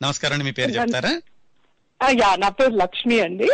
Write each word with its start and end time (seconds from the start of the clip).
నమస్కారం 0.00 0.42
మీ 0.46 0.52
పేరు 0.52 0.70
చెప్తారా? 0.70 1.12
యా 2.22 2.30
నా 2.36 2.48
పేరు 2.48 2.74
లక్ష్మి 2.82 3.16
అండి. 3.20 3.48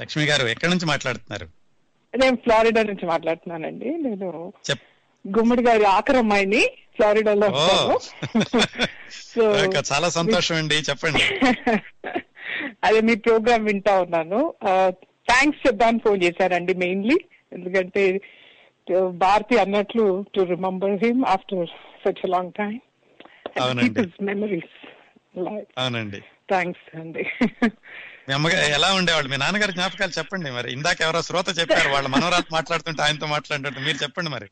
లక్ష్మి 0.00 0.24
గారు 0.24 0.44
ఎక్కడి 0.46 0.70
నుంచి 0.70 0.86
మాట్లాడుతున్నారు? 0.86 1.46
నేను 2.14 2.36
ఫ్లారిడా 2.36 2.82
నుంచి 2.82 3.06
మాట్లాడుతున్నానండి. 3.06 3.88
నేను 4.06 4.28
గుమ్మడి 5.24 5.62
గారి 5.62 5.84
ఆఖరి 5.96 6.18
అమ్మాయిని 6.18 6.62
ఫ్లారిడాలో 6.96 7.46
సో 9.34 9.44
చాలా 9.92 10.08
సంతోషం 10.08 10.56
అండి 10.56 10.76
చెప్పండి. 10.90 11.24
అదే 12.84 13.00
మీ 13.00 13.14
ప్రోగ్రామ్ 13.16 13.66
వింటా 13.66 14.00
ఉన్నాను. 14.00 14.40
థ్యాంక్స్ 15.28 15.66
చెప్దామని 15.66 15.98
ఫోన్ 15.98 16.22
చేశారండి 16.22 16.74
మెయిన్లీ 16.74 17.16
ఎందుకంటే 17.52 18.02
భారతి 19.16 19.58
అన్నట్లు 19.58 20.24
to 20.34 20.40
remember 20.54 20.96
him 21.04 21.22
after 21.24 21.66
such 22.04 22.24
long 22.28 22.52
time. 22.52 22.78
Memories 24.22 24.74
అవునండి. 25.78 26.20
థ్యాంక్స్ 26.20 26.96
అండి. 26.96 27.30
మీ 28.28 28.34
అమ్మగారు 28.34 28.72
ఎలా 28.72 28.92
ఉండేవాళ్ళు? 28.92 29.30
మీ 29.30 29.36
నాన్నగారి 29.36 29.72
జ్ఞాపకాలు 29.72 30.10
చెప్పండి 30.18 30.50
మరి. 30.50 30.72
ఇందాక 30.72 31.00
ఎవరో 31.00 31.22
శ్రోత 31.22 31.58
చెప్పారు 31.58 31.88
వాళ్ళ 31.88 32.08
మనవరాలు 32.08 32.44
మాట్లాడుతుంటే 32.52 33.02
ఆయనతో 33.02 33.26
మాట్లాడుతుంటే 33.26 33.80
మీరు 33.80 33.96
చెప్పండి 33.96 34.30
మరి. 34.30 34.48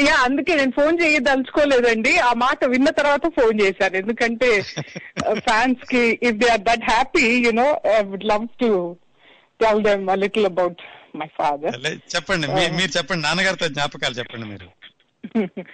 యా 0.00 0.14
అందుకే 0.14 0.54
నేను 0.54 0.70
ఫోన్ 0.70 0.98
చేయదలుచుకోలేదండి. 1.02 2.18
ఆ 2.18 2.32
మాట 2.32 2.64
విన్న 2.64 2.90
తర్వాత 2.90 3.22
ఫోన్ 3.26 3.60
చేశాను. 3.60 3.96
ఎందుకంటే 3.96 4.62
ఫ్యాన్స్కి 5.32 6.18
if 6.22 6.36
they 6.36 6.48
are 6.48 6.60
that 6.60 6.90
happy 6.90 7.42
you know 7.46 7.80
I 7.98 8.02
would 8.02 8.24
love 8.24 8.48
to 8.60 8.96
tell 9.60 9.82
them 9.82 10.10
a 10.10 10.14
little 10.14 10.44
about 10.44 10.76
my 11.16 11.26
father 11.26 11.86
చెప్పండి. 11.86 12.46
మీ- 12.46 12.72
మీరు 12.72 12.90
చెప్పండి. 12.96 13.22
నాన్నగారితో 13.22 13.68
జ్ఞాపకాలు 13.68 14.14
చెప్పండి 14.14 14.46
మీరు. 14.46 14.70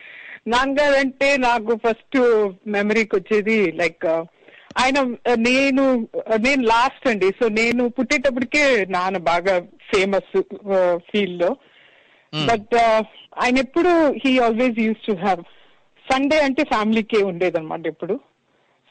నాన్నగారు 0.47 0.97
అంటే 0.97 1.29
నాకు 1.39 1.73
ఫస్ట్ 1.85 2.19
మెమరీకి 2.67 3.15
వచ్చేది 3.17 3.59
లైక్ 3.73 4.07
ఆయన 4.83 4.99
uh, 5.31 5.37
నేను 5.49 5.83
uh, 6.23 6.39
నేను 6.39 6.63
లాస్ట్ 6.67 7.07
అండి 7.09 7.29
సో 7.41 7.47
నేను 7.59 7.83
పుట్టేటప్పటికే 7.89 8.65
నాన్న 8.89 9.19
బాగా 9.33 9.55
ఫేమస్ 9.93 10.33
ఫీల్డ్లో 11.11 11.51
Hmm. 12.33 12.47
బట్ 12.49 12.75
ఆయన 13.43 13.57
ఎప్పుడు 13.59 13.91
he 14.23 14.31
always 14.39 14.79
used 14.79 15.03
to 15.09 15.15
have 15.17 15.41
Sunday 16.07 16.39
అంటే 16.41 16.63
ఫ్యామిలీకే 16.65 17.21
ఉండేదన్నమాట 17.31 17.85
ఎప్పుడు 17.87 18.15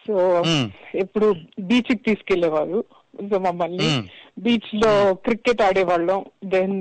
సో 0.06 0.14
Hmm. 0.48 0.68
ఎప్పుడు 0.96 1.28
బీచ్కి 1.70 1.96
తీసుకెళ్ళేవారు 2.08 2.80
సో 3.30 3.40
మమ్మల్ని 3.48 3.88
Hmm. 3.88 4.04
బీచ్లో 4.38 4.92
క్రికెట్ 5.26 5.64
ఆడేవాళ్ళం 5.68 6.22
దెన్ 6.46 6.78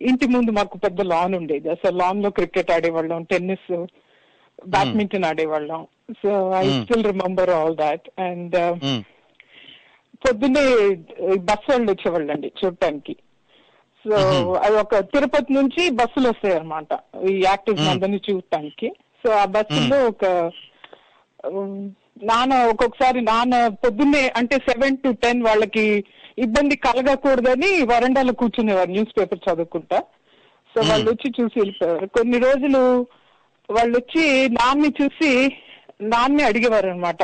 ఇంటి 0.00 0.26
ముందు 0.26 0.50
మాకు 0.50 0.78
పెద్ద 0.78 1.00
లాన్ 1.02 1.34
ఉండేది. 1.34 1.70
అసలు 1.70 1.96
లాన్లో 1.96 2.30
క్రికెట్ 2.30 2.70
ఆడేవాళ్ళం 2.70 3.22
టెన్నిస్ 3.22 3.68
బ్యాడ్మింటన్ 4.68 5.24
ఆడేవాళ్ళం. 5.24 5.86
So 6.10 6.52
I 6.52 6.68
Hmm. 6.68 6.82
Still 6.82 7.04
remember 7.04 7.50
all 7.50 7.76
that 7.76 8.20
and 8.20 8.56
పొద్దున్నే 10.26 10.62
బస్ 11.38 11.70
వాళ్ళు 11.70 11.90
వచ్చేవాళ్ళండి 11.90 12.52
చూడటానికి 12.64 13.14
సో 14.04 14.16
Mhm. 14.16 14.58
అది 14.58 14.76
ఒక 14.76 14.96
తిరుపతి 14.98 15.52
నుంచి 15.52 15.90
బస్సులు 15.90 16.28
వస్తాయి 16.28 16.54
అనమాట 16.54 16.88
ఈ 17.30 17.42
Mm. 17.80 17.88
అందరినీ 17.88 18.20
చూడటానికి 18.30 18.88
సో 19.22 19.32
ఆ 19.32 19.44
బస్సులో 19.44 20.06
ఒక 20.06 20.24
నాన్న 22.22 22.54
ఒక్కొక్కసారి 22.64 23.20
నాన్న 23.20 23.68
పొద్దున్నే 23.68 24.32
అంటే 24.36 24.56
సెవెన్ 24.56 24.96
టు 24.96 25.10
టెన్ 25.10 25.42
వాళ్ళకి 25.42 26.04
ఇబ్బంది 26.38 26.76
కలగకూడదని 26.76 27.82
వరండాలో 27.82 28.32
కూర్చునేవారు 28.32 28.90
న్యూస్ 28.90 29.18
పేపర్ 29.18 29.52
చదువుకుంటా. 29.52 30.02
సో. 30.74 30.80
వాళ్ళు 30.88 31.10
వచ్చి 31.10 31.32
చూసి 31.40 31.60
వెళ్ళిపోయారు 31.60 32.06
కొన్ని 32.06 32.38
రోజులు 32.38 33.06
వాళ్ళు 33.70 33.98
వచ్చి 33.98 34.48
నాన్ని 34.48 34.92
చూసి 35.02 35.56
నాన్నే 36.00 36.44
అడిగేవారు 36.44 36.88
అనమాట 36.88 37.22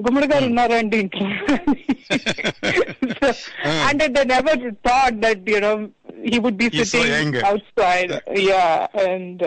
గుమ్మడి 0.00 0.26
గారు 0.26 0.44
ఉన్నారండి 0.44 0.98
ఇంట్లో. 0.98 1.26
అంటే 3.88 4.08
they 4.08 4.24
never 4.24 4.74
thought 4.74 5.14
that 5.14 5.50
you 5.50 5.58
know 5.58 5.88
he 6.30 6.38
would 6.38 6.56
be. 6.56 6.84
Sitting 6.84 7.34
outside 7.80 8.38
yeah 8.38 8.88
and. 9.08 9.44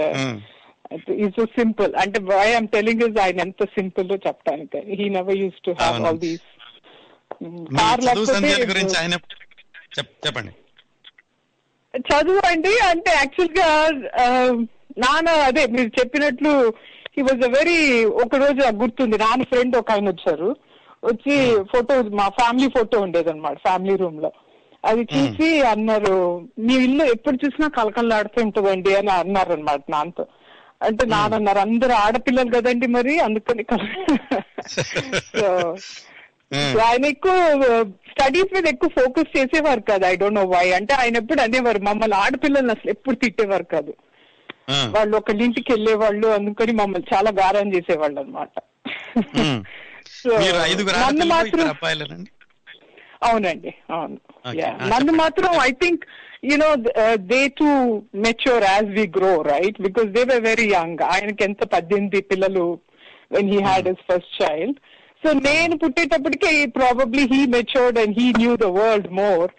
Is 1.18 1.34
so 1.36 1.46
simple 1.58 1.92
అంటే 1.96 2.20
వై 2.30 2.46
ఐఎమ్ 2.48 2.68
టెలింగ్ 2.68 3.04
ఇస్ 3.04 3.20
ఆయన 3.20 3.40
ఎంత 3.40 3.64
సింపుల్ 3.78 4.12
చెప్పడానికి 4.28 4.82
హీ 4.94 5.08
నెవర్ 5.10 5.38
యూస్ 5.38 5.60
టు 5.66 5.72
అవును. 5.86 6.08
ఆల్ 6.08 6.20
దీస్ 6.20 6.46
గురించి 8.68 8.96
ఆయన 8.98 9.16
చెప్పండి. 10.24 10.54
చదువు 12.08 12.42
అండి 12.48 12.74
అంటే 12.86 13.12
యాక్చువల్గా 13.14 13.68
ఆ, 14.22 14.26
నాన్న 14.98 15.30
అదే 15.46 15.64
మీరు 15.68 15.92
చెప్పినట్లు 16.00 16.52
హీ 17.16 17.22
వాజ్ 17.22 17.44
అ 17.46 17.52
వెరీ 17.52 17.78
ఒక 18.24 18.36
రోజు 18.36 18.72
గుర్తుంది 18.78 19.18
నాన్న 19.18 19.44
ఫ్రెండ్ 19.44 19.76
ఒక 19.78 19.92
ఆయన 19.92 20.10
వచ్చారు. 20.10 20.50
వచ్చి 21.04 21.36
ఫోటో 21.72 21.96
మా 22.12 22.28
ఫ్యామిలీ 22.40 22.68
ఫోటో 22.70 23.00
ఉండేది 23.02 23.30
అనమాట 23.30 23.58
ఫ్యామిలీ 23.60 23.96
రూమ్లో. 23.96 24.30
అది 24.84 25.04
చూసి 25.14 25.48
అన్నారు 25.66 26.16
మీ 26.60 26.74
ఇల్లు 26.84 27.04
ఎప్పుడు 27.06 27.38
చూసినా 27.44 27.68
కలకల్లాడుతూ 27.70 28.40
ఉంటుందండి 28.42 28.96
అని 28.96 29.12
అన్నారు 29.16 29.54
అనమాట 29.54 29.82
నాన్నతో. 29.90 30.26
అంటే 30.82 31.04
నాన్న 31.12 31.36
అన్నారు 31.36 31.60
అందరు 31.66 31.94
ఆడపిల్లలు 32.02 32.52
కదండి 32.56 32.88
మరి 32.96 33.14
అందుకని 33.26 33.64
సో 35.34 35.48
ఆయన 36.82 37.06
ఎక్కువ 37.08 37.34
స్టడీస్ 38.10 38.52
మీద 38.56 38.66
ఎక్కువ 38.68 38.90
ఫోకస్ 38.98 39.32
చేసేవారు 39.38 39.82
కాదు. 39.88 40.04
I 40.06 40.16
don't 40.16 40.40
know 40.40 40.44
why. 40.52 40.66
అంటే 40.78 40.94
ఆయన 40.96 41.22
ఎప్పుడు 41.22 41.42
అనేవారు 41.42 41.80
మమ్మల్ని 41.88 42.18
ఆడపిల్లల్ని 42.22 42.74
అసలు 42.74 42.92
ఎప్పుడు 42.94 43.18
తిట్టేవారు 43.24 43.66
కాదు. 43.74 43.94
వాళ్ళు 44.94 45.14
ఒకళ్ళ 45.18 45.42
ఇంటికి 45.44 45.70
వెళ్ళేవాళ్ళు 45.74 46.28
అందుకని 46.36 46.74
మమ్మల్ని 46.74 47.08
చాలా 47.12 47.32
గారం 47.40 47.68
చేసేవాళ్ళు 47.76 48.20
అనమాట 48.22 48.54
నన్ను 51.02 51.26
మాత్రం 51.34 51.66
అవునండి 53.22 53.72
అవును. 53.92 54.18
నన్ను. 54.94 55.12
మాత్రం 55.20 55.52
I 55.62 55.72
think 55.82 56.04
you 56.46 56.58
know 56.62 56.72
they 57.32 57.42
to 57.60 57.68
mature 58.26 58.66
as 58.70 58.90
we 58.98 59.06
grow 59.18 59.34
right 59.52 59.78
because 59.88 60.10
they 60.18 60.24
were 60.32 60.44
very 60.48 60.68
young 60.74 61.02
ఆయనకి 61.12 61.44
ఎంత 61.50 61.64
పద్దెనిమిది 61.76 62.22
పిల్లలు 62.32 62.66
when 63.32 63.50
he 63.54 63.60
had 63.68 63.88
his 63.92 64.04
first 64.10 64.34
child 64.42 64.80
so 65.24 65.32
నేను 65.48 65.76
పుట్టేటప్పటికే 65.84 66.50
probably 66.80 67.24
he 67.34 67.42
matured 67.56 68.00
and 68.02 68.16
he 68.20 68.28
knew 68.42 68.54
the 68.64 68.70
world 68.80 69.10
more 69.22 69.50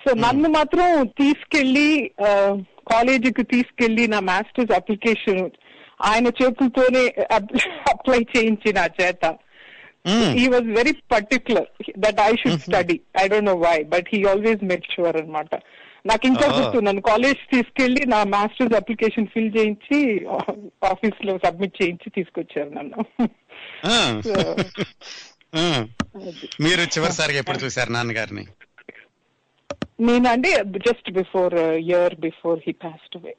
so 0.00 0.10
నన్ను 0.24 0.48
మాత్రం 0.58 0.88
తీసుకెళ్ళి 1.20 1.88
కాలేజీకి 2.92 3.44
తీసుకెళ్ళి 3.54 4.04
నా 4.12 4.20
మాస్టర్స్ 4.30 4.72
అప్లికేషన్ 4.78 5.42
ఆయన 6.08 6.28
చేతులతోనే 6.40 7.02
అప్లై 7.92 8.20
చేయించి 8.34 8.70
నా 8.78 8.86
చేత 8.98 9.24
ఉమ్, 10.04 10.28
he 10.36 10.44
was 10.48 10.64
very 10.76 10.92
particular 11.12 11.62
that 12.04 12.18
I 12.26 12.32
should 12.40 12.60
study. 12.60 12.96
I 13.14 13.26
don't 13.30 13.46
know 13.48 13.56
why, 13.64 13.78
but 13.84 14.04
he 14.12 14.18
always 14.32 14.60
made 14.70 14.84
sure 14.92 15.12
అనమాట 15.20 15.50
నాకు 16.04 16.24
ఇంకా 16.26 16.46
Oh. 16.46 16.54
గుర్తు 16.56 16.78
నన్ను 16.86 17.02
కాలేజ్ 17.06 17.40
తీసుకెళ్ళి 17.50 18.02
నా 18.12 18.18
మాస్టర్స్ 18.32 18.76
అప్లికేషన్ 18.78 19.30
ఫిల్ 19.32 19.50
చేయించి 19.56 19.98
ఆఫీస్లో 20.90 21.32
సబ్మిట్ 21.44 21.78
చేయించి 21.80 22.08
తీసుకొచ్చారు 22.16 22.70
నన్ను. 22.76 22.98
మీరు 26.64 26.82
చివరిసారిగా 26.94 27.40
ఎప్పుడు 27.42 27.60
చూశారు 27.64 27.90
నాన్నగారిని? 27.92 28.44
నేనంటే 30.00 30.50
just 30.84 31.08
before 31.16 31.54
year 31.84 32.14
before 32.20 32.58
he 32.66 32.72
passed 32.82 33.14
away 33.18 33.32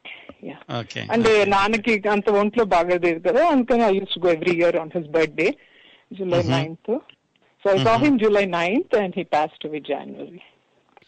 అంటే 1.15 1.31
నాన్నకి 1.53 1.93
అంత 2.13 2.29
ఒంట్లో 2.39 2.63
బాగలేదు 2.73 3.21
కదా 3.27 3.41
అందుకని 3.53 3.83
I 3.85 3.93
use 3.99 4.17
go 4.25 4.29
every 4.33 4.55
year 4.59 4.77
on 4.81 4.91
his 4.97 5.09
birthday 5.15 5.47
July. 6.11 6.41
Ninth 6.51 6.91
so 7.63 7.69
I 7.71 7.79
saw 7.85 7.93
him 8.03 8.17
July 8.21 8.45
ninth 8.55 8.95
and 9.01 9.15
he 9.17 9.25
passed 9.33 9.65
away 9.67 9.81
January 9.87 10.41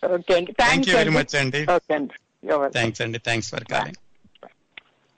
okay 0.04 0.36
అండి. 0.36 0.52
థ్యాంక్ 0.52 0.90
యూ 0.90 0.98
వెరీ 0.98 1.10
మచ్ 1.10 1.36
అండి. 1.36 1.72
Okay 1.72 1.94
అండి. 1.94 2.14
ఎవరు 2.52 2.72
థ్యాంక్స్ 2.72 3.02
అండి. 3.02 3.18
థ్యాంక్స్ 3.20 3.52
ఫర్ 3.52 3.64
కాలింగ్ 3.64 4.00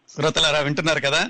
శ్రోతలారా 0.10 0.60
వింటున్నారు 0.60 1.00
కదా? 1.00 1.30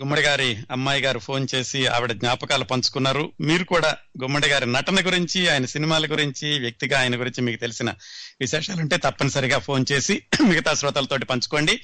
గుమ్మడి 0.00 0.22
గారి 0.22 0.56
అమ్మాయి 0.70 1.02
గారు 1.02 1.18
ఫోన్ 1.18 1.46
చేసి 1.54 1.86
ఆవిడ 1.86 2.12
జ్ఞాపకాలు 2.12 2.64
పంచుకున్నారు. 2.64 3.32
మీరు 3.40 3.64
కూడా 3.64 3.96
గుమ్మడి 4.22 4.48
గారి 4.48 4.66
నటన 4.66 5.06
గురించి 5.06 5.48
ఆయన 5.48 5.64
సినిమాల 5.64 6.06
గురించి 6.06 6.58
వ్యక్తిగా 6.58 7.00
ఆయన 7.00 7.20
గురించి 7.20 7.42
మీకు 7.42 7.60
తెలిసిన 7.60 7.90
విశేషాలు 8.40 8.80
ఉంటే 8.80 8.96
తప్పనిసరిగా 8.96 9.58
ఫోన్ 9.58 9.86
చేసి 9.92 10.22
మిగతా 10.50 10.74
శ్రోతలతోటి 10.74 11.24
పంచుకోండి. 11.24 11.80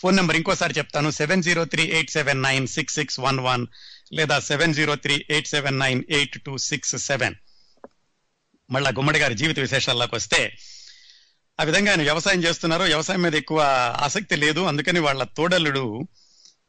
ఫోన్ 0.00 0.16
నెంబర్ 0.16 0.36
ఇంకోసారి 0.36 0.74
చెప్తాను. 0.78 1.10
Seven 1.10 1.42
zero 1.42 1.64
three 1.64 1.82
eight 1.82 2.10
seven 2.10 2.42
nine 2.42 2.66
six 2.66 2.94
six 2.94 3.20
one 3.20 3.40
one 3.40 3.66
లేదా 4.12 4.38
seven 4.40 4.74
zero 4.74 4.94
three 4.96 5.24
eight 5.30 5.46
seven 5.46 5.78
nine 5.78 6.04
eight 6.10 6.44
two 6.44 6.58
six 6.58 6.96
seven. 6.96 7.34
మళ్ళా 8.70 8.90
గుమ్మడి 8.90 9.18
గారి 9.18 9.34
జీవిత 9.34 9.58
విశేషాల్లోకి 9.58 10.14
వస్తే 10.14 10.56
ఆ 11.60 11.62
విధంగా 11.62 11.90
ఆయన 11.90 12.02
వ్యవసాయం 12.02 12.44
చేస్తున్నారు. 12.44 12.82
వ్యవసాయం 12.82 13.22
మీద 13.22 13.34
ఎక్కువ 13.34 13.60
ఆసక్తి 14.00 14.36
లేదు. 14.36 14.60
అందుకని 14.60 15.00
వాళ్ళ 15.00 15.22
తోడల్లుడు 15.22 16.08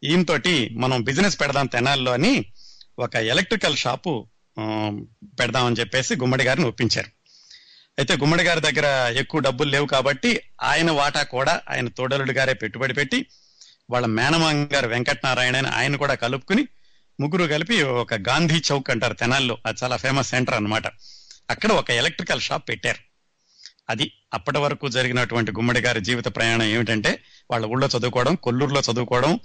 ఈయనతోటి 0.03 0.69
మనం 0.69 1.03
బిజినెస్ 1.03 1.42
పెడదాం 1.42 1.65
తెనాల్లో 1.65 2.12
అని 2.12 2.45
ఒక 3.00 3.15
ఎలక్ట్రికల్ 3.15 3.77
షాపు 3.77 4.27
పెడదామని 5.39 5.75
చెప్పేసి 5.80 6.15
గుమ్మడి 6.15 6.44
గారిని 6.44 6.68
ఒప్పించారు. 6.68 7.07
అయితే 8.00 8.18
గుమ్మడి 8.18 8.44
గారి 8.44 8.62
దగ్గర 8.62 9.13
ఎక్కువ 9.18 9.39
డబ్బులు 9.39 9.69
లేవు 9.69 9.86
కాబట్టి 9.86 10.42
ఆయన 10.62 10.92
వాటా 10.92 11.24
కూడా 11.24 11.62
ఆయన 11.69 11.88
తోడలుడు 11.88 12.31
గారే 12.31 12.53
పెట్టుబడి 12.53 12.94
పెట్టి 12.94 13.25
వాళ్ళ 13.89 14.07
మేనమాంగ 14.07 14.68
గారు 14.74 14.88
వెంకటనారాయణ 14.88 15.57
అని 15.57 15.68
ఆయన 15.68 15.95
కూడా 15.95 16.13
కలుపుకుని 16.13 16.68
ముగ్గురు 17.19 17.44
కలిపి 17.44 17.81
ఒక 17.83 18.13
గాంధీ 18.13 18.62
చౌక్ 18.71 18.89
అంటారు 18.89 19.13
తెనాల్లో. 19.13 19.57
అది 19.65 19.77
చాలా 19.83 19.98
ఫేమస్ 19.98 20.30
సెంటర్ 20.30 20.56
అన్నమాట. 20.56 20.83
అక్కడ 21.51 21.71
ఒక 21.71 21.92
ఎలక్ట్రికల్ 21.92 22.42
షాప్ 22.42 22.69
పెట్టారు. 22.69 22.98
అది 23.89 24.12
అప్పటి 24.33 24.57
వరకు 24.57 24.89
జరిగినటువంటి 24.89 25.51
గుమ్మడి 25.51 25.80
గారి 25.80 26.01
జీవిత 26.01 26.25
ప్రయాణం 26.25 26.63
ఏమిటంటే 26.63 27.24
వాళ్ళ 27.51 27.65
ఊళ్ళో 27.65 27.88
చదువుకోవడం 27.88 28.36
కొల్లూరులో 28.36 28.81
చదువుకోవడం 28.92 29.39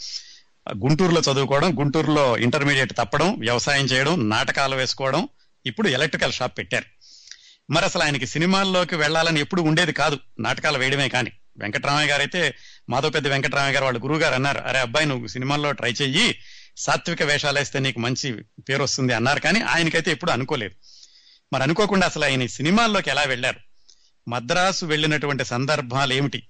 గుంటూరులో 0.77 1.21
చదువుకోవడం 1.21 1.79
గుంటూరులో 1.79 2.39
ఇంటర్మీడియట్ 2.39 2.93
తప్పడం 2.93 3.41
వ్యవసాయం 3.41 3.85
చేయడం 3.85 4.29
నాటకాలు 4.29 4.77
వేసుకోవడం 4.77 5.29
ఇప్పుడు 5.67 5.89
ఎలక్ట్రికల్ 5.89 6.33
షాప్ 6.33 6.59
పెట్టారు. 6.59 6.85
మరి 7.71 7.85
అసలు 7.85 8.03
ఆయనకి 8.03 8.27
సినిమాల్లోకి 8.27 8.97
వెళ్ళాలని 8.97 9.41
ఎప్పుడు 9.41 9.63
ఉండేది 9.63 9.93
కాదు 9.93 10.19
నాటకాలు 10.41 10.79
వేయడమే 10.79 11.09
కానీ. 11.09 11.33
వెంకటరామయ్య 11.59 12.11
గారు 12.11 12.21
అయితే 12.21 12.55
మాధవ 12.91 13.11
పెద్ద 13.11 13.29
వెంకటరామయ్య 13.29 13.75
గారు 13.75 13.85
వాళ్ళ 13.85 14.03
గురువు 14.03 14.19
గారు 14.19 14.35
అన్నారు 14.35 14.59
అరే 14.59 14.79
అబ్బాయి 14.79 15.07
నువ్వు 15.07 15.27
సినిమాల్లో 15.27 15.73
ట్రై 15.73 15.93
చెయ్యి 15.93 16.39
సాత్విక 16.77 17.23
వేషాలు 17.23 17.59
వేస్తే 17.59 17.79
నీకు 17.79 18.01
మంచి 18.01 18.33
పేరు 18.69 18.83
వస్తుంది 18.83 19.13
అన్నారు. 19.13 19.41
కానీ 19.41 19.61
ఆయనకైతే 19.61 20.11
ఎప్పుడు 20.11 20.31
అనుకోలేదు. 20.31 20.75
మరి 21.53 21.63
అనుకోకుండా 21.63 22.07
అసలు 22.07 22.25
ఆయన 22.25 22.47
సినిమాల్లోకి 22.47 23.11
ఎలా 23.11 23.23
వెళ్ళారు? 23.23 23.61
మద్రాసు 24.29 24.87
వెళ్ళినటువంటి 24.87 25.45
సందర్భాలు 25.45 26.15
ఏమిటి? 26.15 26.43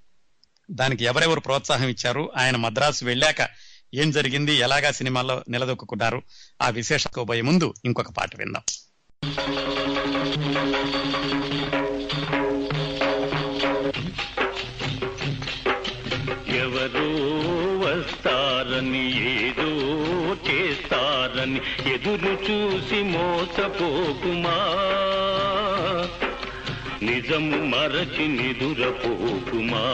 దానికి 0.71 1.05
ఎవరెవరు 1.05 1.41
ప్రోత్సాహం 1.41 1.89
ఇచ్చారు? 1.89 2.31
ఆయన 2.37 2.57
మద్రాసు 2.57 3.05
వెళ్ళాక 3.05 3.49
ఏం 3.95 4.11
జరిగింది? 4.11 4.53
ఎలాగా 4.53 4.91
సినిమాల్లో 4.91 5.45
నిలదొక్కున్నారు 5.49 6.23
ఆ 6.63 6.69
విశేషకోబోయే 6.69 7.41
ముందు 7.41 7.75
ఇంకొక 7.85 8.11
పాట 8.11 8.37
విందాం. 8.37 8.63
ఎవరో 16.57 17.07
వస్తారని 17.79 19.33
ఏదో 19.41 19.66
చేస్తారని 20.87 21.61
ఎదురు 21.95 22.33
చూసి 22.33 23.03
మోసపోకుమా? 23.03 24.57
నిజము 27.03 27.57
మరచి 27.65 28.29
నిదురపోకుమా? 28.29 29.85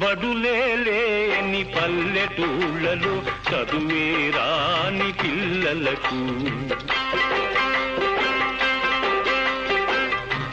బడులేని 0.00 1.64
పల్లెటూళ్ళలో 1.64 3.14
చదువే 3.48 4.30
రాని 4.36 5.12
పిల్లలకు. 5.12 6.20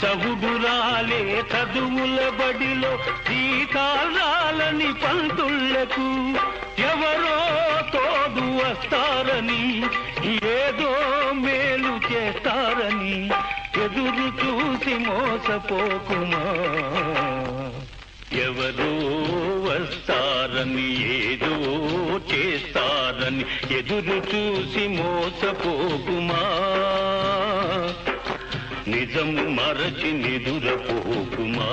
చవుడురాలే 0.01 1.21
చదువుల 1.53 2.19
బడిలో 2.39 2.91
సీతారాలని 2.97 4.93
పంతుళ్ళకు. 4.93 6.09
ఎవరో 6.81 7.37
తోడు 7.93 8.45
వస్తారని 8.57 9.63
ఏదో 10.57 10.91
మేలు 11.33 12.13
చేస్తారని 12.13 13.15
ఎదురు 13.83 14.27
చూసి 14.41 14.95
మోసపోకుమా. 14.95 16.43
ఎవరో 18.47 18.91
వస్తారని 19.63 20.87
ఏదో 21.23 21.53
చేస్తారని 22.31 23.45
ఎదురు 23.77 24.17
చూసి 24.17 24.87
మోసపోకుమా? 24.87 26.43
నిజము 28.87 29.49
మరచి 29.49 30.11
నిదురపోకుమా? 30.11 31.69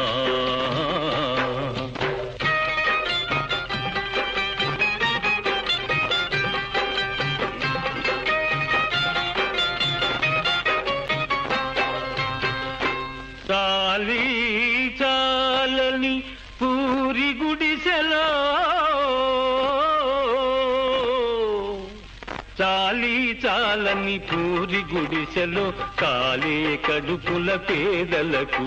గుడిసెలో 25.35 25.73
కాలే 26.01 26.77
కడుపుల 26.77 27.49
పేదలకు. 27.57 28.67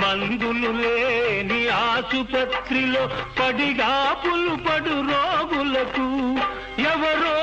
మందులు 0.00 0.70
లేని 0.80 1.60
ఆసుపత్రిలో 1.68 3.04
పడిగాపులు 3.38 4.54
పడు 4.66 4.96
రోగులకు. 5.10 6.08
ఎవరో 6.92 7.36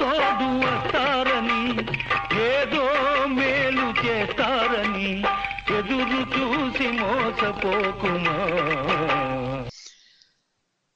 తోడు 0.00 0.48
వస్తారని 0.62 1.62
ఏదో 2.48 2.84
మేలు 3.36 3.88
చేస్తారని 4.02 5.10
ఎదురు 5.86 6.20
చూసి 6.34 6.86
మోసపోకుమా. 6.98 8.36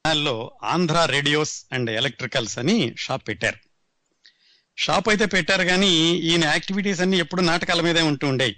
లో 0.05 0.35
ఆంధ్ర 0.65 1.05
రేడియోస్ 1.05 1.53
అండ్ 1.73 1.91
ఎలక్ట్రికల్స్ 1.91 2.59
అని 2.59 2.95
షాప్ 2.99 3.29
పెట్టారు. 3.29 3.59
షాప్ 4.79 5.09
అయితే 5.09 5.27
పెట్టారు 5.27 5.65
కానీ 5.65 5.91
ఈయన 6.29 6.45
యాక్టివిటీస్ 6.45 7.01
అన్ని 7.01 7.19
ఎప్పుడు 7.19 7.43
నాటకాల 7.43 7.81
మీదే 7.81 8.03
ఉంటూ 8.03 8.29
ఉండేవి. 8.29 8.57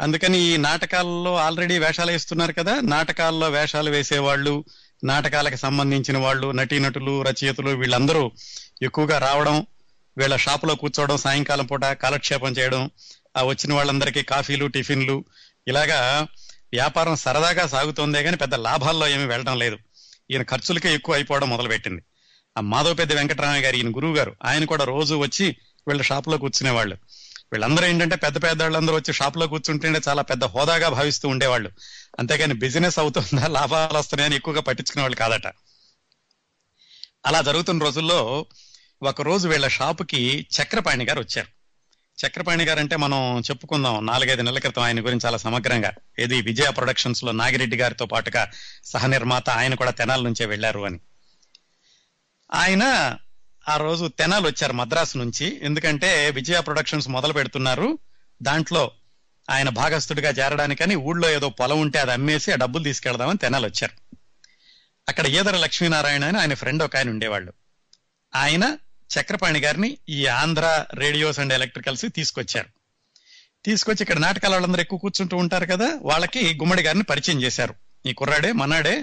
అందుకని 0.00 0.38
ఈ 0.38 0.56
నాటకాల్లో 0.56 1.36
ఆల్రెడీ 1.36 1.78
వేషాలు 1.78 2.10
వేస్తున్నారు 2.10 2.52
కదా 2.52 2.80
నాటకాల్లో 2.80 3.48
వేషాలు 3.48 3.90
వేసేవాళ్ళు 3.90 4.64
నాటకాలకు 5.04 5.56
సంబంధించిన 5.56 6.18
వాళ్ళు 6.18 6.50
నటీనటులు 6.52 7.22
రచయితలు 7.22 7.70
వీళ్ళందరూ 7.70 8.32
ఎక్కువగా 8.82 9.18
రావడం 9.18 9.66
వీళ్ళ 10.18 10.36
షాపులో 10.36 10.74
కూర్చోవడం 10.74 11.16
సాయంకాలం 11.16 11.66
పూట 11.66 11.84
కాలక్షేపం 11.84 12.52
చేయడం 12.52 12.90
ఆ 13.36 13.42
వచ్చిన 13.42 13.72
వాళ్ళందరికీ 13.72 14.22
కాఫీలు 14.22 14.66
టిఫిన్లు 14.66 15.24
ఇలాగా 15.68 16.26
వ్యాపారం 16.72 17.16
సరదాగా 17.16 17.66
సాగుతోందే 17.66 18.22
కానీ 18.22 18.36
పెద్ద 18.36 18.54
లాభాల్లో 18.54 19.08
ఏమీ 19.08 19.24
వెళ్ళడం 19.24 19.58
లేదు. 19.58 19.78
ఈయన 20.30 20.42
ఖర్చులకే 20.42 20.94
ఎక్కువ 20.94 21.14
అయిపోవడం 21.14 21.50
మొదలుపెట్టింది. 21.50 22.02
ఆ 22.58 22.60
మాధవ 22.60 22.94
పెద్ద 22.94 23.12
వెంకటరామయ్య 23.12 23.62
గారు 23.62 23.76
ఈయన 23.76 23.88
గురువు 23.88 24.16
గారు 24.16 24.36
ఆయన 24.44 24.64
కూడా 24.64 24.84
రోజు 24.84 25.14
వచ్చి 25.14 25.56
వీళ్ళ 25.88 26.02
షాప్లో 26.02 26.38
కూర్చునేవాళ్ళు. 26.38 26.96
వీళ్ళందరూ 27.52 27.86
ఏంటంటే 27.86 28.16
పెద్ద 28.16 28.42
పెద్ద 28.42 28.62
వాళ్ళందరూ 28.62 28.94
వచ్చి 28.94 29.12
షాప్లో 29.12 29.46
కూర్చుంటేనే 29.46 30.00
చాలా 30.08 30.22
పెద్ద 30.22 30.44
హోదాగా 30.44 30.88
భావిస్తూ 30.88 31.28
ఉండేవాళ్ళు. 31.28 31.70
అంతేగాని 32.18 32.54
బిజినెస్ 32.54 32.98
అవుతుందా 32.98 33.46
లాభాలు 33.46 33.98
వస్తున్నాయని 33.98 34.36
ఎక్కువగా 34.36 34.60
పట్టించుకునే 34.60 35.02
వాళ్ళు 35.02 35.16
కాదట. 35.16 35.46
అలా 37.26 37.42
జరుగుతున్న 37.42 37.82
రోజుల్లో 37.82 38.46
ఒక 39.02 39.22
రోజు 39.22 39.48
వీళ్ళ 39.48 39.68
షాపుకి 39.68 40.46
చక్రపాణి 40.62 41.04
గారు 41.04 41.20
వచ్చారు. 41.20 41.59
చక్రపాణి 42.26 42.64
గారు 42.64 42.78
అంటే 42.78 42.96
మనం 42.96 43.40
చెప్పుకుందాం. 43.40 44.06
నాలుగైదు 44.06 44.42
నెలల 44.42 44.58
క్రితం 44.58 44.82
ఆయన 44.82 45.00
గురించి 45.00 45.20
చాలా 45.26 45.36
సమగ్రంగా. 45.36 45.92
ఏది 46.18 46.42
విజయ 46.42 46.70
ప్రొడక్షన్స్లో 46.70 47.32
నాగిరెడ్డి 47.32 47.76
గారితో 47.76 48.06
పాటుగా 48.06 48.50
సహ 48.84 49.06
నిర్మాత 49.06 49.50
ఆయన 49.50 49.74
కూడా 49.74 49.90
తెనాల 49.90 50.22
నుంచే 50.22 50.46
వెళ్ళారు 50.46 50.80
అని. 50.80 50.98
ఆయన 52.54 53.16
ఆ 53.68 53.76
రోజు 53.76 54.06
తెనాలు 54.06 54.46
వచ్చారు 54.46 54.72
మద్రాసు 54.72 55.18
నుంచి. 55.18 55.60
ఎందుకంటే 55.62 56.30
విజయ 56.30 56.60
ప్రొడక్షన్స్ 56.60 57.08
మొదలు 57.08 57.32
పెడుతున్నారు. 57.32 57.98
దాంట్లో 58.42 58.90
ఆయన 59.50 59.68
భాగస్థుడిగా 59.68 60.30
చేరడానికని 60.30 60.94
ఊళ్ళో 60.94 61.30
ఏదో 61.30 61.48
పొలం 61.48 61.80
ఉంటే 61.80 61.98
అది 61.98 62.12
అమ్మేసి 62.12 62.52
ఆ 62.52 62.56
డబ్బులు 62.56 62.84
తీసుకెళ్దామని 62.84 63.38
తెనాలు 63.38 63.66
వచ్చారు. 63.66 64.16
అక్కడ 65.08 65.26
ఈదర 65.26 65.56
లక్ష్మీనారాయణ 65.56 66.24
అని 66.24 66.38
ఆయన 66.38 66.54
ఫ్రెండ్ 66.54 66.82
ఒక 66.82 66.96
ఆయన 66.96 67.10
ఉండేవాళ్ళు. 67.10 67.52
ఆయన 68.34 68.76
చక్రపాణి 69.18 69.60
గారిని 69.60 69.98
ఈ 70.08 70.26
ఆంధ్ర 70.26 70.84
రేడియోస్ 70.94 71.38
అండ్ 71.38 71.52
ఎలక్ట్రికల్స్ 71.52 72.06
తీసుకొచ్చారు. 72.16 72.68
తీసుకొచ్చి 73.64 74.02
ఇక్కడ 74.02 74.18
నాటకాల 74.18 74.52
వాళ్ళందరూ 74.52 74.80
ఎక్కువ 74.80 74.98
కూర్చుంటూ 74.98 75.36
ఉంటారు 75.36 75.66
కదా 75.66 75.98
వాళ్ళకి 76.00 76.54
గుమ్మడి 76.54 76.82
గారిని 76.82 77.04
పరిచయం 77.04 77.42
చేశారు. 77.42 77.74
ఈ 78.06 78.12
కుర్రాడే 78.12 78.52
మనాడే 78.52 79.02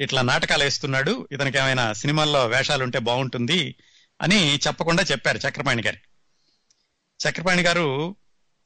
ఇట్లా 0.00 0.22
నాటకాలు 0.22 0.64
వేస్తున్నాడు 0.64 1.28
ఇతనికి 1.32 1.58
ఏమైనా 1.58 1.92
సినిమాల్లో 1.92 2.46
వేషాలు 2.46 2.82
ఉంటే 2.82 2.98
బాగుంటుంది 2.98 3.74
అని 4.22 4.56
చెప్పకుండా 4.56 5.02
చెప్పారు 5.02 5.38
చక్రపాణి 5.38 5.82
గారి. 5.82 5.98
చక్రపాణి 7.28 7.62
గారు 7.62 8.16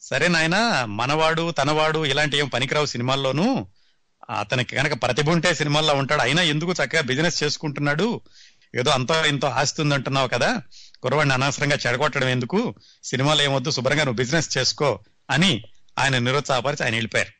సరే 0.00 0.28
నాయన 0.28 0.84
మనవాడు 0.84 1.50
తనవాడు 1.50 2.06
ఇలాంటి 2.06 2.36
ఏం 2.36 2.48
పనికిరావు 2.48 2.86
సినిమాల్లోనూ. 2.86 3.66
అతనికి 4.38 4.76
కనుక 4.76 5.02
ప్రతిభ 5.02 5.30
ఉంటే 5.30 5.54
సినిమాల్లో 5.54 5.94
ఉంటాడు. 5.94 6.20
అయినా 6.20 6.42
ఎందుకు 6.42 6.72
చక్కగా 6.72 7.00
బిజినెస్ 7.00 7.42
చేసుకుంటున్నాడు? 7.42 8.20
ఏదో 8.74 8.90
అంత 8.90 9.10
ఇంత 9.10 9.44
ఆస్తి 9.44 9.82
ఉంది 9.82 9.94
అంటున్నావు 9.94 10.28
కదా? 10.28 10.62
కుర్రవాడిని 11.02 11.34
అనవసరంగా 11.34 11.78
చెడగొట్టడం 11.86 12.28
ఎందుకు? 12.28 12.74
సినిమాలు 13.04 13.42
ఏమొద్దు 13.42 13.70
శుభ్రంగా 13.70 14.04
నువ్వు 14.04 14.16
బిజినెస్ 14.16 14.58
చేసుకో 14.58 15.00
అని 15.30 15.62
ఆయన 15.98 16.18
నిరుత్సాహపరిచి 16.18 16.84
ఆయన 16.84 16.94
వెళ్ళిపోయారు. 16.94 17.32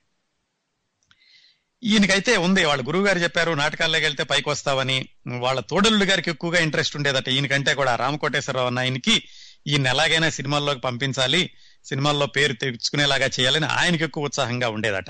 ఈయనకైతే 1.85 2.37
ఉంది 2.37 2.65
వాళ్ళ 2.65 2.87
గురువు 2.87 3.07
గారు 3.07 3.19
చెప్పారు 3.19 3.53
నాటకాల్లోకి 3.53 4.05
వెళ్తే 4.05 4.23
పైకి 4.23 4.49
వస్తావని. 4.49 5.09
వాళ్ళ 5.39 5.61
తోడలుడు 5.61 6.05
గారికి 6.05 6.31
ఎక్కువగా 6.31 6.61
ఇంట్రెస్ట్ 6.61 6.97
ఉండేదట. 6.97 7.29
ఈయనకంటే 7.29 7.75
కూడా 7.75 7.97
రామకోటేశ్వరరావు 7.97 8.67
అన్న 8.67 8.79
ఆయనకి 8.79 9.29
ఈయన 9.67 9.87
ఎలాగైనా 9.87 10.31
సినిమాల్లోకి 10.31 10.81
పంపించాలి 10.81 11.51
సినిమాల్లో 11.85 12.27
పేరు 12.27 12.53
తెచ్చుకునేలాగా 12.53 13.27
చేయాలని 13.27 13.67
ఆయనకి 13.67 14.05
ఎక్కువ 14.05 14.25
ఉత్సాహంగా 14.25 14.69
ఉండేదట. 14.69 15.07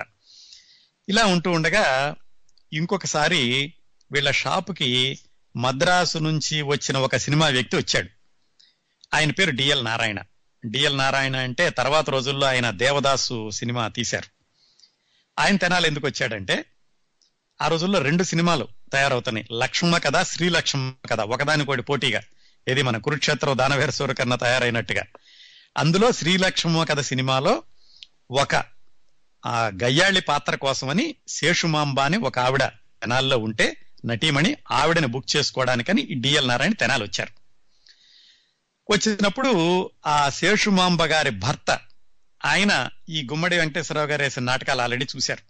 ఇలా 1.09 1.25
ఉంటూ 1.25 1.51
ఉండగా 1.51 2.17
ఇంకొకసారి 2.73 3.75
వీళ్ళ 4.13 4.31
షాపుకి 4.31 5.19
మద్రాసు 5.57 6.19
నుంచి 6.19 6.63
వచ్చిన 6.63 6.97
ఒక 6.97 7.17
సినిమా 7.17 7.49
వ్యక్తి 7.49 7.77
వచ్చాడు. 7.77 8.09
ఆయన 9.15 9.31
పేరు 9.31 9.51
డిఎల్ 9.51 9.85
నారాయణ. 9.85 10.19
డిఎల్ 10.67 10.99
నారాయణ 10.99 11.37
అంటే 11.37 11.71
తర్వాత 11.71 12.11
రోజుల్లో 12.11 12.47
ఆయన 12.47 12.71
దేవదాసు 12.71 13.51
సినిమా 13.51 13.89
తీశారు. 13.89 14.25
ఆయన 15.41 15.57
తెనాలి 15.57 15.87
ఎందుకు 15.87 16.07
వచ్చాడంటే 16.07 16.65
ఆ 17.63 17.69
రోజుల్లో 17.69 17.99
రెండు 18.03 18.23
సినిమాలు 18.23 18.69
తయారవుతున్నాయి. 18.93 19.47
లక్ష్మ 19.53 19.99
కథ 19.99 20.23
శ్రీ 20.23 20.49
లక్ష్మ 20.49 20.93
కథ. 21.11 21.21
ఒకదానికోటి 21.21 21.83
పోటీగా. 21.83 22.23
ఇది 22.69 22.83
మన 22.83 22.99
కురుక్షేత్రం 22.99 23.59
దానవేర 23.59 23.91
సూరకర్ణ 23.91 24.35
తయారైనట్టుగా. 24.35 25.03
అందులో 25.79 26.13
శ్రీ 26.13 26.37
లక్ష్మ 26.37 26.85
కథ 26.85 27.01
సినిమాలో 27.01 27.63
ఒక 28.31 28.65
ఆ 29.47 29.67
గయ్యాళి 29.67 30.21
పాత్ర 30.21 30.55
కోసమని 30.55 31.15
శేషుమాంబ 31.29 32.01
అని 32.01 32.19
ఒక 32.19 32.39
ఆవిడ 32.39 32.65
తెనాల్లో 32.65 33.39
ఉంటే 33.39 33.77
నటీమణి 34.07 34.57
ఆవిడని 34.71 35.07
బుక్ 35.07 35.37
చేసుకోవడానికని 35.37 36.03
ఈ 36.03 36.15
డిఎల్ 36.15 36.49
నారాయణ 36.49 36.73
తెనాలి 36.73 37.05
వచ్చారు 37.05 37.33
వచ్చినప్పుడు 38.91 39.91
ఆ 40.07 40.31
శేషుమాంబ 40.31 41.05
గారి 41.05 41.31
భర్త 41.31 41.81
ఆయన 42.45 42.89
ఈ 43.09 43.23
గుమ్మడి 43.23 43.59
వెంకటేశ్వరరావు 43.59 44.09
గారు 44.09 44.23
వేసిన 44.23 44.43
నాటకాలు 44.43 44.83
ఆల్రెడీ 44.83 45.07
చూశారు. 45.17 45.43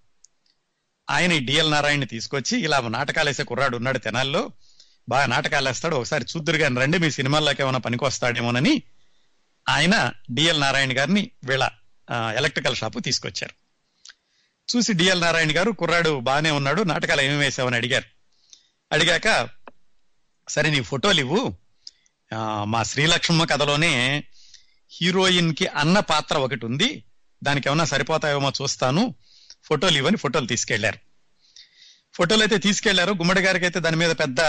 ఆయన 1.11 1.33
ఈ 1.33 1.39
డిఎల్ 1.39 1.71
నారాయణని 1.71 2.07
తీసుకొచ్చి 2.07 2.61
ఇలా 2.61 2.81
నాటకాలు 2.81 3.29
వేసే 3.29 3.43
కుర్రాడు 3.43 3.77
ఉన్నాడు 3.77 3.99
తెనాల్లో 3.99 4.53
బాగా 5.09 5.27
నాటకాలు 5.27 5.69
వేస్తాడు 5.69 5.97
ఒకసారి 5.97 6.25
చూద్దరు 6.37 6.59
కానీ 6.59 6.81
రండి 6.81 6.99
మీ 6.99 7.11
సినిమాల్లోకి 7.11 7.63
ఏమైనా 7.63 7.79
పనికి 7.79 8.05
వస్తాడేమోనని 8.05 8.83
ఆయన 9.69 10.13
డిఎల్ 10.31 10.61
నారాయణ 10.61 10.99
గారిని 10.99 11.31
వీళ్ళ 11.45 11.71
ఎలక్ట్రికల్ 12.37 12.77
షాపు 12.77 12.99
తీసుకొచ్చారు. 12.99 13.55
చూసి 14.77 14.93
డిఎల్ 14.93 15.21
నారాయణ 15.21 15.57
గారు 15.57 15.71
కుర్రాడు 15.71 16.21
బాగానే 16.21 16.51
ఉన్నాడు 16.51 16.83
నాటకాలు 16.83 17.21
ఏమేమి 17.21 17.45
వేసావని 17.45 17.77
అడిగారు. 17.77 18.20
అడిగాక 18.93 19.49
సరే 20.49 20.71
నీ 20.71 20.81
ఫోటోలు 20.81 21.21
ఇవ్వు. 21.21 21.55
మా 22.65 22.83
శ్రీలక్ష్మ 22.83 23.45
కథలోనే 23.45 24.25
హీరోయిన్కి 24.93 25.67
అన్న 25.67 26.01
పాత్ర 26.01 26.37
ఒకటి 26.37 26.67
ఉంది 26.67 27.05
దానికి 27.43 27.69
ఏమన్నా 27.69 27.85
సరిపోతాయేమో 27.85 28.53
చూస్తాను. 28.63 29.15
ఫోటోలు 29.65 29.97
ఇవ్వని 29.97 30.17
ఫోటోలు 30.17 30.47
తీసుకెళ్ళారు. 30.47 30.99
ఫోటోలు 32.15 32.43
అయితే 32.43 32.59
తీసుకెళ్ళారు. 32.59 33.13
గుమ్మడి 33.13 33.41
గారికి 33.41 33.65
అయితే 33.65 33.81
దాని 33.81 33.97
మీద 33.97 34.11
పెద్ద 34.11 34.41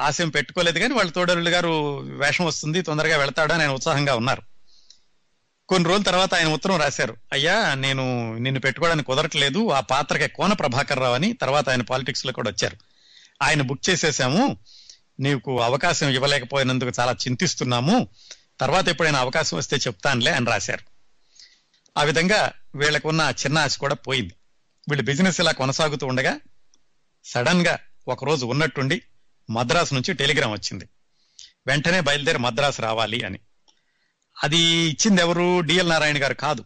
ఆశయం 0.00 0.28
పెట్టుకోలేదు 0.28 0.78
కానీ 0.78 0.94
వాళ్ళ 0.94 1.10
తోడరులు 1.10 1.50
గారు 1.50 1.98
వేషం 2.00 2.44
వస్తుంది 2.44 2.82
తొందరగా 2.82 3.16
వెళ్తాడా 3.16 3.58
ఆయన 3.58 3.70
ఉత్సాహంగా 3.70 4.14
ఉన్నారు. 4.14 4.42
కొన్ని 5.68 5.88
రోజుల 5.88 6.02
తర్వాత 6.02 6.34
ఆయన 6.34 6.48
ఉత్తరం 6.48 6.76
రాశారు. 6.80 7.16
అయ్యా 7.32 7.74
నేను 7.74 8.36
నిన్ను 8.38 8.60
పెట్టుకోవడానికి 8.60 9.06
కుదరట్లేదు. 9.06 9.70
ఆ 9.70 9.80
పాత్రకి 9.80 10.34
కోన 10.34 10.52
ప్రభాకర్ 10.52 10.98
రావు 10.98 11.14
అని 11.14 11.32
తర్వాత 11.32 11.68
ఆయన 11.68 11.82
పాలిటిక్స్లో 11.82 12.32
కూడా 12.32 12.50
వచ్చారు. 12.50 12.76
ఆయన 13.42 13.62
బుక్ 13.62 13.90
చేసేసాము. 13.90 14.56
నీకు 15.20 15.60
అవకాశం 15.60 16.08
ఇవ్వలేకపోయినందుకు 16.08 16.92
చాలా 17.00 17.12
చింతిస్తున్నాము. 17.12 18.08
తర్వాత 18.60 18.88
ఎప్పుడైనా 18.88 19.18
అవకాశం 19.18 19.56
వస్తే 19.56 19.76
చెప్తానులే 19.76 20.30
అని 20.30 20.46
రాశారు. 20.46 20.84
ఆ 21.98 22.02
విధంగా 22.02 22.52
వీళ్ళకున్న 22.74 23.32
చిన్న 23.46 23.58
ఆశ 23.58 23.78
కూడా 23.78 23.94
పోయింది. 23.94 24.34
వీళ్ళు 24.88 25.04
బిజినెస్ 25.04 25.40
ఇలా 25.40 25.52
కొనసాగుతూ 25.52 26.06
ఉండగా 26.06 26.40
సడన్గా 27.24 27.78
ఒకరోజు 28.08 28.46
ఉన్నట్టుండి 28.46 29.02
మద్రాసు 29.50 29.94
నుంచి 29.94 30.14
టెలిగ్రామ్ 30.14 30.52
వచ్చింది. 30.52 30.88
వెంటనే 31.66 32.00
బయలుదేరి 32.00 32.38
మద్రాసు 32.38 32.82
రావాలి 32.82 33.22
అని. 33.22 33.38
అది 34.44 34.58
ఇచ్చింది 34.58 35.20
ఎవరు? 35.20 35.60
డిఎల్ 35.60 35.88
నారాయణ 35.88 36.22
గారు 36.22 36.34
కాదు. 36.34 36.64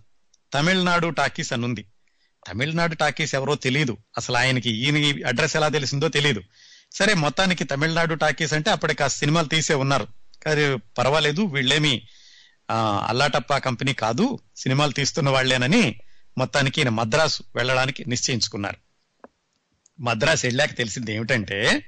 తమిళనాడు 0.54 1.08
టాకీస్ 1.08 1.52
అని 1.52 1.64
ఉంది. 1.64 1.86
తమిళనాడు 2.46 2.94
టాకీస్ 2.94 3.34
ఎవరో 3.34 3.54
తెలియదు 3.54 3.96
అసలు 4.16 4.36
ఆయనకి 4.36 4.70
ఈయన 4.70 5.26
అడ్రస్ 5.28 5.56
ఎలా 5.56 5.68
తెలిసిందో 5.68 6.08
తెలియదు 6.08 6.42
సరే 6.92 7.14
మొత్తానికి 7.14 7.64
తమిళనాడు 7.64 8.14
టాకీస్ 8.14 8.52
అంటే 8.52 8.70
అప్పటికి 8.70 9.02
ఆ 9.02 9.06
సినిమాలు 9.06 9.46
తీసే 9.46 9.74
ఉన్నారు. 9.74 10.08
కానీ 10.42 10.78
పర్వాలేదు 10.98 11.42
వీళ్ళేమి 11.42 12.08
అల్లాటప్ప 13.08 13.56
కంపెనీ 13.56 13.92
కాదు 13.92 14.38
సినిమాలు 14.56 14.92
తీస్తున్న 14.92 15.30
వాళ్ళేనని 15.30 16.00
మొత్తానికి 16.38 16.80
ఈయన 16.80 16.88
మద్రాసు 16.88 17.42
వెళ్ళడానికి 17.56 18.04
నిశ్చయించుకున్నారు. 18.10 18.76
మద్రాసు 20.00 20.46
వెళ్ళాక 20.46 20.74
తెలిసింది 20.74 21.14
ఏమిటంటే 21.14 21.84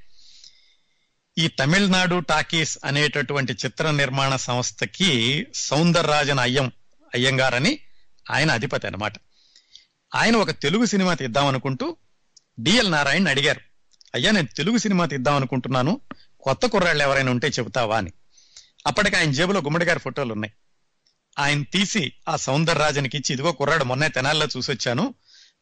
ఈ 1.39 1.49
తమిళనాడు 1.49 2.19
టాకీస్ 2.19 2.79
అనేటటువంటి 2.85 3.53
చిత్ర 3.53 3.91
నిర్మాణ 3.91 4.37
సంస్థకి 4.37 5.11
సౌందరరాజన్ 5.55 6.39
అయ్యం 6.39 6.73
అయ్యంగారని 7.15 7.79
ఆయన 8.31 8.51
అధిపతి 8.51 8.87
అన్నమాట. 8.87 9.13
ఆయన 10.15 10.37
ఒక 10.37 10.51
తెలుగు 10.51 10.85
సినిమా 10.85 11.15
తీద్దాం 11.15 11.47
అనుకుంటూ 11.47 11.97
డిఎల్ 12.61 12.93
నారాయణ 12.93 13.29
అడిగారు. 13.29 13.61
అయ్యా 14.15 14.31
నేను 14.31 14.49
తెలుగు 14.57 14.79
సినిమా 14.79 15.07
తీద్దాం 15.07 15.35
అనుకుంటున్నాను 15.35 16.01
కొత్త 16.41 16.67
కుర్రాళ్ళు 16.67 17.05
ఎవరైనా 17.05 17.31
ఉంటే 17.31 17.49
చెబుతావా? 17.49 17.99
అని. 17.99 18.13
అప్పటికి 18.87 19.17
ఆయన 19.17 19.33
జేబులో 19.33 19.61
గుమ్మడి 19.61 19.85
గారి 19.85 19.99
ఫోటోలు 19.99 20.33
ఉన్నాయి. 20.33 20.53
ఆయన 21.39 21.63
తీసి 21.63 22.13
ఆ 22.29 22.37
సౌందరరాజన్కి 22.37 23.17
ఇచ్చి 23.17 23.33
ఇదిగో 23.33 23.53
కుర్రాడు 23.53 23.85
మొన్నే 23.85 24.09
తెనాల్లో 24.09 24.47
చూసొచ్చాను. 24.57 25.15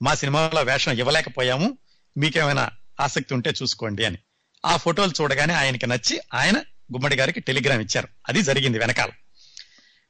మా 0.02 0.14
సినిమాలో 0.14 0.62
వేషం 0.62 0.92
ఇవ్వలేకపోయాము. 0.92 1.78
మీకేమైనా 2.16 2.70
ఆసక్తి 3.00 3.34
ఉంటే 3.34 3.52
చూసుకోండి 3.62 4.04
అని. 4.04 4.18
ఆ 4.66 4.76
ఫోటోలు 4.76 5.12
చూడగానే 5.20 5.54
ఆయనకి 5.54 5.86
నచ్చి 5.86 6.20
ఆయన 6.34 6.58
గుమ్మడి 6.92 7.16
గారికి 7.16 7.40
టెలిగ్రామ్ 7.40 7.82
ఇచ్చారు. 7.82 8.08
అది 8.28 8.42
జరిగింది 8.42 8.78
వెనకాల. 8.78 9.10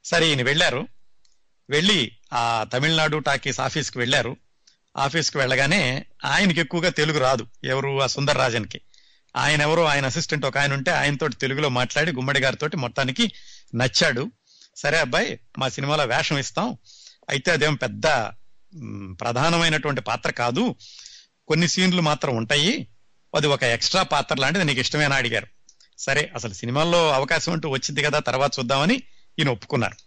సరే 0.04 0.28
ఈయన 0.28 0.42
వెళ్ళారు. 0.42 0.88
వెళ్ళి 1.70 2.12
ఆ 2.32 2.66
తమిళనాడు 2.72 3.18
టాకీస్ 3.18 3.60
ఆఫీస్కి 3.60 3.98
వెళ్ళారు. 3.98 4.36
ఆఫీస్కి 4.96 5.38
వెళ్ళగానే 5.38 6.04
ఆయనకి 6.24 6.60
ఎక్కువగా 6.60 6.88
తెలుగు 6.88 7.18
రాదు. 7.18 7.46
ఎవరు? 7.64 8.02
ఆ 8.02 8.06
సుందర్ 8.06 8.38
రాజన్కి 8.38 8.80
ఆయన 9.36 9.62
ఎవరో? 9.62 9.84
ఆయన 9.84 10.06
అసిస్టెంట్ 10.06 10.46
ఒక 10.46 10.58
ఆయన 10.58 10.72
ఉంటే 10.72 10.90
ఆయనతో 10.90 11.28
తెలుగులో 11.28 11.68
మాట్లాడి 11.68 12.12
గుమ్మడి 12.12 12.40
గారితో 12.40 12.68
మొత్తానికి 12.76 13.32
నచ్చాడు. 13.74 14.30
సరే 14.76 14.98
అబ్బాయి 14.98 15.40
మా 15.58 15.68
సినిమాలో 15.68 16.04
వేషం 16.04 16.38
ఇస్తాం. 16.38 16.78
అయితే 17.30 17.52
అదేం 17.52 17.74
పెద్ద 17.74 18.06
ప్రధానమైనటువంటి 19.20 20.00
పాత్ర 20.00 20.30
కాదు. 20.30 20.74
కొన్ని 21.48 21.68
సీన్లు 21.68 22.02
మాత్రం 22.02 22.36
ఉంటాయి. 22.36 22.88
అది 23.36 23.46
ఒక 23.46 23.62
ఎక్స్ట్రా 23.62 24.02
పాత్ర 24.02 24.36
లాంటిది 24.40 24.64
నీకు 24.64 24.80
ఇష్టమేనా 24.80 25.16
అడిగారు. 25.16 25.46
సరే 25.98 26.32
అసలు 26.34 26.52
సినిమాల్లో 26.52 27.12
అవకాశం 27.12 27.52
అంటూ 27.52 27.68
వచ్చింది 27.68 28.02
కదా 28.02 28.18
తర్వాత 28.18 28.58
చూద్దామని 28.58 28.94
ఈయన 29.38 29.48
ఒప్పుకున్నారు. 29.48 30.03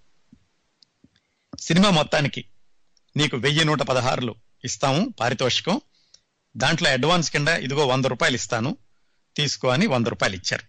సినిమా 1.59 1.89
మొత్తానికి 1.89 2.45
నీకు 3.17 3.37
వెయ్యి 3.37 3.65
నూట 3.65 3.81
పదహారులు 3.81 4.35
ఇస్తాము 4.63 5.13
పారితోషికం. 5.19 5.81
దాంట్లో 6.57 6.89
అడ్వాన్స్ 6.89 7.31
కింద 7.31 7.47
ఇదిగో 7.47 7.87
వంద 7.87 8.05
రూపాయలు 8.05 8.35
ఇస్తాను 8.35 8.77
తీసుకో 9.35 9.67
అని 9.67 9.87
వంద 9.87 10.07
రూపాయలు 10.07 10.35
ఇచ్చారు. 10.35 10.63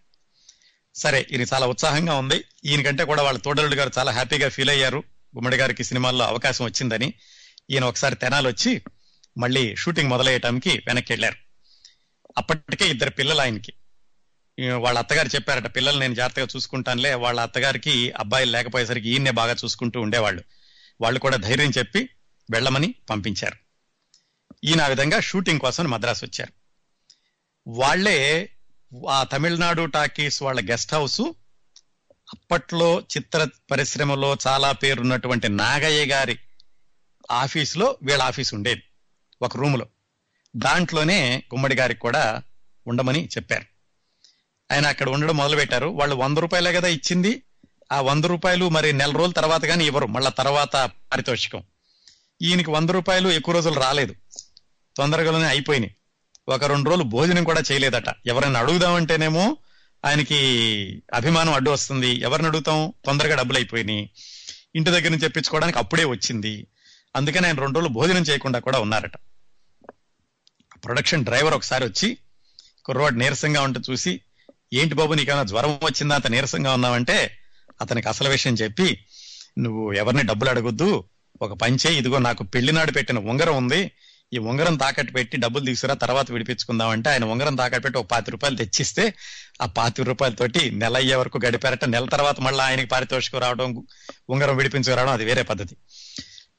సరే 0.94 1.26
ఈయన 1.32 1.42
చాలా 1.54 1.66
ఉత్సాహంగా 1.66 2.14
ఉంది. 2.14 2.44
ఈయనకంటే 2.64 3.04
కూడా 3.04 3.22
వాళ్ళ 3.22 3.38
తోడలుడు 3.38 3.74
గారు 3.74 3.90
చాలా 3.98 4.12
హ్యాపీగా 4.12 4.48
ఫీల్ 4.48 4.70
అయ్యారు. 4.70 4.98
గుమ్మడి 5.36 5.56
గారికి 5.56 5.84
సినిమాల్లో 5.84 6.24
అవకాశం 6.26 6.64
వచ్చిందని 6.64 7.14
ఈయన 7.70 7.84
ఒకసారి 7.84 8.14
తెనాలు 8.14 8.48
వచ్చి 8.48 8.82
మళ్ళీ 9.38 9.76
షూటింగ్ 9.76 10.10
మొదలయ్యటానికి 10.10 10.82
వెనక్కి 10.86 11.12
వెళ్ళారు 11.12 11.36
అప్పటికే 12.38 12.88
ఇద్దరు 12.88 13.10
పిల్లలు 13.10 13.40
ఆయనకి. 13.40 13.72
వాళ్ళ 14.72 14.98
అత్తగారు 14.98 15.28
చెప్పారట 15.28 15.76
పిల్లలు 15.76 15.98
నేను 15.98 16.14
జాగ్రత్తగా 16.14 16.46
చూసుకుంటానులే. 16.56 17.14
వాళ్ళ 17.14 17.40
అత్తగారికి 17.40 18.10
అబ్బాయిలు 18.10 18.50
లేకపోయేసరికి 18.50 19.08
ఈయన్నే 19.08 19.30
బాగా 19.30 19.56
చూసుకుంటూ 19.64 20.00
ఉండేవాళ్ళు. 20.00 20.42
వాళ్ళు 21.00 21.20
కూడా 21.20 21.36
ధైర్యం 21.36 21.70
చెప్పి 21.78 22.10
వెళ్ళమని 22.50 22.94
పంపించారు. 23.10 23.56
ఈయన 24.64 24.80
ఆ 24.80 24.86
విధంగా 24.86 25.20
షూటింగ్ 25.20 25.60
కోసం 25.60 25.84
మద్రాసు 25.84 26.24
వచ్చారు. 26.24 26.52
వాళ్ళే 27.70 28.50
ఆ 29.08 29.24
తమిళనాడు 29.24 29.86
టాకీస్ 29.86 30.42
వాళ్ళ 30.42 30.70
గెస్ట్ 30.70 30.94
హౌస్ 30.94 31.20
అప్పట్లో 32.28 33.00
చిత్ర 33.00 33.48
పరిశ్రమలో 33.70 34.36
చాలా 34.46 34.72
పేరున్నటువంటి 34.72 35.48
నాగయ్య 35.48 36.06
గారి 36.06 36.38
ఆఫీసులో 37.30 37.98
వీళ్ళ 38.02 38.22
ఆఫీస్ 38.22 38.54
ఉండేది 38.54 38.82
ఒక 39.42 39.56
రూములో. 39.56 39.86
దాంట్లోనే 40.56 41.44
గుమ్మడి 41.54 41.74
గారికి 41.74 42.00
కూడా 42.00 42.42
ఉండమని 42.86 43.26
చెప్పారు. 43.26 43.64
ఆయన 44.72 44.86
అక్కడ 44.86 45.08
ఉండడం 45.08 45.36
మొదలు 45.36 45.56
పెట్టారు 45.56 45.86
వాళ్ళు 45.86 46.16
వంద 46.16 46.38
రూపాయలే 46.38 46.72
కదా 46.72 46.88
ఇచ్చింది 46.88 47.42
ఆ 47.92 48.00
వంద 48.00 48.24
రూపాయలు 48.24 48.68
మరి 48.68 48.92
నెల 48.92 49.12
రోజుల 49.12 49.32
తర్వాత 49.32 49.64
కానీ 49.64 49.86
ఇవ్వరు. 49.86 50.06
మళ్ళా 50.06 50.30
తర్వాత 50.30 50.72
పారితోషికం. 50.86 51.62
ఈయనకి 52.42 52.70
వంద 52.70 52.90
రూపాయలు 52.90 53.28
ఎక్కువ 53.28 53.54
రోజులు 53.54 53.74
రాలేదు. 53.74 54.14
తొందరగానే 54.96 55.44
అయిపోయినాయి. 55.44 55.96
ఒక 56.48 56.64
రెండు 56.64 56.90
రోజులు 56.90 57.04
భోజనం 57.04 57.44
కూడా 57.44 57.62
చేయలేదట. 57.72 58.04
ఎవరైనా 58.26 58.60
అడుగుదామంటేనేమో 58.60 59.56
ఆయనకి 60.04 60.36
అభిమానం 61.14 61.52
అడ్డు 61.52 61.70
వస్తుంది. 61.70 62.20
ఎవరిని 62.20 62.48
అడుగుతాం? 62.48 62.92
తొందరగా 63.04 63.34
డబ్బులు 63.34 63.58
అయిపోయినాయి. 63.58 64.10
ఇంటి 64.74 64.90
దగ్గర 64.90 65.04
నుంచి 65.04 65.18
తెప్పించుకోవడానికి 65.18 65.78
అప్పుడే 65.78 66.04
వచ్చింది. 66.04 66.66
అందుకని 67.16 67.46
ఆయన 67.46 67.58
రెండు 67.58 67.78
రోజులు 67.78 67.92
భోజనం 67.92 68.22
చేయకుండా 68.22 68.58
కూడా 68.58 68.78
ఉన్నారట. 68.78 69.16
ప్రొడక్షన్ 70.84 71.24
డ్రైవర్ 71.24 71.54
ఒకసారి 71.54 71.84
వచ్చి 71.84 72.18
కుర్రవాడు 72.84 73.14
నీరసంగా 73.14 73.60
ఉంటే 73.60 73.80
చూసి 73.90 74.20
ఏంటి 74.72 74.94
బాబు 74.94 75.14
నీకేమైనా 75.14 75.44
జ్వరం 75.44 75.70
వచ్చిందా? 75.70 76.14
అంత 76.14 76.26
నీరసంగా 76.26 76.74
ఉన్నావంటే 76.74 77.37
అతనికి 77.80 78.08
అసలు 78.08 78.28
విషయం 78.28 78.54
చెప్పి 78.54 79.04
నువ్వు 79.58 79.92
ఎవరిని 79.92 80.22
డబ్బులు 80.22 80.50
అడగొద్దు 80.50 81.04
ఒక 81.42 81.52
పంచే 81.52 81.94
ఇదిగో 81.94 82.18
నాకు 82.18 82.44
పెళ్ళినాడు 82.44 82.92
పెట్టిన 82.92 83.18
ఉంగరం 83.18 83.56
ఉంది 83.56 83.90
ఈ 84.32 84.38
ఉంగరం 84.38 84.76
తాకట్టు 84.76 85.12
పెట్టి 85.12 85.36
డబ్బులు 85.36 85.64
తీసుకురా 85.64 85.94
తర్వాత 85.94 86.32
విడిపించుకుందామంటే 86.32 87.10
ఆయన 87.10 87.24
ఉంగరం 87.24 87.54
తాకట్టు 87.54 87.80
పెట్టి 87.80 87.98
ఒక 87.98 88.06
పాతి 88.06 88.30
రూపాయలు 88.30 88.56
తెచ్చిస్తే 88.56 89.14
ఆ 89.62 89.66
పాతి 89.66 90.02
రూపాయలతోటి 90.02 90.70
నెల 90.70 90.96
అయ్యే 90.96 91.14
వరకు 91.14 91.40
గడిపారట 91.46 91.84
నెల 91.84 92.04
తర్వాత 92.04 92.40
మళ్ళీ 92.40 92.60
ఆయనకి 92.64 92.86
పారితోషికం 92.86 93.38
రావడం 93.38 93.86
ఉంగరం 94.28 94.56
విడిపించుకురావడం 94.56 95.12
అది 95.12 95.24
వేరే 95.24 95.42
పద్ధతి. 95.42 95.76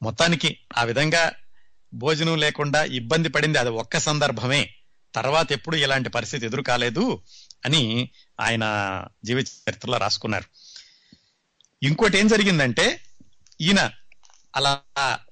మొత్తానికి 0.01 0.57
ఆ 0.77 0.83
విధంగా 0.83 1.31
భోజనం 1.93 2.37
లేకుండా 2.37 2.83
ఇబ్బంది 2.83 3.29
పడింది 3.29 3.57
అది 3.57 3.69
ఒక్క 3.69 3.97
సందర్భమే. 3.97 4.69
తర్వాత 5.15 5.51
ఎప్పుడు 5.51 5.75
ఇలాంటి 5.75 6.09
పరిస్థితి 6.09 6.45
ఎదురు 6.45 6.61
కాలేదు 6.61 7.21
అని 7.65 8.09
ఆయన 8.39 8.65
జీవిత 9.25 9.47
చరిత్రలో 9.47 9.97
రాసుకున్నారు. 9.97 10.45
ఇంకోటి 11.83 12.17
ఏం 12.17 12.27
జరిగిందంటే 12.27 13.01
ఈయన 13.61 13.91
అలా 14.55 14.81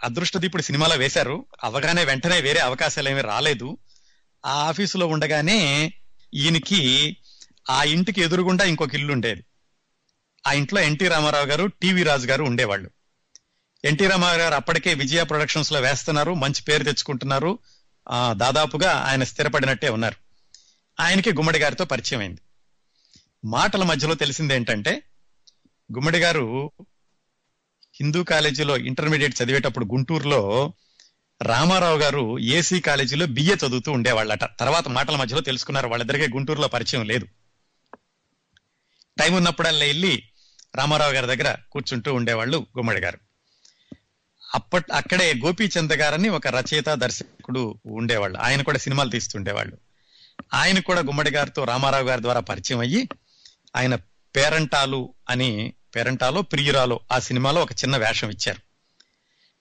అదృష్ట 0.04 0.38
దీపుడు 0.38 0.62
సినిమాలో 0.62 0.96
వేశారు. 0.96 1.46
అవగానే 1.64 2.06
వెంటనే 2.06 2.42
వేరే 2.42 2.60
అవకాశాలు 2.60 3.10
ఏమీ 3.10 3.22
రాలేదు. 3.22 3.78
ఆ 4.46 4.52
ఆఫీసులో 4.52 5.08
ఉండగానే 5.08 5.94
ఈయనకి 6.34 7.18
ఆ 7.70 7.84
ఇంటికి 7.84 8.22
ఎదురుగుండా 8.22 8.66
ఇంకొక 8.66 8.96
ఇల్లు 8.96 9.14
ఉండేది. 9.14 9.44
ఆ 10.48 10.52
ఇంట్లో 10.54 10.82
ఎన్టీ 10.82 11.08
రామారావు 11.08 11.46
గారు 11.46 11.66
టీవీ 11.66 12.04
రాజు 12.04 12.28
గారు 12.28 12.44
ఉండేవాళ్ళు. 12.44 12.90
ఎన్టీ 13.86 14.08
రామారావు 14.08 14.40
గారు 14.40 14.56
అప్పటికే 14.56 14.94
విజయ 14.94 15.24
ప్రొడక్షన్స్లో 15.24 15.80
వేస్తున్నారు 15.80 16.34
మంచి 16.34 16.62
పేరు 16.62 16.84
తెచ్చుకుంటున్నారు. 16.84 17.60
దాదాపుగా 18.32 18.92
ఆయన 18.92 19.24
స్థిరపడినట్టే 19.24 19.90
ఉన్నారు. 19.90 20.16
ఆయనకి 21.00 21.34
గుమ్మడి 21.34 21.60
గారితో 21.60 21.86
పరిచయం 21.86 22.20
అయింది 22.20 22.42
మాటల 23.46 23.84
మధ్యలో 23.84 24.16
తెలిసింది 24.16 24.56
ఏంటంటే 24.56 25.04
గుమ్మడి 25.94 26.20
గారు 26.20 26.72
హిందూ 27.94 28.24
కాలేజీలో 28.24 28.78
ఇంటర్మీడియట్ 28.78 29.42
చదివేటప్పుడు 29.44 29.86
గుంటూరులో 29.86 30.74
రామారావు 31.42 31.98
గారు 31.98 32.40
ఏసీ 32.40 32.80
కాలేజీలో 32.80 33.26
బిఏ 33.26 33.56
చదువుతూ 33.56 33.92
ఉండేవాళ్ళట. 33.92 34.60
తర్వాత 34.60 34.88
మాటల 34.88 35.16
మధ్యలో 35.16 35.42
తెలుసుకున్నారు 35.42 35.88
వాళ్ళిద్దరికీ 35.88 36.34
గుంటూరులో 36.34 36.68
పరిచయం 36.68 37.06
లేదు. 37.06 37.28
టైం 39.20 39.34
ఉన్నప్పుడల్లా 39.34 39.86
వెళ్ళి 39.86 40.24
రామారావు 40.76 41.12
గారి 41.12 41.28
దగ్గర 41.28 41.58
కూర్చుంటూ 41.72 42.14
ఉండేవాళ్ళు 42.14 42.68
గుమ్మడి 42.78 43.02
గారు. 43.02 43.20
అప్పట్ 44.56 44.92
అక్కడే 44.92 45.34
గోపీచంద్ 45.34 45.94
గారని 45.94 46.30
ఒక 46.30 46.48
రచయిత 46.48 46.90
దర్శకుడు 46.90 47.76
ఉండేవాళ్ళు. 47.86 48.40
ఆయన 48.40 48.62
కూడా 48.62 48.78
సినిమాలు 48.78 49.10
తీస్తుండేవాళ్ళు. 49.10 49.78
ఆయన 50.54 50.80
కూడా 50.80 51.02
గుమ్మడి 51.02 51.32
గారితో 51.32 51.64
రామారావు 51.64 52.04
గారి 52.04 52.22
ద్వారా 52.22 52.40
పరిచయం 52.40 52.80
అయ్యి 52.80 53.10
ఆయన 53.76 53.96
పేరంటాలు 54.36 55.14
అని 55.30 55.74
పేరంటాలో 55.96 56.42
ప్రియురాలో 56.42 57.00
ఆ 57.12 57.20
సినిమాలో 57.20 57.62
ఒక 57.62 57.72
చిన్న 57.72 57.98
వేషం 57.98 58.30
ఇచ్చారు. 58.30 58.68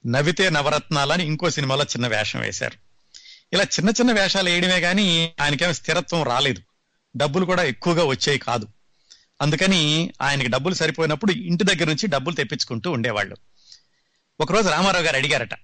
నవితే 0.09 0.51
నవరత్నాలని 0.51 1.27
ఇంకో 1.27 1.51
సినిమాలో 1.51 1.85
చిన్న 1.85 2.07
వేషం 2.07 2.41
వేశారు. 2.41 2.87
ఇలా 3.53 3.65
చిన్న 3.65 3.91
చిన్న 3.91 4.13
వేషాలు 4.13 4.51
వేయడమే 4.51 4.81
కానీ 4.81 5.33
ఆయనకేమో 5.41 5.73
స్థిరత్వం 5.73 6.23
రాలేదు. 6.23 6.63
డబ్బులు 7.17 7.45
కూడా 7.45 7.63
ఎక్కువగా 7.63 8.05
వచ్చేవి 8.05 8.39
కాదు. 8.39 8.69
అందుకని 9.43 10.13
ఆయనకి 10.23 10.49
డబ్బులు 10.49 10.75
సరిపోయినప్పుడు 10.75 11.33
ఇంటి 11.33 11.65
దగ్గర 11.65 11.85
నుంచి 11.85 12.07
డబ్బులు 12.07 12.35
తెప్పించుకుంటూ 12.35 12.91
ఉండేవాళ్ళు. 12.91 13.37
ఒకరోజు 14.41 14.69
రామారావు 14.69 15.05
గారు 15.05 15.17
అడిగారట 15.17 15.55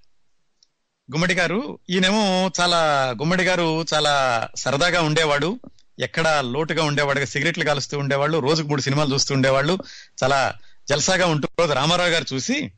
గుమ్మడి 1.12 1.34
గారు 1.34 1.78
ఈయనేమో 1.90 2.50
చాలా 2.60 3.10
గుమ్మడి 3.10 3.44
గారు 3.44 3.84
చాలా 3.94 4.48
సరదాగా 4.56 5.02
ఉండేవాడు. 5.02 5.60
ఎక్కడ 6.02 6.44
లోటుగా 6.50 6.84
ఉండేవాడుగా 6.84 7.24
సిగరెట్లు 7.24 7.64
కాలుస్తూ 7.64 7.98
ఉండేవాళ్ళు 7.98 8.38
రోజుకు 8.38 8.68
మూడు 8.68 8.80
సినిమాలు 8.80 9.14
చూస్తూ 9.14 9.34
ఉండేవాళ్ళు. 9.34 9.78
చాలా 10.24 10.54
జలసాగా 10.88 11.26
ఉంటూ 11.26 11.48
రోజు 11.58 11.72
రామారావు 11.72 12.10
గారు 12.10 12.34
చూసి 12.34 12.72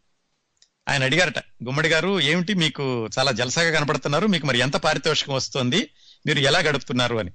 ఆయన 0.88 1.04
అడిగారట 1.04 1.38
గుమ్మడి 1.38 1.88
గారు 1.88 2.20
ఏమిటి 2.20 2.54
మీకు 2.54 3.08
చాలా 3.18 3.32
జలసాగా 3.32 3.80
కనపడుతున్నారు 3.80 4.26
మీకు 4.26 4.46
మరి 4.46 4.58
ఎంత 4.58 4.76
పారితోషికం 4.76 5.34
వస్తుంది 5.34 5.90
మీరు 6.26 6.38
ఎలా 6.38 6.58
గడుపుతున్నారు 6.58 7.16
అని. 7.16 7.30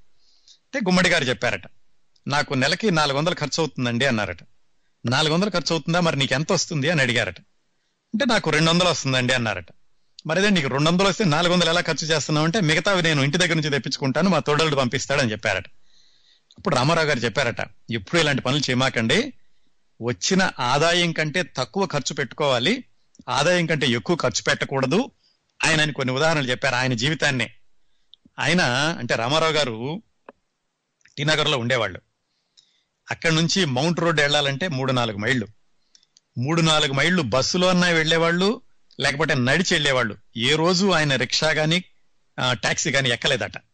అంటే 0.49 0.79
గుమ్మడి 0.79 1.09
గారు 1.09 1.23
చెప్పారట 1.23 1.61
నాకు 2.27 2.53
నెలకి 2.53 2.91
నాలుగు 2.91 3.17
వందలు 3.17 3.33
ఖర్చు 3.33 3.61
అవుతుందండి 3.61 4.05
అన్నారట. 4.05 4.37
నాలుగు 5.05 5.33
వందలు 5.33 5.49
ఖర్చు 5.49 5.71
అవుతుందా 5.71 5.99
మరి 5.99 6.15
నీకు 6.15 6.33
ఎంత 6.33 6.51
వస్తుంది? 6.51 6.89
అని 6.89 7.01
అడిగారట. 7.01 7.39
అంటే 8.13 8.25
నాకు 8.25 8.49
రెండు 8.49 8.69
వందలు 8.69 8.89
వస్తుందండి 8.89 9.33
అన్నారట. 9.33 9.65
మరి 10.27 10.39
అదే 10.39 10.49
నీకు 10.49 10.67
రెండు 10.67 10.89
వందలు 10.89 11.07
వస్తే 11.07 11.23
నాలుగు 11.23 11.53
వందలు 11.53 11.69
ఎలా 11.69 11.81
ఖర్చు 11.81 12.07
చేస్తున్నావు? 12.07 12.45
అంటే 12.45 12.61
మిగతావి 12.61 13.03
నేను 13.03 13.21
ఇంటి 13.21 13.37
దగ్గర 13.37 13.53
నుంచి 13.53 13.69
తెప్పించుకుంటాను 13.69 14.29
మా 14.29 14.39
తోడలు 14.39 14.75
పంపిస్తాడని 14.75 15.31
చెప్పారట. 15.31 15.65
అప్పుడు 16.59 16.75
రామారావు 16.75 17.07
గారు 17.07 17.19
చెప్పారట 17.19 17.67
ఎప్పుడు 17.91 18.21
ఇలాంటి 18.21 18.41
పనులు 18.41 18.61
చేయమాకండి. 18.61 19.33
వచ్చిన 20.01 20.51
ఆదాయం 20.59 21.11
కంటే 21.11 21.43
తక్కువ 21.43 21.85
ఖర్చు 21.85 22.13
పెట్టుకోవాలి. 22.13 22.83
ఆదాయం 23.29 23.65
కంటే 23.65 23.87
ఎక్కువ 23.87 24.15
ఖర్చు 24.15 24.43
పెట్టకూడదు. 24.43 25.11
ఆయన 25.65 25.79
ఆయన 25.79 25.91
కొన్ని 25.91 26.13
ఉదాహరణలు 26.13 26.49
చెప్పారు 26.49 26.75
ఆయన 26.75 26.93
జీవితాన్నే. 26.93 27.53
ఆయన 28.39 28.61
అంటే 28.99 29.15
రామారావు 29.15 29.51
గారు 29.51 30.03
టీనగర్లో 31.17 31.57
ఉండేవాళ్ళు. 31.57 32.01
అక్కడి 33.11 33.35
నుంచి 33.35 33.65
మౌంట్ 33.65 33.99
రోడ్ 33.99 34.21
వెళ్ళాలంటే 34.21 34.67
మూడు 34.67 34.91
నాలుగు 34.91 35.17
మైళ్ళు. 35.17 35.47
మూడు 36.37 36.61
నాలుగు 36.61 36.93
మైళ్ళు 36.93 37.21
బస్సులో 37.21 37.67
అన్నా 37.67 37.87
వెళ్ళేవాళ్ళు 37.87 38.61
లేకపోతే 38.99 39.33
నడిచి 39.33 39.73
వెళ్ళేవాళ్ళు. 39.73 40.17
ఏ 40.37 40.55
రోజు 40.55 40.91
ఆయన 40.91 41.15
రిక్షా 41.15 41.53
కానీ 41.53 41.79
ట్యాక్సీ 42.51 42.91
కానీ 42.91 43.09
ఎక్కలేదట. 43.09 43.68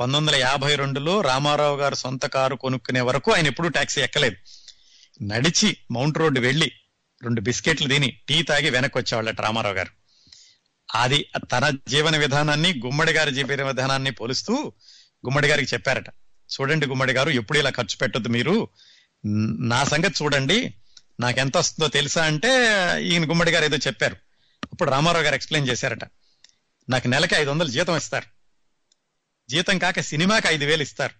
పంతొమ్మిది 0.00 0.36
వందల 0.36 0.48
యాభై 0.48 0.74
రెండులో 0.74 1.20
రామారావు 1.20 1.76
గారు 1.76 1.94
సొంత 1.94 2.26
కారు 2.26 2.54
కొనుక్కునే 2.54 3.00
వరకు 3.00 3.32
ఆయన 3.32 3.46
ఎప్పుడూ 3.46 3.68
టాక్సీ 3.68 4.00
ఎక్కలేదు. 4.00 4.36
నడిచి 5.22 5.76
మౌంట్ 5.90 6.18
రోడ్డు 6.18 6.40
వెళ్ళి 6.40 6.72
రెండు 7.22 7.40
బిస్కెట్లు 7.40 7.88
తిని 7.88 8.20
టీ 8.28 8.42
తాగి 8.42 8.70
వెనక్కి 8.70 8.98
వచ్చేవాళ్ళట 8.98 9.40
రామారావు 9.40 9.74
గారు. 9.74 9.90
అది 10.94 11.26
తన 11.52 11.76
జీవన 11.88 12.16
విధానాన్ని 12.16 12.82
గుమ్మడి 12.86 13.12
గారి 13.12 13.34
జీవన 13.34 13.62
విధానాన్ని 13.62 14.10
పోలుస్తూ 14.10 14.72
గుమ్మడి 15.26 15.48
గారికి 15.48 15.74
చెప్పారట. 15.74 16.08
చూడండి 16.54 16.86
గుమ్మడి 16.86 17.12
గారు 17.12 17.30
ఎప్పుడు 17.30 17.58
ఇలా 17.58 17.70
ఖర్చు 17.70 17.96
పెట్టొద్దు 17.96 18.28
మీరు. 18.28 18.68
నా 19.58 19.84
సంగతి 19.84 20.24
చూడండి. 20.24 20.74
నాకెంత 21.20 21.56
వస్తుందో 21.56 21.88
తెలుసా 21.88 22.24
అంటే 22.24 22.48
ఈయన 23.02 23.30
గుమ్మడి 23.30 23.50
గారు 23.50 23.64
ఏదో 23.64 23.76
చెప్పారు. 23.76 24.16
అప్పుడు 24.72 24.90
రామారావు 24.90 25.24
గారు 25.24 25.34
ఎక్స్ప్లెయిన్ 25.34 25.70
చేశారట. 25.70 26.10
నాకు 26.88 27.08
నెలకి 27.08 27.34
ఐదు 27.34 27.50
వందలు 27.50 27.68
జీతం 27.68 27.96
ఇస్తారు. 27.96 28.33
జీతం 29.50 29.78
కాక 29.78 30.00
సినిమాకి 30.00 30.48
ఐదు 30.48 30.64
వేలు 30.64 30.82
ఇస్తారు. 30.82 31.14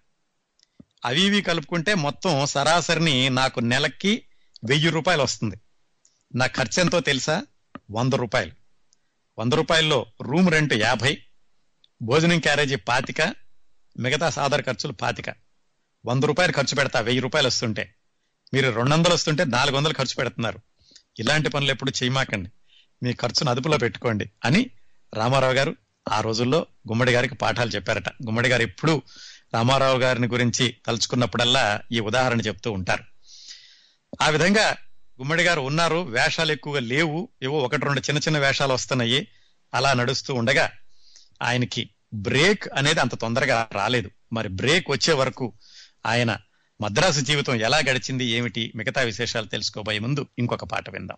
అవి 1.05 1.21
ఇవి 1.21 1.41
కలుపుకుంటే 1.41 1.93
మొత్తం 1.93 2.45
సరాసరిని 2.45 3.29
నాకు 3.29 3.59
నెలకి 3.59 4.27
వెయ్యి 4.63 4.89
రూపాయలు 4.89 5.21
వస్తుంది. 5.21 5.55
నా 6.35 6.47
ఖర్చు 6.47 6.81
ఎంతో 6.81 6.99
తెలుసా? 6.99 7.43
వంద 7.91 8.13
రూపాయలు. 8.13 8.51
వంద 9.39 9.53
రూపాయల్లో 9.53 10.05
రూమ్ 10.21 10.51
రెంట్ 10.51 10.73
యాభై 10.73 11.21
భోజనం 12.01 12.39
క్యారేజీ 12.39 12.75
పాతిక 12.75 13.21
మిగతా 13.99 14.29
సాదర 14.29 14.61
ఖర్చులు 14.61 14.93
పాతిక. 14.93 15.25
వంద 16.05 16.23
రూపాయలు 16.23 16.51
ఖర్చు 16.51 16.75
పెడతా 16.75 16.99
వెయ్యి 16.99 17.21
రూపాయలు 17.21 17.47
వస్తుంటే. 17.47 17.95
మీరు 18.53 18.69
రెండు 18.69 18.89
వందలు 18.89 19.13
వస్తుంటే 19.13 19.45
నాలుగు 19.45 19.75
వందలు 19.75 19.93
ఖర్చు 19.93 20.15
పెడుతున్నారు. 20.15 20.59
ఇలాంటి 21.19 21.49
పనులు 21.49 21.71
ఎప్పుడు 21.71 21.91
చేయమాకండి. 22.03 22.49
మీ 23.03 23.13
ఖర్చును 23.13 23.49
అదుపులో 23.49 23.77
పెట్టుకోండి 23.77 24.31
అని 24.45 24.69
రామారావు 25.13 25.53
గారు 25.53 25.75
ఆ 26.11 26.21
రోజుల్లో 26.21 26.65
గుమ్మడి 26.87 27.11
గారికి 27.11 27.35
పాఠాలు 27.35 27.69
చెప్పారట. 27.69 28.09
గుమ్మడి 28.09 28.49
గారు 28.49 28.61
ఎప్పుడు 28.61 29.01
రామారావు 29.53 29.99
గారిని 29.99 30.27
గురించి 30.27 30.75
తలుచుకున్నప్పుడల్లా 30.85 31.81
ఈ 31.91 31.99
ఉదాహరణ 31.99 32.41
చెప్తూ 32.41 32.71
ఉంటారు. 32.71 33.03
ఆ 34.21 34.29
విధంగా 34.29 34.69
గుమ్మడి 35.19 35.43
గారు 35.43 35.61
ఉన్నారు 35.61 35.95
వేషాలు 35.95 36.51
ఎక్కువగా 36.51 36.79
లేవు 36.79 37.29
ఏవో 37.43 37.57
ఒకటి 37.57 37.85
రెండు 37.85 37.99
చిన్న 37.99 38.19
చిన్న 38.19 38.37
వేషాలు 38.37 38.73
వస్తున్నాయి 38.73 39.27
అలా 39.73 39.93
నడుస్తూ 39.93 40.33
ఉండగా 40.33 40.71
ఆయనకి 41.41 41.89
బ్రేక్ 42.13 42.67
అనేది 42.75 42.99
అంత 42.99 43.15
తొందరగా 43.15 43.67
రాలేదు. 43.71 44.11
మరి 44.33 44.49
బ్రేక్ 44.49 44.91
వచ్చే 44.91 45.13
వరకు 45.13 45.53
ఆయన 46.05 46.37
మద్రాసు 46.81 47.19
జీవితం 47.19 47.55
ఎలా 47.55 47.77
గడిచింది 47.77 48.25
ఏమిటి 48.25 48.71
మిగతా 48.75 49.01
విశేషాలు 49.01 49.45
తెలుసుకోబోయే 49.45 49.99
ముందు 49.99 50.27
ఇంకొక 50.39 50.63
పాట 50.63 50.89
విందాం. 50.89 51.17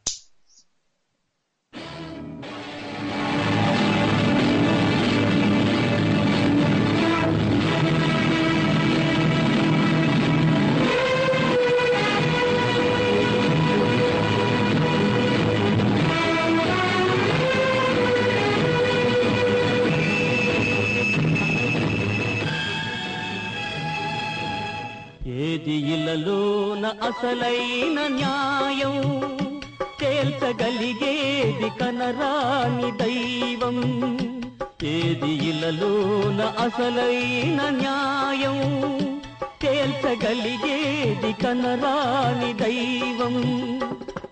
ఏది 25.58 25.76
ఇలలోన 25.94 26.86
అసలైన 27.04 28.08
న్యాయం 28.08 28.96
తేల్చగలిగేది 30.02 31.70
కనరాని 31.80 32.92
దైవం. 32.92 33.78
ఏది 34.84 35.32
ఇలలోన 35.50 36.42
అసలైన 36.60 37.70
న్యాయం 37.70 38.60
తేల్చగలిగేది 39.62 41.34
కనరాని 41.44 42.54
దైవం. 42.54 43.38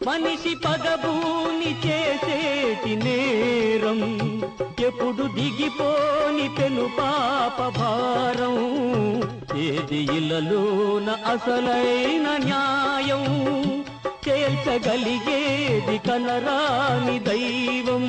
మనిషి 0.05 0.55
పగబూని 0.55 1.71
చేసేటి 1.85 2.95
నేరం 2.95 4.01
ఎప్పుడు 4.79 5.23
దిగిపోని 5.35 6.49
పెను 6.49 6.89
పాప 6.97 7.57
భారం. 7.77 8.57
ఏది 9.55 10.01
ఇలలోన 10.17 11.09
అసలైన 11.33 12.27
న్యాయం 12.43 13.25
తేల్చగలిగేది 14.25 15.97
కనరాని 16.07 17.19
దైవం. 17.19 18.05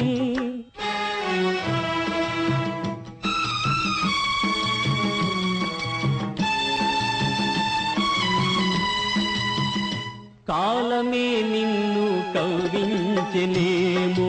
కోపమే 10.97 11.25
నిన్ను 11.45 12.05
కవ్వించనేమో 12.35 14.29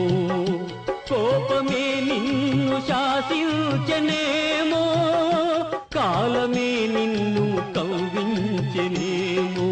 కోపమే 1.10 1.84
నిన్ను 2.08 2.76
శాసించనేమో 2.88 4.82
కాలమే 5.96 6.68
నిన్ను 6.96 7.44
కవ్వించనేమో 7.76 9.68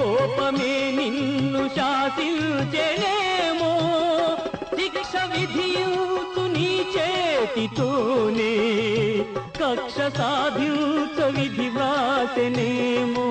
కోపమే 0.00 0.74
నిన్ను 0.98 1.62
శాసించనేమో 1.78 3.72
శిక్ష 4.76 5.14
విధియుతు 5.32 6.44
నీ 6.56 6.70
చేతితోనే 6.96 8.52
కక్ష 9.60 9.96
సాధించ 10.18 11.18
విధి 11.36 11.70
వ్రాసెనేమో 11.76 13.26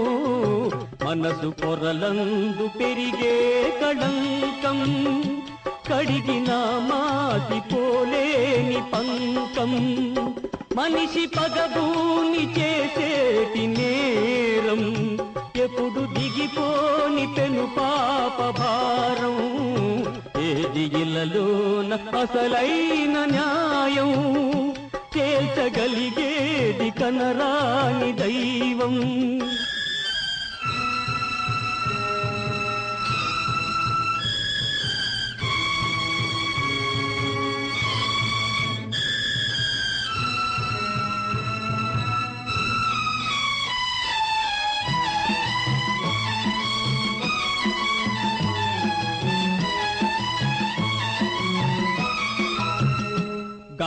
మనసు 1.08 1.48
పొరలందు 1.48 2.70
పెరిగే 2.80 3.36
కళంకం 3.82 4.80
కడిగిన 5.89 6.52
మాటి 6.89 7.76
పోలేని 7.76 8.82
పంకం. 8.93 9.72
మనిషి 10.76 11.28
పగబూని 11.28 12.43
చేసేటి 12.60 13.67
నేరం 13.67 14.84
ఎప్పుడు 15.56 16.20
దిగిపోని 16.20 17.28
పెను 17.38 17.70
పాప 17.78 18.60
భారం. 18.60 19.38
ఏది 20.43 21.02
ఇళ్ళలోన 21.02 21.93
అసలైన 21.93 23.26
న్యాయం 23.26 24.12
తేల్చగలిగేది 25.15 26.89
కనరాని 26.89 28.12
దైవం. 28.12 28.98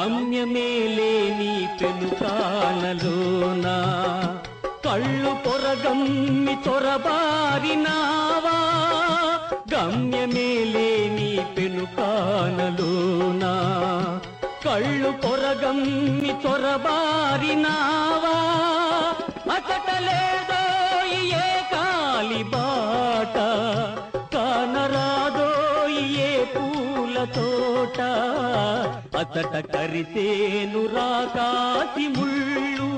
గమ్యమే 0.01 0.69
లేని 0.97 1.49
పెనుకానలోన 1.81 3.67
కళ్ళు 4.87 5.33
పొరగమ్మి 5.45 6.55
తొరబారినావా? 6.67 8.55
గమ్యమే 9.75 10.49
లేని 10.75 11.29
పెనుకానలోన 11.57 13.45
కళ్ళు 14.65 15.11
పొరగమ్మి 15.25 16.33
తొరబారినావా? 16.45 18.37
అతటలేదో 19.57 20.63
ఏ 21.43 21.45
కాలి 21.75 22.43
బాట 22.55 23.37
కానరాదో 24.35 25.49
ఏ 26.23 26.33
పూలతో 26.55 27.49
తోట 27.81 28.01
అతట 29.17 29.77
కరిసేను 29.77 30.87
రాకాసి 30.87 32.09
ముళ్ళు. 32.09 32.91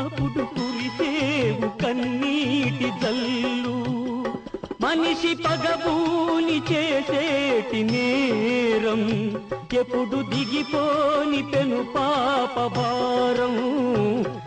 అప్పుడు 0.00 0.44
కురిసేవు 0.44 1.82
కన్నీటి 1.82 2.92
జల్లు. 3.02 3.95
మనిషి 4.86 5.34
పగబూని 5.34 6.62
చేసేటి 6.72 7.82
నేరం 7.82 9.02
ఎప్పుడు 9.72 10.18
దిగిపోని 10.22 11.42
పెను 11.42 11.84
పాప 11.96 12.54
భారం. 12.66 13.56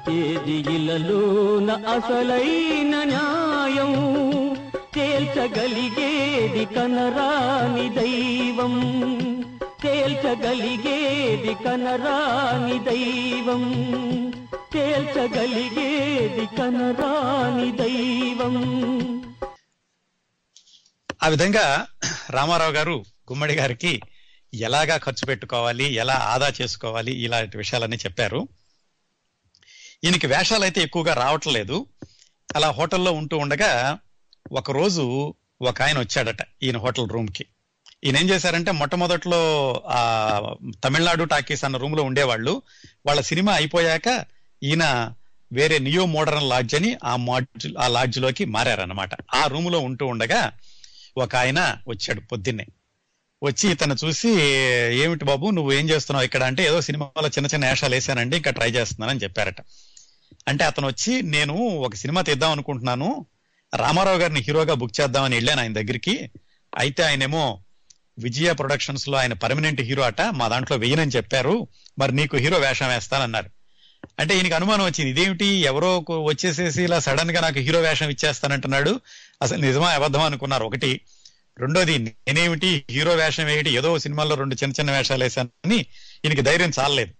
ఏది 0.09 0.75
ఇలలోన 0.75 1.71
అసలైన 1.71 3.03
న్యాయం 3.03 3.93
తేల్చగలిగేది 4.95 6.65
కనరాని 6.75 7.89
దైవం. 7.89 8.75
తేల్చగలిగేది 9.83 11.53
కనరాని 11.65 12.79
దైవం 12.79 13.63
తేల్చగలిగేది 14.73 16.45
కనరాని 16.57 17.71
దైవం. 17.71 18.57
ఆ 21.23 21.27
విధంగా 21.27 21.87
రామారావు 22.29 22.71
గారు 22.71 23.05
గుమ్మడి 23.31 23.55
గారికి 23.55 24.01
ఎలాగా 24.53 24.97
ఖర్చు 24.97 25.25
పెట్టుకోవాలి 25.25 25.93
ఎలా 25.93 26.13
ఆదా 26.13 26.53
చేసుకోవాలి 26.61 27.11
ఇలాంటి 27.11 27.57
విషయాలన్నీ 27.57 27.97
చెప్పారు. 27.97 28.47
ఈయనకి 30.03 30.27
వేషాలు 30.27 30.63
అయితే 30.63 30.81
ఎక్కువగా 30.81 31.13
రావట్లేదు. 31.13 31.85
అలా 32.55 32.71
హోటల్లో 32.71 33.11
ఉంటూ 33.11 33.37
ఉండగా 33.37 33.97
ఒక 34.51 34.71
రోజు 34.71 35.35
ఒక 35.61 35.81
ఆయన 35.81 35.99
వచ్చాడట 35.99 36.37
ఈయన 36.63 36.77
హోటల్ 36.77 37.09
రూమ్కి 37.09 37.45
ఈయన 38.03 38.17
ఏం 38.17 38.29
చేశారంటే 38.29 38.71
మొట్టమొదట్లో 38.71 39.39
ఆ 39.87 40.01
తమిళనాడు 40.83 41.23
టాకీస్ 41.23 41.63
అన్న 41.63 41.77
రూమ్లో 41.77 42.03
ఉండేవాళ్ళు. 42.03 42.61
వాళ్ళ 43.05 43.21
సినిమా 43.21 43.53
అయిపోయాక 43.53 44.25
ఈయన 44.63 45.13
వేరే 45.51 45.79
నియో 45.79 46.05
మోడర్న్ 46.05 46.49
లాడ్జ్ 46.49 46.75
అని 46.75 46.97
ఆ 47.03 47.15
మాడ్జ్ 47.15 47.67
ఆ 47.79 47.87
లాడ్జ్లోకి 47.87 48.45
మారారనమాట 48.45 49.09
ఆ 49.35 49.47
రూమ్లో 49.47 49.79
ఉంటూ 49.79 50.05
ఉండగా 50.05 50.51
ఒక 51.19 51.35
ఆయన 51.35 51.77
వచ్చాడు 51.87 52.19
పొద్దున్నే. 52.19 52.65
వచ్చి 53.43 53.71
ఇతను 53.71 53.95
చూసి 54.05 54.41
ఏమిటి 54.93 55.25
బాబు 55.25 55.49
నువ్వు 55.49 55.71
ఏం 55.71 55.89
చేస్తున్నావు 55.89 56.25
ఇక్కడ? 56.25 56.43
అంటే 56.43 56.65
ఏదో 56.65 56.81
సినిమాలో 56.81 57.27
చిన్న 57.27 57.47
చిన్న 57.53 57.69
వేషాలు 57.69 57.95
వేసానండి 57.95 58.37
ఇంకా 58.37 58.51
ట్రై 58.51 58.71
చేస్తున్నానని 58.71 59.19
చెప్పారట. 59.19 59.55
అంటే 60.47 60.63
అతను 60.65 60.87
వచ్చి 60.87 61.21
నేను 61.21 61.55
ఒక 61.55 61.95
సినిమా 61.95 62.21
తీద్దాం 62.21 62.51
అనుకుంటున్నాను. 62.51 63.25
రామారావు 63.75 64.17
గారిని 64.17 64.39
హీరోగా 64.39 64.73
బుక్ 64.73 65.01
చేద్దామని 65.01 65.35
వెళ్ళాను 65.35 65.61
ఆయన 65.61 65.73
దగ్గరికి. 65.73 66.29
అయితే 66.77 67.03
ఆయనేమో 67.03 67.63
విజయ 68.19 68.53
ప్రొడక్షన్స్లో 68.53 69.17
ఆయన 69.17 69.33
పర్మనెంట్ 69.33 69.81
హీరో 69.81 70.03
అట 70.03 70.21
మా 70.21 70.47
దాంట్లో 70.47 70.77
వెయ్యనని 70.77 71.11
చెప్పారు. 71.11 71.67
మరి 71.99 72.11
నీకు 72.11 72.37
హీరో 72.37 72.57
వేషం 72.57 72.89
వేస్తానన్నారు. 72.89 73.49
అంటే 74.19 74.35
ఈయనకి 74.35 74.53
అనుమానం 74.53 74.85
వచ్చింది. 74.85 75.11
ఇదేమిటి? 75.11 75.45
ఎవరో 75.45 76.05
వచ్చేసేసి 76.23 76.83
ఇలా 76.83 76.99
సడన్గా 76.99 77.41
నాకు 77.41 77.59
హీరో 77.59 77.79
వేషం 77.79 78.09
ఇచ్చేస్తానంటున్నాడు. 78.09 78.99
అసలు 79.41 79.57
నిజమా 79.57 79.89
అబద్ధం 79.89 80.21
అనుకున్నారు. 80.21 80.65
ఒకటి 80.65 81.01
రెండోది 81.59 81.99
నేనేమిటి 81.99 82.85
హీరో 82.89 83.13
వేషం 83.15 83.45
వేయటి 83.45 83.69
ఏదో 83.69 83.99
సినిమాల్లో 83.99 84.35
రెండు 84.35 84.55
చిన్న 84.55 84.73
చిన్న 84.79 84.91
వేషాలు 84.91 85.23
వేశానని 85.23 85.77
ఈయనకి 86.25 86.41
ధైర్యం 86.41 86.71
చాలలేదు. 86.79 87.13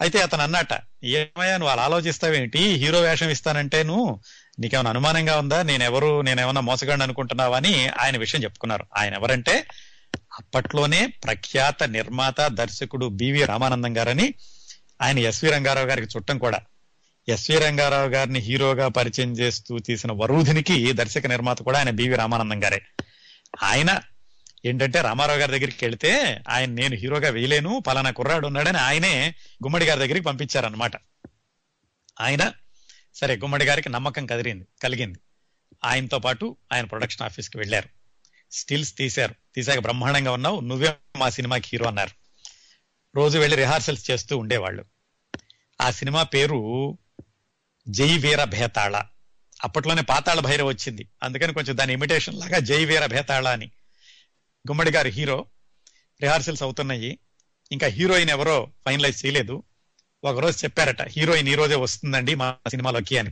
అయితే 0.00 0.22
అతను 0.22 0.42
అన్నట 0.42 0.72
ఏమయ్యా 1.04 1.56
నువ్వు 1.56 1.72
అలా 1.72 1.82
ఆలోచిస్తావేంటి 1.82 2.58
హీరో 2.58 3.00
వేషం 3.00 3.28
ఇస్తానంటే 3.28 3.82
నువ్వు 3.82 4.20
నీకేమైనా 4.58 4.90
అనుమానంగా 4.90 5.38
ఉందా? 5.38 5.62
నేనెవరు? 5.62 6.20
నేనేమన్నా 6.20 6.60
మోసగాడిని 6.60 7.02
అనుకుంటున్నావా? 7.02 7.56
అని 7.56 7.88
ఆయన 7.88 8.16
విషయం 8.16 8.42
చెప్పుకున్నారు. 8.42 8.86
ఆయన 8.96 9.14
ఎవరంటే 9.14 9.64
అప్పట్లోనే 10.16 11.06
ప్రఖ్యాత 11.06 11.82
నిర్మాత 11.82 12.40
దర్శకుడు 12.40 13.06
బివి 13.06 13.44
రామానందం 13.44 13.98
గారని 13.98 14.34
ఆయన 15.02 15.18
ఎస్వి 15.18 15.50
రంగారావు 15.50 15.86
గారికి 15.86 16.08
చుట్టం 16.16 16.38
కూడా. 16.38 16.60
ఎస్వి 17.28 17.58
రంగారావు 17.58 18.08
గారిని 18.08 18.38
హీరోగా 18.38 18.88
పరిచయం 18.88 19.32
చేస్తూ 19.32 19.78
తీసిన 19.78 20.12
వరూధినికి 20.12 20.92
దర్శక 20.92 21.26
నిర్మాత 21.26 21.62
కూడా 21.62 21.78
ఆయన 21.78 21.90
బివి 21.90 22.16
రామానందం 22.16 22.64
గారే. 22.64 22.82
ఆయన 23.62 24.00
ఏంటంటే 24.64 25.00
రామారావు 25.00 25.38
గారి 25.38 25.52
దగ్గరికి 25.52 25.84
వెళ్తే 25.84 26.40
ఆయన 26.48 26.70
నేను 26.70 26.96
హీరోగా 26.96 27.30
వేయలేను 27.30 27.80
పలానా 27.86 28.10
కుర్రాడు 28.10 28.46
ఉన్నాడని 28.46 28.78
ఆయనే 28.78 29.34
గుమ్మడి 29.64 29.84
గారి 29.84 30.00
దగ్గరికి 30.00 30.24
పంపించారనమాట 30.24 30.92
ఆయన 32.20 32.52
సరే 33.14 33.36
గుమ్మడి 33.36 33.64
గారికి 33.64 33.88
నమ్మకం 33.88 34.26
కదిరింది 34.26 34.66
కలిగింది. 34.82 35.18
ఆయనతో 35.84 36.18
పాటు 36.18 36.56
ఆయన 36.72 36.84
ప్రొడక్షన్ 36.84 37.22
ఆఫీస్కి 37.22 37.58
వెళ్ళారు. 37.58 37.88
స్టిల్స్ 38.52 38.96
తీశారు. 38.96 39.34
తీసాక 39.54 39.78
బ్రహ్మాండంగా 39.78 40.32
ఉన్నావు 40.32 40.60
నువ్వే 40.60 40.94
మా 41.16 41.30
సినిమాకి 41.30 41.68
హీరో 41.72 41.86
అన్నారు. 41.86 42.10
రోజు 43.16 43.38
వెళ్ళి 43.38 43.56
రిహార్సల్స్ 43.56 44.10
చేస్తూ 44.10 44.38
ఉండేవాళ్ళు. 44.38 44.84
ఆ 45.80 45.90
సినిమా 45.90 46.22
పేరు 46.22 46.98
జై 47.90 48.18
వీర 48.18 48.44
భేతాళ 48.44 49.02
అప్పట్లోనే 49.64 50.02
పాతాళ 50.02 50.40
భైరవ్ 50.40 50.68
వచ్చింది. 50.68 51.08
అందుకని 51.22 51.54
కొంచెం 51.54 51.78
దాని 51.78 51.92
ఇమిటేషన్ 51.92 52.34
లాగా 52.34 52.58
జై 52.58 52.84
వీర 52.84 53.06
భేతాళ 53.06 53.48
అని. 53.48 53.66
గుమ్మడి 54.68 54.90
గారు 54.90 55.08
హీరో 55.08 55.46
రిహార్సల్స్ 56.22 56.62
అవుతున్నాయి. 56.62 57.18
ఇంకా 57.72 57.86
హీరోయిన్ 57.86 58.30
ఎవరో 58.30 58.70
ఫైనలైజ్ 58.86 59.26
చేయలేదు. 59.26 59.62
ఒకరోజు 60.24 60.64
చెప్పారట 60.64 61.02
హీరోయిన్ 61.02 61.48
ఈ 61.48 61.54
రోజే 61.54 61.74
వస్తుందండి 61.74 62.34
మా 62.34 62.56
సినిమాలోకి 62.68 63.18
అని. 63.18 63.30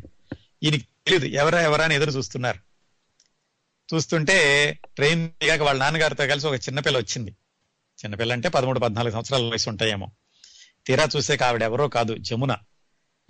ఈయనకి 0.63 0.79
తెలియదు 0.79 1.27
ఎవరా 1.27 1.63
ఎవరా 1.63 1.85
అని 1.85 1.95
ఎదురు 1.95 2.11
చూస్తున్నారు. 2.11 2.59
చూస్తుంటే 3.95 4.73
ట్రైన్ 4.97 5.29
దిగాక 5.29 5.61
వాళ్ళ 5.61 5.81
నాన్నగారితో 5.81 6.27
కలిసి 6.27 6.47
ఒక 6.47 6.55
చిన్నపిల్ల 6.55 6.99
వచ్చింది. 6.99 7.31
చిన్నపిల్ల 8.05 8.33
అంటే 8.33 8.49
పదమూడు 8.49 8.81
పద్నాలుగు 8.81 9.13
సంవత్సరాల 9.13 9.43
వయసు 9.43 9.71
ఉంటాయేమో. 9.71 10.11
తీరా 10.87 11.09
చూసే 11.17 11.39
ఆవిడ 11.45 11.63
ఎవరో 11.63 11.89
కాదు 11.89 12.17
జమున. 12.17 12.57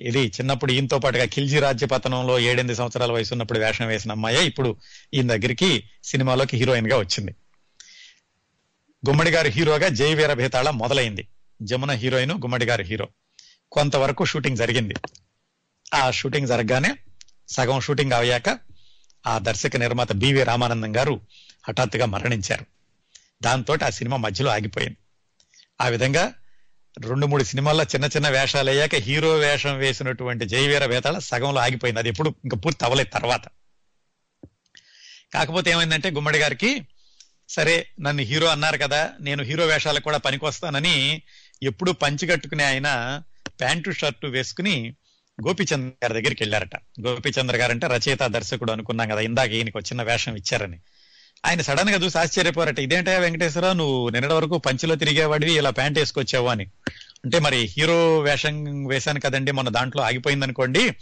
ఇది 0.01 0.27
చిన్నప్పుడు 0.27 0.73
ఈయనతో 0.73 0.99
పాటుగా 0.99 1.25
ఖిల్జీ 1.25 1.59
రాజ్య 1.59 1.87
పతనంలో 1.87 2.39
ఏడెనిమిది 2.39 2.75
సంవత్సరాల 2.75 3.13
వయసు 3.13 3.35
ఉన్నప్పుడు 3.35 3.59
వేషం 3.59 3.87
వేసిన 3.87 4.11
అమ్మాయి 4.11 4.47
ఇప్పుడు 4.47 4.77
ఈయన 5.15 5.29
దగ్గరికి 5.29 5.91
సినిమాలోకి 6.05 6.57
హీరోయిన్గా 6.57 6.99
వచ్చింది. 6.99 7.35
గుమ్మడి 9.09 9.31
గారు 9.31 9.49
హీరోగా 9.49 9.89
జై 9.89 10.15
వీర 10.15 10.33
భేతాళ 10.33 10.71
మొదలైంది. 10.71 11.29
జమున 11.63 11.91
హీరోయిన్ 11.91 12.33
గుమ్మడి 12.33 12.65
గారు 12.65 12.83
హీరో. 12.83 13.09
కొంతవరకు 13.73 14.25
షూటింగ్ 14.25 14.57
జరిగింది. 14.57 14.95
ఆ 15.95 16.11
షూటింగ్ 16.11 16.47
జరగగానే 16.47 16.97
సగం 17.49 17.81
షూటింగ్ 17.81 18.13
అయ్యాక 18.13 18.59
ఆ 19.27 19.39
దర్శక 19.39 19.77
నిర్మాత 19.77 20.13
బివి 20.13 20.43
రామానందం 20.43 20.97
గారు 20.97 21.21
హఠాత్తుగా 21.69 22.07
మరణించారు. 22.07 22.67
దాంతో 23.43 23.77
ఆ 23.87 23.91
సినిమా 23.91 24.17
మధ్యలో 24.17 24.51
ఆగిపోయింది. 24.51 24.97
ఆ 25.81 25.89
విధంగా 25.89 26.35
రెండు 26.99 27.27
మూడు 27.27 27.45
సినిమాల్లో 27.45 27.85
చిన్న 27.85 28.05
చిన్న 28.05 28.29
వేషాలు 28.29 28.71
అయ్యాక 28.71 28.95
హీరో 28.95 29.35
వేషం 29.35 29.79
వేసినటువంటి 29.79 30.45
జయవీర 30.45 30.85
వేతాళ 30.85 31.19
సగంలో 31.19 31.61
ఆగిపోయింది. 31.61 31.99
అది 32.01 32.09
ఎప్పుడు 32.09 32.35
ఇంకా 32.45 32.57
పూర్తి 32.57 32.85
అవ్వలేదు 32.85 33.09
తర్వాత. 33.09 33.41
కాకపోతే 35.35 35.71
ఏమైందంటే 35.71 36.11
గుమ్మడి 36.11 36.39
గారికి 36.39 36.87
సరే 37.49 37.87
నన్ను 38.01 38.23
హీరో 38.23 38.47
అన్నారు 38.47 38.79
కదా 38.79 39.11
నేను 39.21 39.43
హీరో 39.43 39.67
వేషాలకు 39.67 40.05
కూడా 40.05 40.19
పనికొస్తానని 40.19 41.23
ఎప్పుడు 41.63 41.93
పంచి 41.93 42.27
కట్టుకునే 42.27 42.65
ఆయన 42.65 43.23
ప్యాంటు 43.61 43.91
షర్టు 43.91 44.27
వేసుకుని 44.27 44.95
గోపిచంద్ర 45.49 46.07
గారి 46.07 46.21
దగ్గరికి 46.21 46.43
వెళ్ళారట. 46.43 46.77
గోపిచంద్ర 46.77 47.57
గారు 47.57 47.73
అంటే 47.73 47.87
రచయిత 47.87 48.23
దర్శకుడు 48.27 48.73
అనుకున్నాం 48.73 49.09
కదా 49.09 49.21
ఇందాక 49.21 49.51
ఈయనకు 49.51 49.81
చిన్న 49.81 50.03
వేషం 50.03 50.37
ఇచ్చారని. 50.37 50.79
ఆయన 51.45 51.61
సడన్గా 51.61 51.97
చూసి 51.97 52.19
ఆశ్చర్యపోరట 52.19 52.79
ఇదేంటే 52.79 53.19
వెంకటేశ్వరరావు? 53.19 53.75
నువ్వు 53.75 54.09
నిన్నటి 54.09 54.33
వరకు 54.33 54.59
పంచిలో 54.59 54.95
తిరిగేవాడివి 54.95 55.53
ఇలా 55.53 55.71
ప్యాంట్ 55.71 55.99
వేసుకొచ్చావు 55.99 56.47
అని. 56.49 56.65
అంటే 57.25 57.39
మరి 57.39 57.57
హీరో 57.57 58.19
వేషం 58.19 58.87
వేశాను 58.87 59.21
కదండి 59.21 59.53
మన 59.53 59.69
దాంట్లో 59.69 60.03
ఆగిపోయింది 60.03 60.45
అనుకోండి 60.45 60.95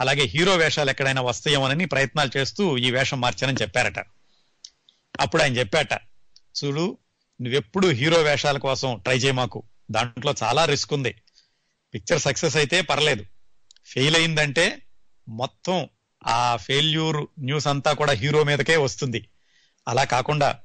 అలాగే 0.00 0.22
హీరో 0.22 0.56
వేషాలు 0.56 0.90
ఎక్కడైనా 0.90 1.22
వస్తాయేమోనని 1.22 1.84
ప్రయత్నాలు 1.84 2.38
చేస్తూ 2.38 2.78
ఈ 2.78 2.90
వేషం 2.90 3.20
మార్చానని 3.20 3.56
చెప్పారట. 3.62 3.98
అప్పుడు 5.20 5.42
ఆయన 5.42 5.58
చెప్పాట 5.58 5.92
చూడు 6.64 6.98
నువ్వెప్పుడు 7.42 7.88
హీరో 7.88 8.22
వేషాల 8.22 8.58
కోసం 8.58 9.00
ట్రై 9.04 9.16
చేయమాకు 9.16 9.62
దాంట్లో 9.90 10.34
చాలా 10.42 10.64
రిస్క్ 10.64 10.92
ఉంది. 10.92 11.14
పిక్చర్ 11.94 12.20
సక్సెస్ 12.20 12.56
అయితే 12.56 12.80
పర్లేదు. 12.80 13.24
ఫెయిల్ 13.86 14.16
అయిందంటే 14.16 14.82
మొత్తం 15.28 15.88
ఆ 16.26 16.56
ఫెయిల్యూర్ 16.56 17.26
న్యూస్ 17.38 17.66
అంతా 17.66 17.92
కూడా 17.92 18.12
హీరో 18.12 18.44
మీదకే 18.44 18.76
వస్తుంది. 18.76 19.28
అలా 19.88 20.04
కాకుండా 20.04 20.58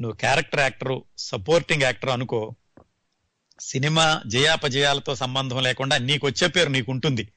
నువ్వు 0.00 0.16
క్యారెక్టర్ 0.16 0.60
యాక్టర్ 0.60 1.00
సపోర్టింగ్ 1.18 1.82
యాక్టర్ 1.82 2.10
అనుకో 2.10 2.54
సినిమా 3.60 4.22
జయాపజయాలతో 4.26 5.14
సంబంధం 5.14 5.62
లేకుండా 5.62 5.98
నీకు 5.98 6.26
వచ్చే 6.26 6.48
పేరు 6.48 6.68
నీకు 6.68 6.90
ఉంటుంది 6.90 7.32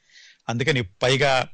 అందుకని 0.49 0.81
పైగా 0.81 1.47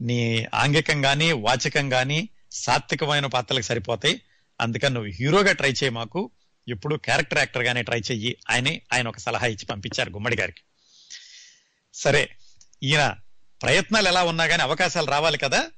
నీ 0.00 0.46
ఆంగికం 0.54 1.02
కానీ 1.02 1.32
వాచకం 1.32 1.88
కానీ 1.88 2.28
సాత్వికమైన 2.52 3.26
పాత్రలకు 3.26 3.64
సరిపోతాయి. 3.64 4.20
అందుకని 4.60 4.94
నువ్వు 4.94 5.10
హీరోగా 5.10 5.52
ట్రై 5.52 5.70
చేయి 5.70 5.88
మాకు. 5.88 6.30
ఎప్పుడు 6.68 6.96
క్యారెక్టర్ 6.96 7.38
యాక్టర్ 7.38 7.62
గానే 7.62 7.82
ట్రై 7.82 7.98
చెయ్యి 7.98 8.36
ఆయన 8.50 8.68
ఆయన 8.92 9.08
ఒక 9.08 9.18
సలహా 9.18 9.46
ఇచ్చి 9.46 9.66
పంపించారు 9.66 10.10
గుమ్మడి 10.10 10.36
గారికి. 10.36 10.60
సరే 11.94 12.36
ఈయన 12.82 13.14
ప్రయత్నాలు 13.62 14.08
ఎలా 14.08 14.24
ఉన్నా 14.24 14.46
కానీ 14.46 14.62
అవకాశాలు 14.62 15.06
రావాలి 15.06 15.38
కదా. 15.38 15.70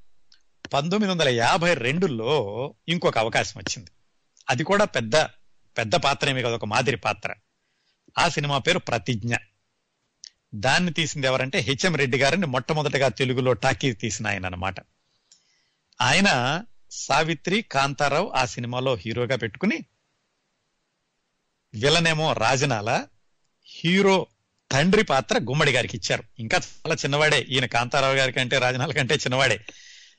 పంతొమ్మిది 0.67 1.13
వందల 1.13 1.29
యాభై 1.29 1.75
రెండులో 1.75 2.75
ఇంకొక 2.89 3.19
అవకాశం 3.19 3.61
వచ్చింది. 3.61 3.91
అది 4.51 4.65
కూడా 4.65 4.85
పెద్ద 4.85 5.17
పెద్ద 5.79 5.97
పాత్రేమి 5.97 6.43
కదా 6.43 6.55
ఒక 6.55 6.65
మాదిరి 6.65 6.97
పాత్ర. 6.97 7.35
ఆ 8.19 8.29
సినిమా 8.29 8.59
పేరు 8.59 8.79
ప్రతిజ్ఞ. 8.79 9.35
దాన్ని 10.55 10.93
తీసింది 10.93 11.27
ఎవరంటే 11.27 11.59
హెచ్ఎం 11.59 11.97
రెడ్డి 11.97 12.19
గారిని 12.19 12.47
మొట్టమొదటగా 12.47 13.09
తెలుగులో 13.09 13.53
టాకీ 13.53 13.93
తీసిన 13.93 14.27
ఆయన 14.27 14.45
అన్నమాట. 14.47 14.75
ఆయన 16.01 16.61
సావిత్రి 16.91 17.63
కాంతారావు 17.63 18.33
ఆ 18.37 18.45
సినిమాలో 18.45 18.95
హీరోగా 18.95 19.37
పెట్టుకుని 19.37 19.79
విలనేమో 21.75 22.33
రాజనాల 22.33 23.07
హీరో 23.65 24.27
తండ్రి 24.73 25.05
పాత్ర 25.05 25.39
గుమ్మడి 25.39 25.73
గారికి 25.73 25.97
ఇచ్చారు. 25.97 26.23
ఇంకా 26.39 26.57
చాలా 26.57 26.95
చిన్నవాడే. 26.95 27.41
ఈయన 27.41 27.67
కాంతారావు 27.67 28.15
గారి 28.15 28.33
కంటే 28.33 28.59
రాజనాల 28.59 28.93
కంటే 28.93 29.15
చిన్నవాడే. 29.15 29.61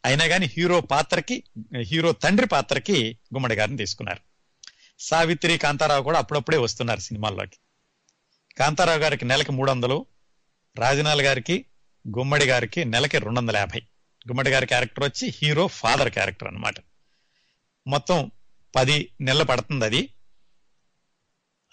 అయినా 0.06 0.28
కానీ 0.28 0.46
హీరో 0.46 0.82
పాత్రకి 0.82 1.44
హీరో 1.82 2.12
తండ్రి 2.12 2.48
పాత్రకి 2.48 3.18
గుమ్మడి 3.34 3.56
గారిని 3.56 3.78
తీసుకున్నారు. 3.78 4.20
సావిత్రి 5.00 5.58
కాంతారావు 5.58 6.04
కూడా 6.04 6.20
అప్పుడప్పుడే 6.20 6.58
వస్తున్నారు 6.58 7.00
సినిమాల్లోకి. 7.00 7.58
కాంతారావు 8.58 9.00
గారికి 9.00 9.26
నెలకి 9.26 9.52
మూడు 9.52 9.72
వందలు 9.72 10.06
రాజనాల్ 10.78 11.22
గారికి 11.22 11.66
గుమ్మడి 12.18 12.46
గారికి 12.46 12.86
నెలకి 12.86 13.18
రెండు 13.18 13.40
వందల 13.40 13.58
యాభై. 13.58 13.80
గుమ్మడి 14.28 14.50
గారి 14.50 14.66
క్యారెక్టర్ 14.66 15.04
వచ్చి 15.04 15.34
హీరో 15.38 15.68
ఫాదర్ 15.68 16.10
క్యారెక్టర్ 16.10 16.48
అన్నమాట. 16.48 16.74
మొత్తం 17.88 18.32
పది 18.76 19.12
నెలలు 19.22 19.44
పడుతుంది 19.44 19.86
అది. 19.86 20.10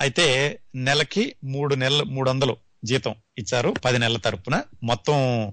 అయితే 0.01 0.59
నెలకి 0.75 1.37
మూడు 1.45 1.75
నెలలు 1.75 2.05
మూడు 2.05 2.31
వందలు 2.31 2.57
జీతం 2.85 3.15
ఇచ్చారు 3.39 3.75
పది 3.85 3.99
నెలల 3.99 4.17
తరపున. 4.17 4.63
మొత్తం 4.83 5.49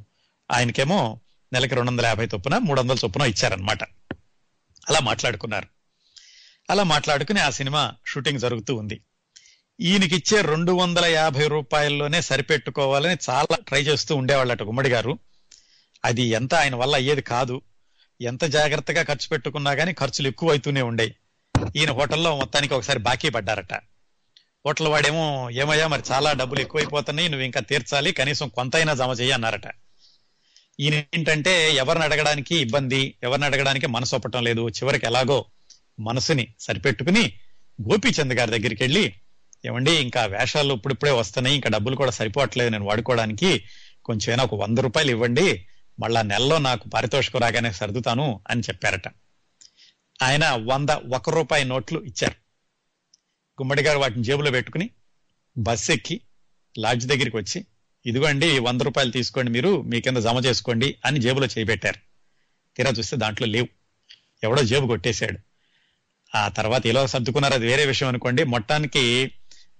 ఆయనకేమో 0.51 1.21
నెలకి 1.53 1.75
రెండు 1.75 1.91
వందల 1.91 2.05
యాభై 2.05 2.25
చొప్పున 2.25 2.57
మూడు 2.57 2.81
వందల 2.81 2.95
చొప్పున 3.05 3.21
ఇచ్చారనమాట 3.21 3.83
అలా 4.89 4.99
మాట్లాడుకున్నారు. 4.99 5.67
అలా 6.69 6.83
మాట్లాడుకుని 6.83 7.39
ఆ 7.39 7.49
సినిమా 7.49 7.93
షూటింగ్ 8.07 8.39
జరుగుతూ 8.39 8.75
ఉంది. 8.75 9.01
ఈయనకిచ్చే 9.81 10.41
రెండు 10.41 10.71
వందల 10.71 11.05
యాభై 11.05 11.47
రూపాయల్లోనే 11.47 12.21
సరిపెట్టుకోవాలని 12.21 13.17
చాలా 13.29 13.55
ట్రై 13.67 13.81
చేస్తూ 13.81 14.15
ఉండేవాళ్ళట 14.15 14.63
గుమ్మడి 14.63 14.89
గారు. 14.89 15.19
అది 16.05 16.21
ఎంత 16.21 16.53
ఆయన 16.53 16.75
వల్ల 16.75 16.95
అయ్యేది 16.95 17.21
కాదు. 17.21 17.61
ఎంత 18.21 18.43
జాగ్రత్తగా 18.43 19.03
ఖర్చు 19.03 19.27
పెట్టుకున్నా 19.27 19.73
కానీ 19.73 19.93
ఖర్చులు 19.93 20.27
ఎక్కువ 20.27 20.49
అవుతూనే 20.49 20.81
ఉండేవి 20.81 21.15
ఈయన 21.75 21.91
హోటల్లో 21.91 22.37
మొత్తానికి 22.37 22.73
ఒకసారి 22.73 22.99
బాకీ 22.99 23.29
పడ్డారట. 23.29 23.73
హోటల్ 24.65 24.87
వాడేమో 24.87 25.49
ఏమయ్యా 25.49 25.87
మరి 25.87 26.03
చాలా 26.11 26.33
డబ్బులు 26.33 26.59
ఎక్కువైపోతున్నాయి 26.59 27.29
నువ్వు 27.29 27.45
ఇంకా 27.45 27.59
తీర్చాలి 27.59 28.11
కనీసం 28.11 28.47
కొంతైనా 28.47 28.93
జమ 28.93 29.11
చెయ్యి 29.11 29.31
అన్నారట. 29.31 29.67
ఈయన 30.79 30.93
ఏంటంటే 30.93 31.75
ఎవరిని 31.75 32.03
అడగడానికి 32.03 32.55
ఇబ్బంది 32.55 33.17
ఎవరిని 33.23 33.45
అడగడానికి 33.45 33.87
మనసు 33.87 34.15
ఒప్పటం 34.15 34.43
లేదు. 34.43 34.69
చివరికి 34.69 35.05
ఎలాగో 35.05 35.45
మనసుని 35.99 36.47
సరిపెట్టుకుని 36.59 37.33
గోపీచంద్ 37.81 38.33
గారి 38.33 38.51
దగ్గరికి 38.51 38.83
వెళ్ళి 38.83 39.13
ఏమండి 39.65 39.91
ఇంకా 39.91 40.25
వేషాలు 40.25 40.73
ఇప్పుడిప్పుడే 40.73 41.11
వస్తున్నాయి 41.11 41.55
ఇంకా 41.55 41.69
డబ్బులు 41.69 41.95
కూడా 41.95 42.11
సరిపోవట్లేదు 42.11 42.69
నేను 42.69 42.85
వాడుకోవడానికి 42.85 43.63
కొంచెం 44.05 44.33
ఏమైనా 44.33 44.43
ఒక 44.43 44.55
వంద 44.55 44.77
రూపాయలు 44.77 45.11
ఇవ్వండి 45.11 45.67
మళ్ళా 45.99 46.21
నెలలో 46.21 46.57
నాకు 46.57 46.89
పారితోషికం 46.89 47.39
రాగానే 47.39 47.71
సర్దుతాను 47.71 48.41
అని 48.49 48.61
చెప్పారట. 48.61 49.07
ఆయన 50.21 50.45
వంద 50.65 50.89
ఒక 50.89 51.29
రూపాయి 51.29 51.65
నోట్లు 51.65 51.99
ఇచ్చారు. 51.99 52.35
గుమ్మడి 53.61 53.81
గారు 53.81 53.99
వాటిని 53.99 54.23
జేబులో 54.23 54.51
పెట్టుకుని 54.51 54.89
బస్ 55.57 55.91
ఎక్కి 55.91 56.21
లాడ్జ్ 56.77 57.07
దగ్గరికి 57.07 57.37
వచ్చి 57.37 57.65
ఇదిగోండి 58.05 58.59
వంద 58.59 58.81
రూపాయలు 58.81 59.11
తీసుకోండి 59.11 59.51
మీరు 59.51 59.81
మీ 59.81 60.01
కింద 60.01 60.17
జమ 60.17 60.41
చేసుకోండి 60.45 60.95
అని 61.05 61.19
జేబులో 61.19 61.45
చేయబెట్టారు 61.45 61.99
తీరా 62.77 62.91
చూస్తే 62.91 63.17
దాంట్లో 63.17 63.47
లేవు. 63.47 63.67
ఎవడో 64.43 64.63
జేబు 64.63 64.87
కొట్టేశాడు. 64.87 65.39
ఆ 66.37 66.47
తర్వాత 66.47 66.87
ఎలా 66.87 67.05
సర్దుకున్నారు. 67.05 67.53
అది 67.53 67.65
వేరే 67.65 67.85
విషయం 67.85 68.09
అనుకోండి. 68.09 68.43
మొత్తానికి 68.43 69.31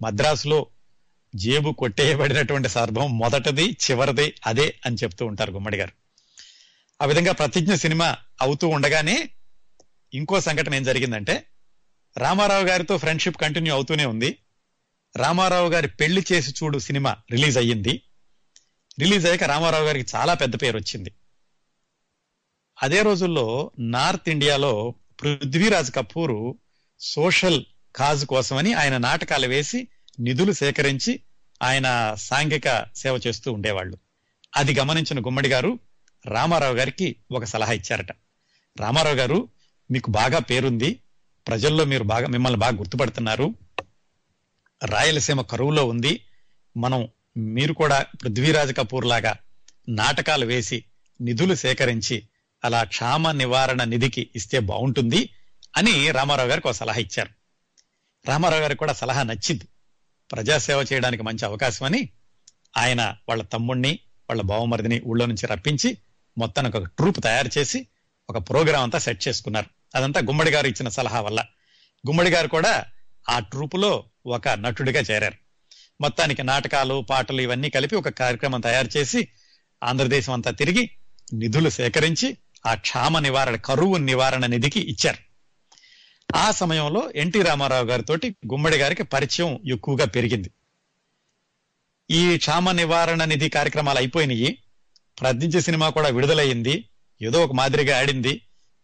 మద్రాసులో 0.01 0.67
జేబు 1.35 1.71
కొట్టేయబడినటువంటి 1.71 2.69
సందర్భం 2.69 3.17
మొదటిది 3.17 3.63
చివరిది 3.63 4.33
అదే 4.45 4.75
అని 4.85 4.95
చెప్తూ 4.95 5.25
ఉంటారు 5.25 5.51
గుమ్మడి 5.51 5.77
గారు. 5.77 5.91
ఆ 7.01 7.05
విధంగా 7.05 7.31
ప్రతిజ్ఞ 7.31 7.73
సినిమా 7.73 8.15
అవుతూ 8.41 8.67
ఉండగానే 8.67 9.29
ఇంకో 10.13 10.41
సంఘటన 10.41 10.75
ఏం 10.75 10.83
జరిగిందంటే 10.83 11.43
రామారావు 12.17 12.63
గారితో 12.63 12.97
ఫ్రెండ్షిప్ 12.97 13.38
కంటిన్యూ 13.38 13.73
అవుతూనే 13.73 14.05
ఉంది. 14.05 14.38
రామారావు 15.15 15.69
గారి 15.69 15.88
పెళ్ళి 15.88 16.25
చేసి 16.31 16.51
చూడు 16.51 16.79
సినిమా 16.79 17.15
రిలీజ్ 17.31 17.57
అయ్యింది. 17.57 18.01
రిలీజ్ 18.99 19.25
అయ్యాక 19.25 19.43
రామారావు 19.43 19.86
గారికి 19.86 20.12
చాలా 20.15 20.34
పెద్ద 20.34 20.62
పేరు 20.62 20.77
వచ్చింది. 20.77 21.12
అదే 22.84 23.01
రోజుల్లో 23.01 23.71
నార్త్ 23.79 24.29
ఇండియాలో 24.29 24.93
పృథ్వీరాజ్ 25.21 25.95
కపూర్ 25.95 26.58
సోషల్ 26.99 27.63
కాజ్ 27.95 28.25
కోసమని 28.25 28.73
ఆయన 28.73 28.97
నాటకాలు 28.97 29.47
వేసి 29.47 29.88
నిధులు 30.19 30.51
సేకరించి 30.51 31.19
ఆయన 31.63 32.15
సాంఘిక 32.17 32.86
సేవ 32.95 33.19
చేస్తూ 33.27 33.53
ఉండేవాళ్ళు. 33.53 33.97
అది 34.55 34.79
గమనించిన 34.79 35.19
గుమ్మడి 35.19 35.49
గారు 35.49 35.79
రామారావు 36.25 36.75
గారికి 36.75 37.15
ఒక 37.31 37.43
సలహా 37.43 37.73
ఇచ్చారట. 37.73 38.12
రామారావు 38.79 39.15
గారు 39.15 39.49
మీకు 39.91 40.12
బాగా 40.12 40.39
పేరుంది. 40.39 40.99
ప్రజల్లో 41.47 41.86
మీరు 41.86 42.03
బాగా 42.03 42.27
మిమ్మల్ని 42.27 42.60
బాగా 42.60 42.77
గుర్తుపడుతున్నారు. 42.77 43.53
రాయలసీమ 44.86 45.41
కరువులో 45.41 45.88
ఉంది. 45.88 46.21
మనం 46.77 47.08
మీరు 47.38 47.74
కూడా 47.74 48.06
పృథ్వీరాజ్ 48.24 48.74
కపూర్ 48.78 49.06
లాగా 49.06 49.36
నాటకాలు 49.89 50.45
వేసి 50.45 50.86
నిధులు 51.21 51.56
సేకరించి 51.56 52.28
అలా 52.63 52.84
క్షామ 52.84 53.32
నివారణ 53.32 53.84
నిధికి 53.84 54.30
ఇస్తే 54.36 54.60
బాగుంటుంది 54.60 55.30
అని 55.78 56.12
రామారావు 56.12 56.50
గారికి 56.50 56.67
ఒక 56.67 56.74
సలహా 56.74 57.00
ఇచ్చారు. 57.00 57.30
రామారావు 58.30 58.62
గారికి 58.62 58.80
కూడా 58.80 58.93
సలహా 58.93 59.24
నచ్చింది. 59.24 59.67
ప్రజాసేవ 60.32 60.86
చేయడానికి 60.93 61.24
మంచి 61.24 61.45
అవకాశం 61.45 61.86
అని 61.86 62.10
ఆయన 62.78 63.15
వాళ్ళ 63.30 63.43
తమ్ముణ్ణి 63.43 64.00
వాళ్ళ 64.30 64.41
బావమరిదిని 64.41 65.02
ఊళ్ళో 65.02 65.26
నుంచి 65.26 65.48
రప్పించి 65.48 65.98
మొత్తానికి 66.38 66.78
ఒక 66.78 66.84
ట్రూప్ 66.84 67.24
తయారు 67.24 67.50
చేసి 67.58 67.88
ఒక 68.30 68.38
ప్రోగ్రాం 68.50 68.84
అంతా 68.84 69.00
సెట్ 69.00 69.28
చేసుకున్నారు. 69.28 69.98
అదంతా 69.98 70.21
గుమ్మడి 70.21 70.52
గారు 70.52 70.67
ఇచ్చిన 70.67 70.89
సలహా 70.89 71.21
వల్ల. 71.21 71.45
గుమ్మడి 72.08 72.30
గారు 72.30 72.48
కూడా 72.48 72.86
ఆ 73.30 73.39
ట్రూపులో 73.39 74.04
ఒక 74.26 74.48
నటుడిగా 74.50 75.02
చేరారు. 75.02 75.44
మొత్తానికి 76.01 76.43
నాటకాలు 76.43 77.05
పాటలు 77.10 77.41
ఇవన్నీ 77.41 77.69
కలిపి 77.69 77.95
ఒక 77.95 78.10
కార్యక్రమం 78.10 78.62
తయారు 78.62 78.97
చేసి 78.97 79.27
ఆంధ్రదేశం 79.84 80.34
అంతా 80.34 80.51
తిరిగి 80.51 80.89
నిధులు 81.34 81.69
సేకరించి 81.69 82.38
ఆ 82.65 82.73
క్షామ 82.73 83.19
నివారణ 83.19 83.55
కరువు 83.55 83.97
నివారణ 83.97 84.45
నిధికి 84.45 84.79
ఇచ్చారు. 84.79 85.17
ఆ 86.36 86.51
సమయంలో 86.51 87.12
ఎన్టీ 87.15 87.41
రామారావు 87.41 87.86
గారితో 87.86 88.15
గుమ్మడి 88.25 88.77
గారికి 88.77 89.03
పరిచయం 89.03 89.60
ఎక్కువగా 89.67 90.05
పెరిగింది. 90.05 90.51
ఈ 92.12 92.38
క్షామ 92.38 92.71
నివారణ 92.71 93.25
నిధి 93.25 93.49
కార్యక్రమాలు 93.49 93.97
అయిపోయినాయి. 93.97 94.58
ప్రతించే 95.21 95.62
సినిమా 95.62 95.89
కూడా 95.89 96.10
విడుదలయ్యింది. 96.10 96.89
ఏదో 97.21 97.43
ఒక 97.43 97.51
మాదిరిగా 97.51 97.97
ఆడింది. 97.97 98.41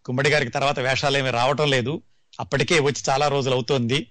గుమ్మడి 0.09 0.29
గారికి 0.29 0.51
తర్వాత 0.51 0.79
వేషాలేమి 0.79 1.31
రావటం 1.31 1.69
లేదు. 1.69 2.01
అప్పటికే 2.39 2.79
వచ్చి 2.79 3.03
చాలా 3.09 3.27
రోజులు 3.27 3.53
అవుతోంది. 3.55 4.07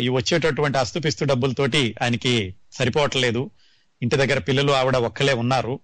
ఈ 0.00 0.08
వచ్చేటటువంటి 0.08 0.78
అస్తుపిస్తు 0.78 1.24
డబ్బులతోటి 1.24 1.94
ఆయనకి 2.02 2.54
సరిపోవట్లేదు. 2.72 3.50
ఇంటి 4.02 4.16
దగ్గర 4.16 4.38
పిల్లలు 4.38 4.72
ఆవిడ 4.72 4.96
ఒక్కలే 4.96 5.32
ఉన్నారు. 5.32 5.80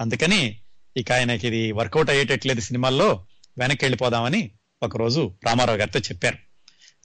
అందుకని 0.00 0.58
ఇక 0.96 1.12
ఆయనకి 1.12 1.46
ఇది 1.46 1.72
వర్కౌట్ 1.72 2.10
అయ్యేటట్లేదు 2.10 2.60
సినిమాల్లో. 2.60 3.24
వెనక్కి 3.58 3.84
వెళ్ళిపోదామని 3.84 4.50
ఒకరోజు 4.82 5.34
రామారావు 5.44 5.78
గారితో 5.78 5.98
చెప్పారు. 6.00 6.38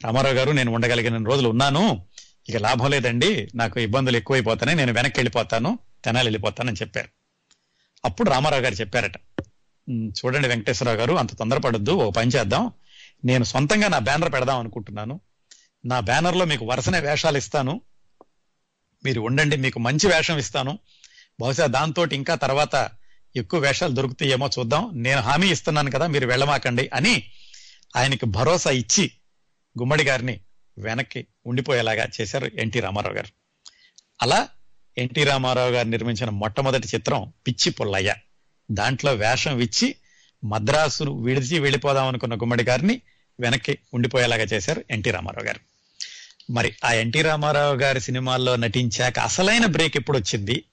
రామారావు 0.03 0.35
గారు 0.35 0.51
నేను 0.51 0.71
ఉండగలిగిన 0.71 1.23
రోజులు 1.23 1.49
ఉన్నాను. 1.49 2.05
ఇక 2.49 2.57
లాభం 2.57 2.89
లేదండి. 2.89 3.47
నాకు 3.55 3.79
ఇబ్బందులు 3.79 4.17
ఎక్కువైపోతాయి 4.17 4.77
నేను 4.77 4.93
వెనక్కి 4.93 5.19
వెళ్ళిపోతాను. 5.19 5.79
తెనాలి 6.05 6.25
వెళ్ళిపోతానని 6.25 6.75
చెప్పారు. 6.81 7.07
అప్పుడు 8.05 8.29
రామారావు 8.29 8.61
గారు 8.61 8.73
చెప్పారట 8.73 9.13
చూడండి 9.89 10.47
వెంకటేశ్వరరావు 10.47 10.97
గారు 10.97 11.13
అంత 11.13 11.35
తొందరపడొద్దు. 11.35 11.91
ఒక 11.91 12.13
పని 12.13 12.31
చేద్దాం. 12.35 12.71
నేను 13.25 13.43
సొంతంగా 13.43 13.87
నా 13.87 13.99
బ్యానర్ 13.99 14.33
పెడదాం 14.33 14.59
అనుకుంటున్నాను. 14.59 15.19
నా 15.85 15.99
బ్యానర్లో 15.99 16.45
మీకు 16.45 16.65
వరుసనే 16.65 16.99
వేషాలు 16.99 17.37
ఇస్తాను. 17.37 17.81
మీరు 19.05 19.21
ఉండండి 19.21 19.57
మీకు 19.57 19.79
మంచి 19.79 20.07
వేషం 20.07 20.37
ఇస్తాను. 20.37 20.79
బహుశా 21.39 21.65
దాంతో 21.65 22.05
ఇంకా 22.05 22.35
తర్వాత 22.35 22.89
ఎక్కువ 23.35 23.59
వేషాలు 23.59 23.93
దొరుకుతాయేమో 23.93 24.49
చూద్దాం. 24.59 24.91
నేను 24.93 25.21
హామీ 25.21 25.47
ఇస్తున్నాను 25.47 25.91
కదా 25.91 26.07
మీరు 26.07 26.27
వెళ్ళమాకండి 26.27 26.89
అని 26.93 27.23
ఆయనకి 27.95 28.25
భరోసా 28.25 28.69
ఇచ్చి 28.69 29.11
గుమ్మడి 29.79 30.03
గారిని 30.03 30.39
వెనక్కి 30.77 31.27
ఉండిపోయేలాగా 31.45 32.07
చేశారు 32.21 32.45
ఎన్టీ 32.45 32.79
రామారావు 32.79 33.15
గారు. 33.15 33.27
అలా 34.21 34.47
ఎన్టీ 34.97 35.23
రామారావు 35.23 35.71
గారు 35.71 35.87
నిర్మించిన 35.87 36.29
మొట్టమొదటి 36.29 36.87
చిత్రం 36.87 37.33
పిచ్చి 37.47 37.71
పుల్లయ్య. 37.71 38.15
దాంట్లో 38.71 39.13
వేషం 39.13 39.59
ఇచ్చి 39.59 39.95
మద్రాసును 40.43 41.23
విడిచి 41.23 41.59
వెళ్ళిపోదాం 41.59 42.07
అనుకున్న 42.07 42.35
గుమ్మడి 42.35 42.63
గారిని 42.63 43.01
వెనక్కి 43.39 43.77
ఉండిపోయేలాగా 43.93 44.43
చేశారు 44.43 44.85
ఎన్టీ 44.91 45.11
రామారావు 45.11 45.47
గారు. 45.47 45.72
మరి 46.49 46.75
ఆ 46.83 46.93
ఎన్టీ 46.93 47.21
రామారావు 47.21 47.75
గారి 47.75 48.01
సినిమాల్లో 48.01 48.55
నటించాక 48.55 49.19
అసలైన 49.19 49.65
బ్రేక్ 49.65 49.97
ఎప్పుడు 49.97 50.17
వచ్చింది 50.17 50.63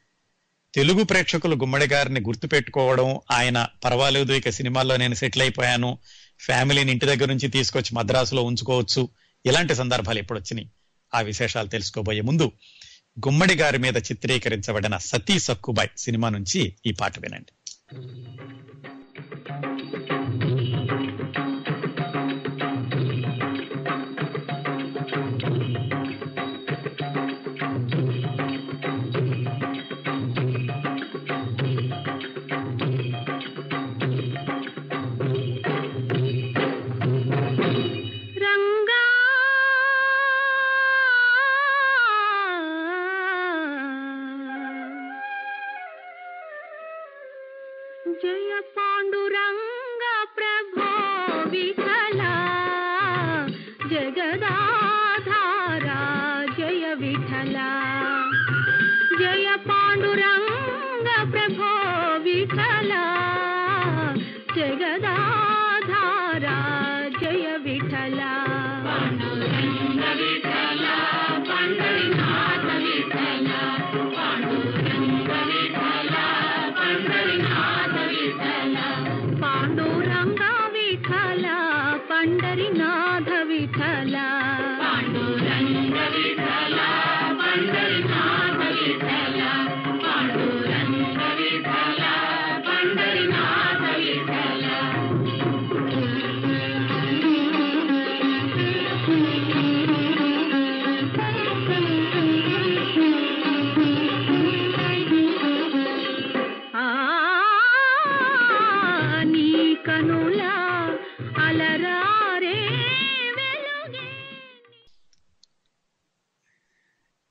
తెలుగు 0.74 1.02
ప్రేక్షకులు 1.02 1.56
గుమ్మడి 1.56 1.86
గారిని 1.86 2.20
గుర్తు 2.20 2.46
పెట్టుకోవడం 2.46 3.20
ఆయన 3.30 3.68
పర్వాలేదు 3.84 4.32
ఇక 4.32 4.48
సినిమాల్లో 4.50 4.96
నేను 4.96 5.14
సెటిల్ 5.14 5.42
అయిపోయాను 5.42 5.98
ఫ్యామిలీని 6.40 6.92
ఇంటి 6.92 7.06
దగ్గర 7.06 7.26
నుంచి 7.26 7.48
తీసుకొచ్చి 7.48 7.94
మద్రాసులో 7.94 8.42
ఉంచుకోవచ్చు 8.42 9.08
ఇలాంటి 9.44 9.74
సందర్భాలు 9.74 10.18
ఎప్పుడు 10.18 10.38
వచ్చినాయి 10.38 10.68
ఆ 11.14 11.20
విశేషాలు 11.20 11.68
తెలుసుకోబోయే 11.68 12.20
ముందు 12.20 12.52
గుమ్మడి 13.26 13.54
గారి 13.54 13.78
మీద 13.78 13.96
చిత్రీకరించబడిన 13.96 14.96
సతీ 14.96 15.38
సక్కుబాయ్ 15.38 15.88
సినిమా 15.98 16.28
నుంచి 16.28 16.76
ఈ 16.86 16.92
పాట 16.92 17.18
వినండి. 17.18 17.52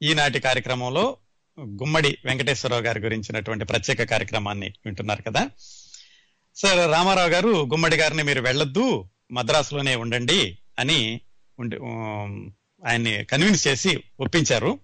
ఈనాటి 0.10 0.40
కార్యక్రమంలో 0.40 1.18
గుమ్మడి 1.60 2.18
వెంకటేశ్వరరావు 2.26 2.82
గారి 2.82 3.00
గురించినటువంటి 3.00 3.66
ప్రత్యేక 3.66 4.04
కార్యక్రమాన్ని 4.04 4.74
వింటున్నారు 4.86 5.22
కదా. 5.22 5.50
సార్ 6.56 6.92
రామారావు 6.92 7.30
గారు 7.30 7.50
గుమ్మడి 7.50 7.96
గారిని 7.96 8.24
మీరు 8.24 8.42
వెళ్ళొద్దు 8.42 9.10
మద్రాసులోనే 9.32 9.96
ఉండండి 9.96 10.58
అని 10.80 11.22
ఉండి 11.60 11.76
ఆయన్ని 12.88 13.26
కన్విన్స్ 13.26 13.68
చేసి 13.68 14.04
ఒప్పించారు. 14.20 14.80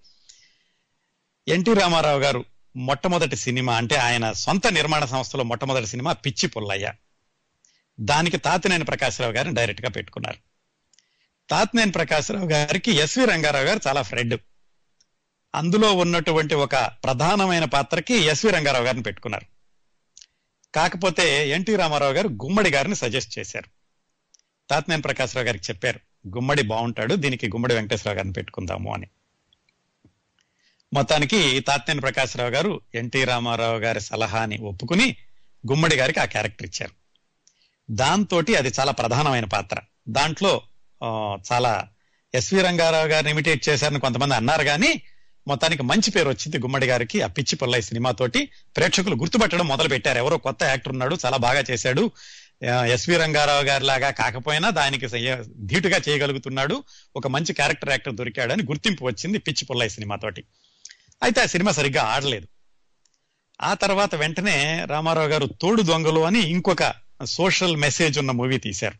ఎన్టీ 1.48 1.74
రామారావు 1.74 2.20
గారు 2.20 2.44
మొట్టమొదటి 2.76 3.36
సినిమా 3.36 3.76
అంటే 3.76 3.96
ఆయన 3.96 4.32
సొంత 4.32 4.66
నిర్మాణ 4.66 5.04
సంస్థలో 5.04 5.44
మొట్టమొదటి 5.44 5.86
సినిమా 5.86 6.12
పిచ్చి 6.12 6.48
పుల్లయ్య. 6.48 6.92
దానికి 8.00 8.36
తాతినేని 8.36 8.84
ప్రకాశ్రావు 8.84 9.32
గారిని 9.32 9.54
డైరెక్ట్గా 9.54 9.88
పెట్టుకున్నారు. 9.88 10.38
తాతినేని 11.50 11.92
ప్రకాశ్రావు 11.92 12.50
గారికి 12.50 12.92
ఎస్వి 12.92 13.24
రంగారావు 13.24 13.64
గారు 13.64 13.80
చాలా 13.86 14.02
ఫ్రెండ్. 14.02 14.40
అందులో 15.56 15.92
ఉన్నటువంటి 15.92 16.54
ఒక 16.54 16.76
ప్రధానమైన 16.76 17.64
పాత్రకి 17.64 18.14
ఎస్వి 18.14 18.52
రంగారావు 18.52 18.84
గారిని 18.84 19.02
పెట్టుకున్నారు. 19.02 19.46
కాకపోతే 20.74 21.48
ఎన్టీ 21.48 21.76
రామారావు 21.76 22.12
గారు 22.12 22.28
గుమ్మడి 22.28 22.70
గారిని 22.70 22.96
సజెస్ట్ 22.96 23.38
చేశారు. 23.38 23.68
తాత్నేని 24.70 25.02
ప్రకాశ్రావు 25.02 25.46
గారికి 25.46 25.64
చెప్పారు 25.64 26.00
గుమ్మడి 26.28 26.62
బాగుంటాడు 26.62 27.14
దీనికి 27.14 27.48
గుమ్మడి 27.48 27.74
వెంకటేశ్వరరావు 27.74 28.16
గారిని 28.16 28.32
పెట్టుకుందాము 28.32 28.94
అని. 28.94 29.06
మొత్తానికి 30.92 31.60
తాత్నేని 31.60 32.00
ప్రకాశ్రావు 32.00 32.50
గారు 32.50 32.80
ఎన్టీ 32.94 33.24
రామారావు 33.24 33.78
గారి 33.78 34.00
సలహాని 34.00 34.58
ఒప్పుకుని 34.58 35.16
గుమ్మడి 35.70 35.96
గారికి 35.96 36.20
ఆ 36.20 36.24
క్యారెక్టర్ 36.24 36.66
ఇచ్చారు. 36.66 36.92
దాంతో 37.90 38.38
అది 38.38 38.72
చాలా 38.80 38.92
ప్రధానమైన 38.92 39.44
పాత్ర. 39.44 39.76
దాంట్లో 40.08 40.62
చాలా 41.52 41.88
ఎస్వి 42.34 42.62
రంగారావు 42.62 43.06
గారిని 43.06 43.30
ఇమిటేట్ 43.30 43.68
చేశారని 43.68 44.00
కొంతమంది 44.00 44.34
అన్నారు 44.34 44.64
కానీ 44.64 45.02
మొత్తానికి 45.46 45.82
మంచి 45.82 46.10
పేరు 46.10 46.28
వచ్చింది 46.28 46.58
గుమ్మడి 46.58 46.86
గారికి 46.86 47.22
ఆ 47.22 47.26
పిచ్చి 47.26 47.56
పుల్లయ్య 47.56 47.82
సినిమాతోటి. 47.82 48.48
ప్రేక్షకులు 48.76 49.14
గుర్తుపట్టడం 49.14 49.66
మొదలు 49.68 49.88
పెట్టారు 49.88 50.18
ఎవరో 50.18 50.36
కొత్త 50.36 50.62
యాక్టర్ 50.62 50.92
ఉన్నాడు 50.92 51.16
చాలా 51.24 51.36
బాగా 51.36 51.64
చేశాడు. 51.70 52.10
ఎస్వి 52.64 53.16
రంగారావు 53.16 53.64
గారి 53.64 53.84
లాగా 53.84 54.10
కాకపోయినా 54.10 54.70
దానికి 54.70 55.06
ధీటుగా 55.66 56.00
చేయగలుగుతున్నాడు. 56.08 56.84
ఒక 57.16 57.26
మంచి 57.26 57.52
క్యారెక్టర్ 57.52 57.90
యాక్టర్ 57.90 58.14
దొరికాడని 58.14 58.62
గుర్తింపు 58.62 59.04
వచ్చింది 59.04 59.38
పిచ్చి 59.38 59.64
పుల్లయ్య 59.64 59.88
సినిమాతోటి. 59.88 60.44
అయితే 61.22 61.42
ఆ 61.42 61.46
సినిమా 61.46 61.72
సరిగ్గా 61.72 62.02
ఆడలేదు. 62.02 62.46
ఆ 63.62 63.74
తర్వాత 63.74 64.14
వెంటనే 64.14 64.84
రామారావు 64.84 65.28
గారు 65.28 65.46
తోడు 65.46 65.82
దొంగలు 65.82 66.20
అని 66.20 66.40
ఇంకొక 66.40 66.94
సోషల్ 67.24 67.76
మెసేజ్ 67.76 68.18
ఉన్న 68.18 68.30
మూవీ 68.30 68.58
తీశారు. 68.58 68.98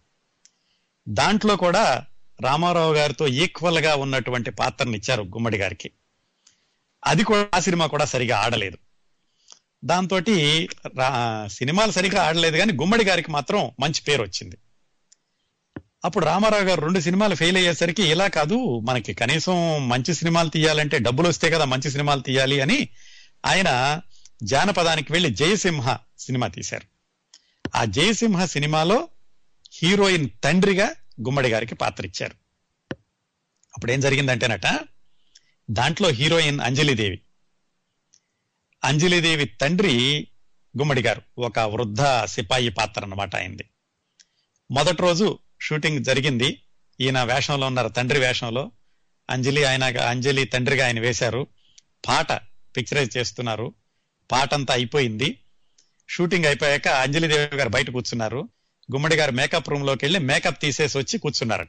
దాంట్లో 1.09 1.57
కూడా 1.57 2.05
రామారావు 2.41 2.95
గారితో 2.95 3.27
ఈక్వల్గా 3.27 3.95
ఉన్నటువంటి 3.95 4.51
పాత్రని 4.51 4.97
ఇచ్చారు 4.97 5.23
గుమ్మడి 5.23 5.59
గారికి. 5.59 5.91
అది 7.05 7.25
కూడా 7.25 7.49
ఆ 7.55 7.61
సినిమా 7.61 7.87
కూడా 7.87 8.05
సరిగా 8.05 8.37
ఆడలేదు. 8.37 8.79
దాంతో 9.85 10.21
సినిమాలు 11.49 11.91
సరిగా 11.91 12.23
ఆడలేదు 12.23 12.57
కానీ 12.57 12.73
గుమ్మడి 12.73 13.05
గారికి 13.05 13.31
మాత్రం 13.31 13.71
మంచి 13.81 14.03
పేరు 14.09 14.23
వచ్చింది. 14.23 14.57
అప్పుడు 16.05 16.27
రామారావు 16.27 16.63
గారు 16.63 16.81
రెండు 16.81 17.01
సినిమాలు 17.01 17.35
ఫెయిల్ 17.35 17.57
అయ్యేసరికి 17.57 18.03
ఇలా 18.03 18.29
కాదు 18.29 18.79
మనకి 18.79 19.15
కనీసం 19.15 19.89
మంచి 19.89 20.15
సినిమాలు 20.15 20.49
తీయాలంటే 20.49 20.99
డబ్బులు 20.99 21.29
వస్తే 21.29 21.51
కదా 21.51 21.65
మంచి 21.65 21.91
సినిమాలు 21.91 22.21
తీయాలి 22.21 22.61
అని 22.61 22.89
ఆయన 23.47 24.01
జానపదానికి 24.43 25.13
వెళ్ళి 25.13 25.31
జయసింహ 25.31 25.99
సినిమా 26.19 26.47
తీశారు. 26.47 26.87
ఆ 27.77 27.85
జయసింహ 27.85 28.45
సినిమాలో 28.45 29.09
హీరోయిన్ 29.73 30.29
తండ్రిగా 30.45 30.87
గుమ్మడి 31.21 31.49
గారికి 31.49 31.75
పాత్ర 31.75 32.07
ఇచ్చారు. 32.07 32.35
అప్పుడు 33.75 33.93
ఏం 33.93 34.01
జరిగిందంటేనట 34.01 34.67
దాంట్లో 35.71 36.09
హీరోయిన్ 36.09 36.61
అంజలిదేవి. 36.61 37.21
అంజలిదేవి 38.85 39.45
తండ్రి 39.45 40.29
గుమ్మడి 40.79 41.03
గారు 41.03 41.23
ఒక 41.39 41.59
వృద్ధ 41.59 42.25
సిపాయి 42.25 42.69
పాత్ర 42.69 43.03
అన్నమాట 43.03 43.37
అయింది 43.37 43.65
మొదటి 44.71 45.03
రోజు 45.03 45.39
షూటింగ్ 45.61 46.05
జరిగింది. 46.05 46.63
ఈయన 47.01 47.23
వేషంలో 47.23 47.67
ఉన్నారు 47.67 47.89
తండ్రి 47.89 48.19
వేషంలో. 48.19 48.73
అంజలి 49.31 49.65
ఆయన 49.65 50.01
అంజలి 50.01 50.45
తండ్రిగా 50.45 50.87
ఆయన 50.87 51.01
వేశారు. 51.01 51.47
పాట 52.09 52.33
పిక్చరైజ్ 52.77 53.17
చేస్తున్నారు. 53.17 53.75
పాట 54.33 54.55
అంతా 54.55 54.75
అయిపోయింది. 54.75 55.39
షూటింగ్ 56.09 56.45
అయిపోయాక 56.45 56.89
అంజలిదేవి 56.89 57.57
గారు 57.57 57.69
బయట 57.69 57.91
కూర్చున్నారు. 57.91 58.49
గుమ్మడి 58.93 59.17
గారు 59.17 59.33
మేకప్ 59.33 59.69
రూమ్లోకి 59.69 60.05
వెళ్ళి 60.05 60.19
మేకప్ 60.19 60.61
తీసేసి 60.61 60.99
వచ్చి 60.99 61.19
కూర్చున్నారట. 61.19 61.69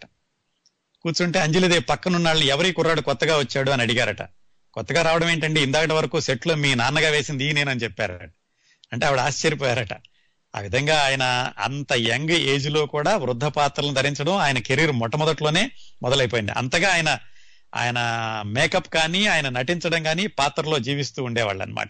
కూర్చుంటే 1.07 1.39
అంజలిదే 1.39 1.79
పక్కనున్న 1.79 2.27
వాళ్ళు 2.27 2.45
ఎవరి 2.45 2.71
కుర్రాడు 2.71 3.01
కొత్తగా 3.01 3.37
వచ్చాడు 3.37 3.71
అని 3.71 3.81
అడిగారట. 3.81 4.21
కొత్తగా 4.73 5.01
రావడం 5.01 5.29
ఏంటండి? 5.29 5.61
ఇందాకటి 5.61 5.93
వరకు 5.93 6.19
సెట్లో 6.19 6.55
మీ 6.55 6.75
నాన్నగా 6.75 7.09
వేసింది 7.09 7.53
నేనని 7.53 7.79
చెప్పారట. 7.79 8.29
అంటే 8.93 9.05
ఆవిడ 9.05 9.19
ఆశ్చర్యపోయారట. 9.19 9.93
ఆ 10.55 10.59
విధంగా 10.59 10.99
ఆయన 10.99 11.53
అంత 11.57 11.93
యంగ్ 11.93 12.29
ఏజ్లో 12.29 12.85
కూడా 12.85 13.17
వృద్ధ 13.17 13.45
పాత్రలను 13.45 13.93
ధరించడం 13.93 14.35
ఆయన 14.35 14.59
కెరీర్ 14.59 14.91
మొట్టమొదట్లోనే 14.91 15.71
మొదలైపోయింది. 16.03 16.51
అంతగా 16.51 16.93
ఆయన 16.93 17.17
ఆయన 17.75 17.99
మేకప్ 18.45 18.93
కానీ 18.93 19.25
ఆయన 19.27 19.49
నటించడం 19.49 20.03
కానీ 20.03 20.27
పాత్రలో 20.27 20.79
జీవిస్తూ 20.79 21.23
ఉండేవాళ్ళు 21.23 21.63
అనమాట 21.63 21.89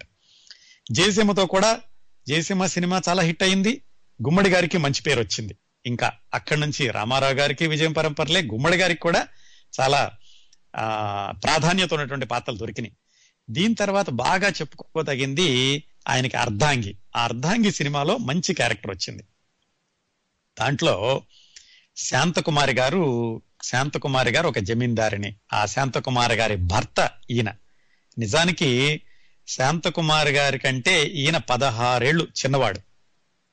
జయసింహతో 0.91 1.45
కూడా 1.45 1.79
జయసింహ 2.27 2.65
సినిమా 2.65 3.01
చాలా 3.09 3.23
హిట్ 3.23 3.43
అయింది. 3.43 3.81
గుమ్మడి 4.23 4.49
గారికి 4.49 4.77
మంచి 4.77 5.01
పేరు 5.01 5.19
వచ్చింది 5.19 5.55
ఇంకా 5.87 6.11
అక్కడి 6.33 6.59
నుంచి 6.59 6.91
రామారావు 6.91 7.33
గారికి 7.33 7.67
విజయం 7.67 7.93
పరంపరలే 7.93 8.41
గుమ్మడి 8.41 8.77
గారికి 8.77 8.99
కూడా 8.99 9.27
చాలా 9.79 10.11
ఆ 10.75 11.33
ప్రాధాన్యత 11.43 11.93
ఉన్నటువంటి 11.93 12.25
పాత్రలు 12.25 12.57
దొరికినాయి. 12.57 12.93
దీని 13.49 13.75
తర్వాత 13.75 14.09
బాగా 14.09 14.49
చెప్పుకోదగింది 14.49 15.83
ఆయనకి 16.07 16.37
అర్ధాంగి. 16.37 16.95
ఆ 17.15 17.23
అర్ధాంగి 17.23 17.71
సినిమాలో 17.71 18.17
మంచి 18.17 18.53
క్యారెక్టర్ 18.53 18.91
వచ్చింది. 18.91 19.23
దాంట్లో 20.59 21.21
శాంతకుమారి 21.97 22.73
గారు 22.73 23.41
శాంతకుమారి 23.63 24.31
గారు 24.31 24.47
ఒక 24.47 24.59
జమీందారిని. 24.59 25.35
ఆ 25.53 25.65
శాంతకుమారి 25.65 26.35
గారి 26.35 26.55
భర్త 26.55 27.11
ఈయన. 27.31 27.53
నిజానికి 28.17 29.01
శాంతకుమారి 29.47 30.31
గారి 30.31 30.59
కంటే 30.59 31.03
ఈయన 31.03 31.37
పదహారేళ్ళు 31.37 32.23
చిన్నవాడు. 32.23 32.79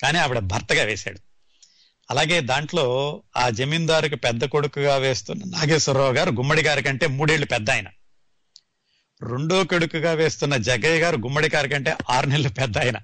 కానీ 0.02 0.18
ఆవిడ 0.18 0.38
భర్తగా 0.38 0.84
వేశాడు. 0.84 1.33
అలాగే 2.10 2.40
దాంట్లో 2.40 3.22
ఆ 3.36 3.50
జమీందారుకి 3.50 4.16
పెద్ద 4.16 4.44
కొడుకుగా 4.44 4.96
వేస్తున్న 4.96 5.42
నాగేశ్వరరావు 5.44 6.12
గారు 6.12 6.30
గుమ్మడి 6.30 6.62
గారి 6.62 6.82
కంటే 6.82 7.06
మూడేళ్ళు 7.06 7.46
పెద్ద 7.46 7.70
ఆయన. 7.70 7.88
రెండో 9.22 9.64
కొడుకుగా 9.64 10.12
వేస్తున్న 10.12 10.56
జగ్గయ్య 10.56 11.00
గారు 11.00 11.16
గుమ్మడి 11.16 11.48
గారి 11.54 11.68
కంటే 11.68 11.96
ఆరు 12.10 12.26
నెలలు 12.26 12.48
పెద్ద 12.48 12.78
ఆయన. 12.78 12.98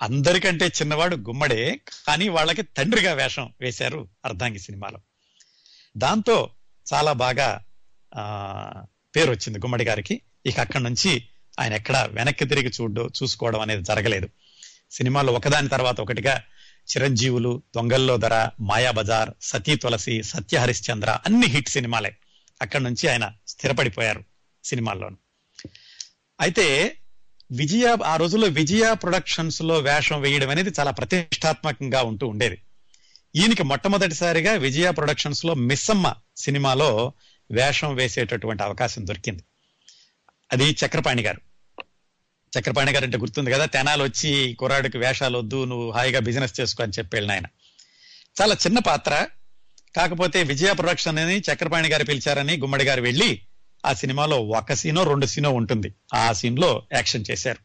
అందరికంటే 0.00 0.66
చిన్నవాడు 0.66 1.16
గుమ్మడే 1.16 1.80
కానీ 2.06 2.28
వాళ్ళకి 2.28 2.62
తండ్రిగా 2.62 3.12
వేషం 3.12 3.52
వేశారు 3.60 4.08
అర్ధాంగి 4.24 4.58
సినిమాలో. 4.58 4.98
దాంతో 5.96 6.50
చాలా 6.94 7.12
బాగా 7.12 7.64
ఆ 8.14 8.84
పేరు 9.16 9.30
వచ్చింది 9.30 9.58
గుమ్మడి 9.58 9.84
గారికి. 9.84 10.20
ఇక 10.46 10.60
అక్కడి 10.60 10.84
నుంచి 10.84 11.24
ఆయన 11.60 11.72
ఎక్కడ 11.72 12.08
వెనక్కి 12.10 12.44
తిరిగి 12.44 12.72
చూడు 12.80 13.10
చూసుకోవడం 13.22 13.60
అనేది 13.60 13.82
జరగలేదు. 13.82 14.28
సినిమాలో 14.90 15.32
ఒకదాని 15.32 15.68
తర్వాత 15.68 16.00
ఒకటిగా 16.00 16.42
చిరంజీవులు 16.96 17.62
దొంగల్లో 17.74 18.16
ధర 18.16 18.48
మాయాబజార్ 18.60 19.30
సతీ 19.42 19.76
తులసి 19.76 20.22
సత్య 20.22 20.58
హరిశ్చంద్ర 20.58 21.18
అన్ని 21.26 21.46
హిట్ 21.46 21.68
సినిమాలే. 21.68 22.16
అక్కడి 22.62 22.84
నుంచి 22.84 23.08
ఆయన 23.08 23.32
స్థిరపడిపోయారు 23.48 24.24
సినిమాల్లోను. 24.64 25.16
అయితే 26.40 26.96
విజయ 27.52 27.96
ఆ 28.04 28.16
రోజుల్లో 28.16 28.48
విజయ 28.48 28.94
ప్రొడక్షన్స్లో 28.94 29.78
వేషం 29.78 30.20
వేయడం 30.20 30.50
అనేది 30.50 30.70
చాలా 30.80 30.90
ప్రతిష్టాత్మకంగా 30.90 32.02
ఉంటూ 32.02 32.26
ఉండేది. 32.26 32.62
ఈయనకి 33.36 33.62
మొట్టమొదటిసారిగా 33.62 34.52
విజయ 34.52 34.90
ప్రొడక్షన్స్లో 34.90 35.54
మిస్సమ్మ 35.54 36.14
సినిమాలో 36.36 37.12
వేషం 37.50 37.94
వేసేటటువంటి 37.94 38.62
అవకాశం 38.62 39.06
దొరికింది. 39.06 39.42
అది 40.52 40.64
చక్రపాణి 40.64 41.22
గారు. 41.22 41.40
చక్రపాణి 42.58 42.92
గారు 42.92 43.04
అంటే 43.04 43.18
గుర్తుంది 43.18 43.50
కదా 43.50 43.64
తెనాలు 43.64 44.04
వచ్చి 44.04 44.56
కుర్రాడికి 44.58 44.98
వేషాలు 44.98 45.38
వద్దు 45.38 45.64
నువ్వు 45.64 45.90
హాయిగా 45.90 46.20
బిజినెస్ 46.20 46.60
చేసుకో 46.60 46.82
అని 46.82 46.92
చెప్పి 46.98 47.16
వెళ్ళిన 47.16 47.32
ఆయన 47.32 47.46
చాలా 48.42 48.54
చిన్న 48.54 48.78
పాత్ర. 48.78 49.26
కాకపోతే 49.96 50.42
విజయ 50.42 50.72
ప్రొడక్షన్ 50.72 51.18
అని 51.18 51.38
చక్రపాణి 51.38 51.88
గారు 51.88 52.04
పిలిచారని 52.04 52.56
గుమ్మడి 52.56 52.84
గారు 52.84 53.02
వెళ్ళి 53.02 53.40
ఆ 53.86 53.92
సినిమాలో 53.92 54.40
ఒక 54.40 54.72
సీనో 54.72 55.04
రెండు 55.04 55.26
సీనో 55.26 55.50
ఉంటుంది. 55.50 55.94
ఆ 56.14 56.32
సీన్లో 56.32 56.82
యాక్షన్ 56.92 57.24
చేశారు. 57.30 57.58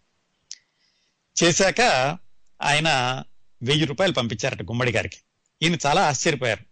చేశాక 1.44 1.82
ఆయన 2.62 2.90
వెయ్యి 3.64 3.86
రూపాయలు 3.86 4.14
పంపించారట 4.14 4.62
గుమ్మడి 4.62 4.92
గారికి. 4.92 5.18
ఈయన 5.62 5.78
చాలా 5.86 6.08
ఆశ్చర్యపోయారు. 6.08 6.64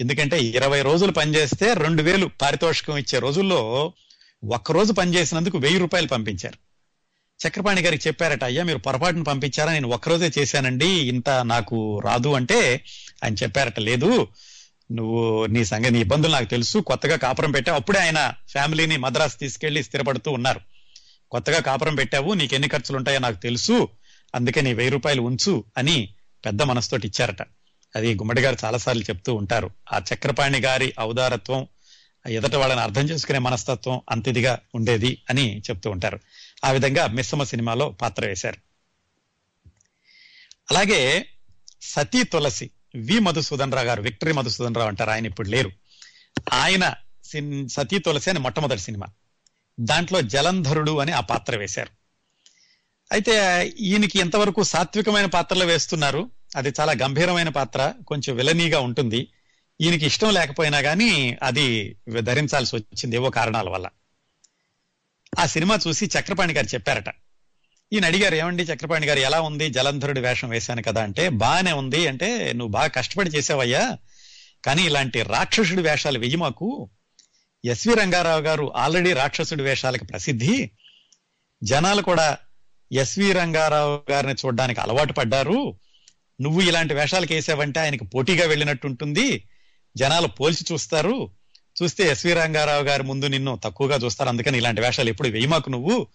ఎందుకంటే 0.00 0.40
ఇరవై 0.40 0.82
రోజులు 0.82 1.12
పనిచేస్తే 1.12 1.74
రెండు 1.74 2.02
వేలు 2.02 2.26
పారితోషికం 2.26 2.96
ఇచ్చే 2.96 3.18
రోజుల్లో 3.18 3.92
ఒక్క 4.44 4.72
రోజు 4.72 4.92
పనిచేసినందుకు 4.92 5.58
వెయ్యి 5.58 5.78
రూపాయలు 5.78 6.06
పంపించారు. 6.06 6.69
చక్రపాణి 7.40 7.82
గారికి 7.82 8.08
చెప్పారట 8.08 8.44
అయ్యా 8.44 8.64
మీరు 8.64 8.78
పొరపాటును 8.78 9.24
పంపించారా? 9.24 9.72
నేను 9.72 9.88
ఒక్కరోజే 9.88 10.30
చేశానండి 10.38 10.88
ఇంత 11.12 11.30
నాకు 11.44 12.00
రాదు 12.04 12.28
అంటే 12.28 12.58
ఆయన 13.24 13.34
చెప్పారట 13.34 13.78
లేదు 13.80 14.10
నువ్వు 14.90 15.46
నీ 15.46 15.64
సంగతి 15.64 15.90
నీ 15.90 16.00
ఇబ్బందులు 16.00 16.32
నాకు 16.32 16.44
తెలుసు 16.44 16.78
కొత్తగా 16.78 17.16
కాపురం 17.16 17.50
పెట్టావు. 17.50 17.76
అప్పుడే 17.76 17.98
ఆయన 17.98 18.20
ఫ్యామిలీని 18.52 18.96
మద్రాసు 18.96 19.36
తీసుకెళ్ళి 19.38 19.82
స్థిరపడుతూ 19.82 20.30
ఉన్నారు. 20.30 20.60
కొత్తగా 21.30 21.60
కాపురం 21.60 21.94
పెట్టావు 21.94 22.34
నీకు 22.34 22.54
ఎన్ని 22.54 22.68
ఖర్చులు 22.68 22.96
ఉంటాయో 22.96 23.18
నాకు 23.18 23.36
తెలుసు 23.36 23.88
అందుకే 24.34 24.60
నీ 24.60 24.72
వెయ్యి 24.72 24.90
రూపాయలు 24.90 25.22
ఉంచు 25.22 25.64
అని 25.78 25.96
పెద్ద 26.44 26.62
మనసుతోటి 26.62 27.06
ఇచ్చారట. 27.06 27.42
అది 27.94 28.14
గుమ్మడి 28.14 28.40
గారు 28.40 28.56
చాలాసార్లు 28.64 29.02
చెప్తూ 29.02 29.34
ఉంటారు. 29.34 29.70
ఆ 29.92 30.00
చక్రపాణి 30.08 30.60
గారి 30.60 30.94
ఔదారత్వం 31.00 31.62
ఎదట 32.28 32.54
వాళ్ళని 32.54 32.80
అర్థం 32.80 33.02
చేసుకునే 33.02 33.38
మనస్తత్వం 33.38 34.00
అంత 34.10 34.28
ఇదిగా 34.28 34.58
ఉండేది 34.74 35.18
అని 35.30 35.58
చెప్తూ 35.58 35.90
ఉంటారు. 35.90 36.18
ఆ 36.64 36.70
విధంగా 36.70 37.06
మిస్సమ 37.06 37.42
సినిమాలో 37.42 37.90
పాత్ర 37.90 38.26
వేశారు. 38.26 38.56
అలాగే 40.70 41.26
సతీ 41.82 42.22
తులసి 42.24 42.70
వి 42.94 43.18
మధుసూదన్ 43.18 43.72
రావు 43.72 43.86
గారు 43.86 44.02
విక్టరీ 44.02 44.32
మధుసూదన్ 44.32 44.74
రావు 44.74 44.88
అంటారు 44.88 45.10
ఆయన 45.10 45.26
ఇప్పుడు 45.26 45.48
లేరు. 45.48 45.72
ఆయన 46.52 46.94
సిన్- 47.24 47.68
సతీ 47.68 47.98
తులసి 47.98 48.30
అని 48.30 48.38
మొట్టమొదటి 48.38 48.80
సినిమా. 48.80 49.06
దాంట్లో 49.80 50.22
జలంధరుడు 50.22 50.98
అని 50.98 51.12
ఆ 51.12 51.20
పాత్ర 51.20 51.56
వేశారు. 51.56 51.90
అయితే 53.12 53.66
ఈయనకి 53.66 54.18
ఎంతవరకు 54.18 54.62
సాత్వికమైన 54.62 55.26
పాత్రలు 55.26 55.64
వేస్తున్నారు? 55.64 56.30
అది 56.56 56.72
చాలా 56.80 56.92
గంభీరమైన 56.92 57.48
పాత్ర 57.48 57.94
కొంచెం 58.06 58.36
విలనీగా 58.36 58.80
ఉంటుంది. 58.80 59.28
ఈయనకి 59.80 60.06
ఇష్టం 60.06 60.34
లేకపోయినా 60.34 60.80
కానీ 60.80 61.38
అది 61.42 61.96
ధరించాల్సి 62.18 62.76
వచ్చింది 62.76 63.16
ఏవో 63.16 63.30
కారణాల 63.30 63.68
వల్ల. 63.68 63.88
ఆ 65.38 65.46
సినిమా 65.46 65.78
చూసి 65.88 66.06
చక్రపాణి 66.06 66.52
గారు 66.52 66.66
చెప్పారట. 66.66 67.04
ఈయన 67.92 68.04
అడిగారు 68.04 68.34
ఏమండి 68.34 68.62
చక్రపాణి 68.62 69.06
గారు 69.06 69.18
ఎలా 69.18 69.40
ఉంది 69.40 69.70
జలంధరుడి 69.70 70.20
వేషం 70.20 70.48
వేశాను 70.48 70.82
కదా 70.82 71.02
అంటే 71.02 71.28
బాగానే 71.28 71.72
ఉంది 71.72 72.06
అంటే 72.06 72.52
నువ్వు 72.52 72.72
బాగా 72.72 72.86
కష్టపడి 72.86 73.30
చేసావయ్యా. 73.30 73.98
కానీ 74.64 74.82
ఇలాంటి 74.82 75.22
రాక్షసుడి 75.22 75.82
వేషాలు 75.82 76.18
వెయ్యి 76.18 76.36
మాకు. 76.36 76.90
ఎస్వి 77.64 77.94
రంగారావు 77.94 78.40
గారు 78.40 78.72
ఆల్రెడీ 78.76 79.12
రాక్షసుడి 79.12 79.62
వేషాలకి 79.62 80.04
ప్రసిద్ధి. 80.04 80.70
జనాలు 81.64 82.02
కూడా 82.02 82.38
ఎస్వి 82.92 83.32
రంగారావు 83.32 84.10
గారిని 84.10 84.32
చూడడానికి 84.32 84.80
అలవాటు 84.80 85.12
పడ్డారు. 85.12 85.78
నువ్వు 86.40 86.60
ఇలాంటి 86.60 86.94
వేషాలకు 86.94 87.32
వేసావంటే 87.32 87.80
ఆయనకి 87.80 88.04
పోటీగా 88.04 88.46
వెళ్ళినట్టు 88.46 88.86
ఉంటుంది 88.86 89.48
జనాలు 89.96 90.26
పోల్చి 90.26 90.64
చూస్తారు. 90.72 91.30
చూస్తే 91.82 92.04
ఎస్వి 92.04 92.32
రంగారావు 92.32 92.82
గారి 92.82 93.02
ముందు 93.02 93.26
నిన్ను 93.26 93.60
తక్కువగా 93.64 93.96
చూస్తారు. 93.96 94.28
అందుకని 94.28 94.58
ఇలాంటి 94.58 94.80
వేషాలు 94.80 95.08
ఎప్పుడు 95.08 95.28
వెయ్యమాకు 95.28 95.70
నువ్వు 95.70 96.06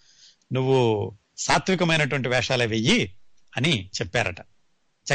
నువ్వు 0.52 1.12
సాత్వికమైనటువంటి 1.38 2.28
వేషాలే 2.28 2.66
వెయ్యి 2.66 3.12
అని 3.56 3.90
చెప్పారట 4.02 4.40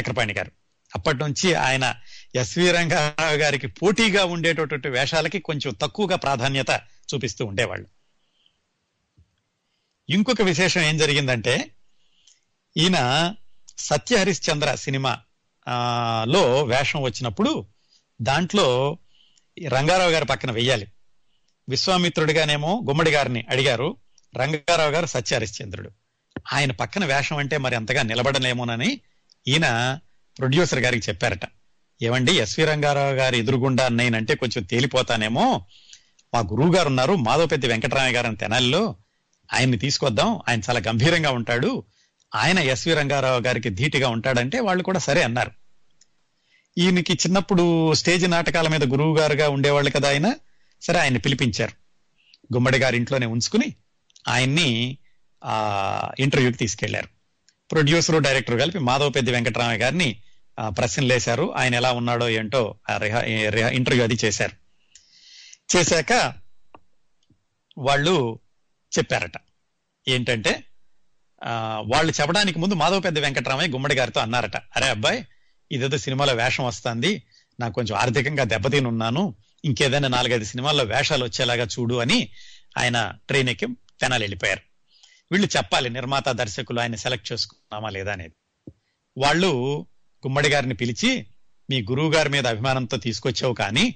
చక్రపాణి 0.00 0.32
గారు. 0.32 0.50
అప్పటి 0.96 1.18
నుంచి 1.18 1.54
ఆయన 1.54 1.94
ఎస్వి 2.34 2.70
రంగారావు 2.70 3.36
గారికి 3.36 3.66
పోటీగా 3.66 4.24
ఉండేటటువంటి 4.24 4.88
వేషాలకి 4.88 5.38
కొంచెం 5.38 5.74
తక్కువగా 5.74 6.16
ప్రాధాన్యత 6.16 6.80
చూపిస్తూ 7.14 7.44
ఉండేవాళ్ళు. 7.44 7.86
ఇంకొక 10.10 10.42
విశేషం 10.42 10.80
ఏం 10.80 10.98
జరిగిందంటే 10.98 11.70
ఈయన 12.76 12.98
సత్య 13.78 14.16
హరిశ్చంద్ర 14.16 14.74
సినిమా 14.74 15.18
లో 16.24 16.62
వేషం 16.64 17.02
వచ్చినప్పుడు 17.02 17.66
దాంట్లో 18.22 18.98
రంగారావు 19.68 20.10
గారి 20.10 20.24
పక్కన 20.24 20.50
వెయ్యాలి. 20.50 20.86
విశ్వామిత్రుడిగానేమో 21.68 22.84
గుమ్మడి 22.88 23.10
గారిని 23.10 23.44
అడిగారు. 23.50 23.96
రంగారావు 24.36 24.90
గారు 24.90 25.06
సత్య 25.06 25.36
హరిశ్చంద్రుడు 25.36 25.90
ఆయన 26.52 26.72
పక్కన 26.72 27.04
వేషం 27.04 27.36
అంటే 27.36 27.58
మరి 27.58 27.76
అంతగా 27.76 28.02
నిలబడలేమోనని 28.02 29.00
ఈయన 29.48 29.98
ప్రొడ్యూసర్ 30.38 30.78
గారికి 30.78 31.08
చెప్పారట. 31.08 31.40
ఏమండి 32.02 32.32
ఎస్వి 32.32 32.64
రంగారావు 32.64 33.12
గారి 33.12 33.38
ఎదురుగుండా 33.38 33.88
నేనంటే 33.88 34.34
కొంచెం 34.34 34.64
తేలిపోతానేమో. 34.64 35.66
మా 36.34 36.40
గురువు 36.40 36.74
గారు 36.74 36.88
ఉన్నారు 36.88 37.14
మాధవపెద్ది 37.14 37.66
వెంకటరామయ్య 37.66 38.16
గారు 38.16 38.26
అని 38.26 38.36
తెనాలిలో. 38.36 38.96
ఆయన్ని 39.54 39.78
తీసుకొద్దాం 39.78 40.40
ఆయన 40.48 40.60
చాలా 40.60 40.80
గంభీరంగా 40.88 41.30
ఉంటాడు. 41.30 41.84
ఆయన 42.34 42.58
ఎస్వి 42.58 42.94
రంగారావు 42.94 43.40
గారికి 43.40 43.70
ధీటిగా 43.70 44.08
ఉంటాడంటే 44.08 44.60
వాళ్ళు 44.60 44.82
కూడా 44.82 44.98
సరే 44.98 45.22
అన్నారు. 45.22 45.50
ఈయనకి 46.78 47.12
చిన్నప్పుడు 47.12 47.94
స్టేజ్ 47.94 48.30
నాటకాల 48.30 48.68
మీద 48.68 48.84
గురువు 48.84 49.18
గారుగా 49.18 49.48
ఉండేవాళ్ళు 49.48 49.90
కదా 49.90 50.08
ఆయన. 50.08 50.34
సరే 50.82 50.98
ఆయన్ని 50.98 51.20
పిలిపించారు. 51.20 51.72
గుమ్మడి 52.54 52.78
గారి 52.78 52.96
ఇంట్లోనే 52.96 53.26
ఉంచుకుని 53.26 53.74
ఆయన్ని 54.28 54.98
ఆ 55.44 56.10
ఇంటర్వ్యూకి 56.18 56.58
తీసుకెళ్ళారు. 56.58 57.08
ప్రొడ్యూసరు 57.72 58.18
డైరెక్టర్ 58.18 58.58
కలిపి 58.60 58.78
మాధవ 58.78 59.08
పెద్ద 59.08 59.30
వెంకటరామయ్య 59.30 59.78
గారిని 59.78 60.16
ప్రశ్నలు 60.66 61.12
వేశారు. 61.12 61.54
ఆయన 61.56 61.74
ఎలా 61.74 61.92
ఉన్నాడో 61.92 62.28
ఏంటో 62.28 62.74
ఇంటర్వ్యూ 63.72 64.04
అది 64.04 64.18
చేశారు. 64.24 64.52
చేశాక 65.76 66.32
వాళ్ళు 67.78 68.38
చెప్పారట. 68.98 69.32
ఏంటంటే 70.08 70.64
వాళ్ళు 71.84 72.12
చెప్పడానికి 72.20 72.58
ముందు 72.58 72.74
మాధవ 72.74 73.00
పెద్ద 73.00 73.18
వెంకటరామయ్య 73.18 73.70
గుమ్మడి 73.70 73.94
గారితో 73.94 74.20
అన్నారట. 74.20 74.56
అరే 74.56 74.88
అబ్బాయి 74.88 75.26
ఇదేదో 75.72 75.98
సినిమాలో 75.98 76.34
వేషం 76.34 76.64
వస్తుంది. 76.64 77.22
నాకు 77.60 77.74
కొంచెం 77.74 77.98
ఆర్థికంగా 77.98 78.44
దెబ్బతిని 78.44 78.88
ఉన్నాను 78.88 79.34
ఇంకేదైనా 79.64 80.08
నాలుగైదు 80.08 80.44
సినిమాల్లో 80.44 80.84
వేషాలు 80.84 81.24
వచ్చేలాగా 81.24 81.64
చూడు 81.64 81.94
అని 81.94 82.28
ఆయన 82.78 83.12
ట్రైన్ 83.28 83.48
ఎక్కి 83.48 83.66
తెనాలి 84.00 84.22
వెళ్ళిపోయారు. 84.22 84.60
వీళ్ళు 85.32 85.48
చెప్పాలి 85.56 85.90
నిర్మాత 85.90 86.28
దర్శకులు 86.28 86.80
ఆయన 86.80 86.94
సెలెక్ట్ 86.94 87.32
చేసుకున్నామా 87.32 87.90
లేదా 87.90 88.12
అనేది. 88.12 88.32
వాళ్ళు 89.18 89.86
గుమ్మడి 90.26 90.48
గారిని 90.48 90.74
పిలిచి 90.74 91.26
మీ 91.70 91.82
గురువు 91.82 92.12
గారి 92.12 92.28
మీద 92.28 92.46
అభిమానంతో 92.46 92.96
తీసుకొచ్చావు 92.96 93.54
కానీ 93.54 93.94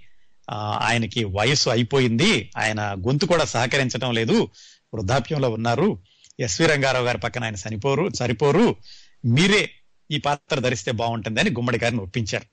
ఆయనకి 0.80 1.24
వయసు 1.24 1.70
అయిపోయింది. 1.70 2.50
ఆయన 2.56 2.82
గొంతు 2.82 3.26
కూడా 3.26 3.44
సహకరించడం 3.44 4.12
లేదు. 4.14 4.48
వృద్ధాప్యంలో 4.94 5.50
ఉన్నారు. 5.50 6.02
ఎస్వి 6.40 6.66
రంగారావు 6.66 7.04
గారి 7.04 7.18
పక్కన 7.18 7.44
ఆయన 7.44 7.54
చనిపోరు 7.54 8.10
సరిపోరు 8.14 8.76
మీరే 9.24 9.70
ఈ 10.10 10.18
పాత్ర 10.18 10.60
ధరిస్తే 10.60 10.92
బాగుంటుంది 10.92 11.40
అని 11.40 11.50
గుమ్మడి 11.50 11.78
గారిని 11.78 12.00
ఒప్పించారు. 12.00 12.44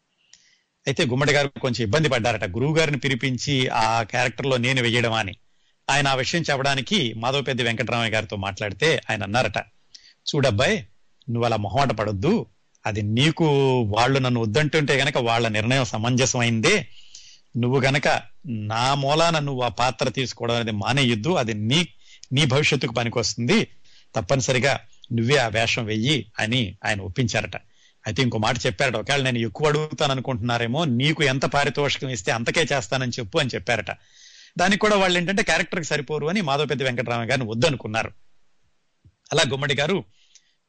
అయితే 0.88 1.06
గుమ్మడి 1.06 1.34
గారు 1.34 1.48
కొంచెం 1.48 1.84
ఇబ్బంది 1.84 2.10
పడ్డారట. 2.10 2.44
గురువు 2.44 2.78
గారిని 2.78 2.98
పిలిపించి 2.98 3.68
ఆ 3.68 4.04
క్యారెక్టర్లో 4.04 4.58
నేను 4.58 4.82
వెయ్యడం 4.82 5.14
అని. 5.14 5.36
ఆయన 5.90 6.08
ఆ 6.08 6.16
విషయం 6.16 6.42
చెప్పడానికి 6.42 7.14
మాధవపెద్ది 7.14 7.64
వెంకటరామయ్య 7.64 8.12
గారితో 8.12 8.36
మాట్లాడితే 8.36 9.02
ఆయన 9.10 9.24
అన్నారట 9.24 9.58
చూడబ్బాయ్ 10.36 10.78
నువ్వు 11.30 11.46
అలా 11.46 11.58
మొహమాట 11.58 11.92
పడొద్దు. 11.92 12.46
అది 12.86 13.02
నీకు 13.02 13.46
వాళ్ళు 13.82 14.20
నన్ను 14.20 14.42
వద్దంటుంటే 14.42 14.96
గనక 14.96 15.18
వాళ్ళ 15.18 15.48
నిర్ణయం 15.48 15.86
సమంజసమైందే. 15.86 16.88
నువ్వు 17.58 17.82
గనక 17.82 18.22
నా 18.46 18.94
మూలాన 18.94 19.40
నువ్వు 19.40 19.62
ఆ 19.62 19.68
పాత్ర 19.68 20.10
తీసుకోవడం 20.10 20.56
అనేది 20.56 20.72
మానేయొద్దు. 20.72 21.30
అది 21.30 21.54
నీ 21.54 21.88
నీ 22.32 22.46
భవిష్యత్తుకు 22.46 22.94
పనికొస్తుంది. 22.94 23.68
తప్పనిసరిగా 24.16 24.80
నువ్వే 25.12 25.38
ఆ 25.38 25.48
వేషం 25.48 25.86
వెయ్యి 25.86 26.32
అని 26.40 26.78
ఆయన 26.86 27.02
ఒప్పించారట. 27.02 27.56
అయితే 28.04 28.22
ఇంకో 28.22 28.38
మాట 28.38 28.56
చెప్పారట. 28.66 28.96
ఒకవేళ 28.96 29.22
నేను 29.24 29.38
ఎక్కువ 29.38 29.68
అడుగుతాను 29.68 30.12
అనుకుంటున్నారేమో 30.12 30.86
నీకు 30.86 31.24
ఎంత 31.24 31.46
పారితోషికం 31.46 32.10
ఇస్తే 32.10 32.32
అంతకే 32.32 32.66
చేస్తానని 32.74 33.12
చెప్పు 33.12 33.38
అని 33.38 33.50
చెప్పారట. 33.56 33.92
దానికి 34.58 34.80
కూడా 34.80 34.96
వాళ్ళు 34.96 35.20
ఏంటంటే 35.20 35.44
క్యారెక్టర్కి 35.44 35.86
సరిపోరు 35.86 36.28
అని 36.28 36.42
మాధవపెద్ది 36.42 36.84
వెంకటరామ 36.84 37.22
గారిని 37.22 37.50
వద్దనుకున్నారు. 37.50 38.12
అలా 39.32 39.44
గుమ్మడి 39.50 39.76
గారు 39.76 40.04